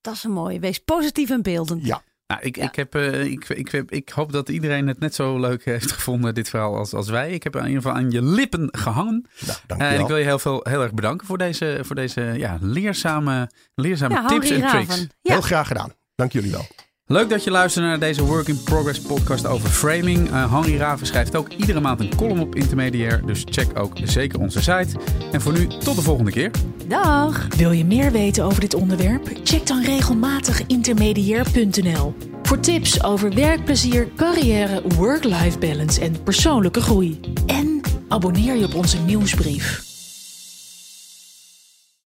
dat 0.02 0.14
is 0.14 0.24
een 0.24 0.32
mooie. 0.32 0.60
Wees 0.60 0.80
positief 0.80 1.30
en 1.30 1.42
beeldend. 1.42 1.86
Ja. 1.86 2.02
Nou, 2.28 2.42
ik, 2.42 2.56
Ja. 2.56 2.64
ik, 2.64 2.76
heb, 2.76 2.96
eh, 2.96 3.24
ik, 3.24 3.50
ik, 3.50 3.72
ik, 3.74 3.92
ik 3.92 4.10
hoop 4.10 4.32
dat 4.32 4.50
iedereen 4.50 4.88
het 4.88 5.00
net 5.00 5.16
zo 5.16 5.40
leuk 5.40 5.66
heeft 5.66 5.92
gevonden, 5.98 6.34
dit 6.34 6.50
verhaal, 6.50 6.76
als, 6.78 6.94
als 6.94 7.10
wij. 7.10 7.32
Ik 7.32 7.44
heb 7.44 7.56
in 7.56 7.66
ieder 7.66 7.82
geval 7.82 7.98
aan 7.98 8.12
je 8.12 8.22
lippen 8.22 8.68
gehangen. 8.72 9.26
Nou, 9.40 9.52
Eh, 9.52 9.64
dankjewel. 9.68 9.96
en 9.96 10.02
ik 10.02 10.08
wil 10.08 10.18
je 10.18 10.24
heel, 10.24 10.40
veel, 10.40 10.60
heel 10.70 10.82
erg 10.82 10.94
bedanken 10.94 11.28
voor 11.28 11.38
deze, 11.38 11.80
voor 11.82 11.96
deze 11.96 12.22
ja, 12.22 12.58
leerzame, 12.62 13.50
leerzame 13.76 14.14
Ja, 14.14 14.28
tips 14.28 14.50
en 14.50 14.68
tricks. 14.68 14.98
Ja. 15.00 15.08
Heel 15.34 15.42
graag 15.42 15.68
gedaan. 15.68 15.94
Dank 16.16 16.32
jullie 16.32 16.52
wel. 16.52 16.66
Leuk 17.06 17.30
dat 17.30 17.44
je 17.44 17.52
luistert 17.52 17.86
naar 17.86 18.00
deze 18.00 18.24
Work 18.26 18.48
in 18.48 18.64
Progress 18.64 19.02
podcast 19.02 19.46
over 19.46 19.70
framing. 19.70 20.30
Uh, 20.30 20.78
Raven 20.78 21.08
schrijft 21.08 21.36
ook 21.36 21.50
iedere 21.50 21.80
maand 21.80 22.00
een 22.00 22.16
column 22.16 22.40
op 22.40 22.56
Intermediair, 22.56 23.26
dus 23.26 23.44
check 23.46 23.80
ook 23.80 23.98
zeker 24.04 24.40
onze 24.40 24.62
site. 24.62 25.00
En 25.32 25.42
voor 25.42 25.54
nu, 25.54 25.68
tot 25.68 25.96
de 25.96 26.02
volgende 26.02 26.32
keer. 26.32 26.52
Dag. 26.88 27.48
Wil 27.56 27.72
je 27.72 27.86
meer 27.86 28.12
weten 28.12 28.44
over 28.44 28.62
dit 28.62 28.74
onderwerp? 28.74 29.30
Check 29.44 29.68
dan 29.68 29.84
regelmatig 29.84 30.66
intermediair.nl. 30.68 32.16
Voor 32.44 32.60
tips 32.60 33.04
over 33.04 33.34
werkplezier, 33.34 34.08
carrière, 34.16 34.82
work-life 34.96 35.60
balance 35.60 36.02
en 36.02 36.24
persoonlijke 36.24 36.82
groei. 36.82 37.20
En 37.46 37.82
abonneer 38.08 38.56
je 38.56 38.66
op 38.66 38.76
onze 38.76 38.98
nieuwsbrief. 38.98 39.93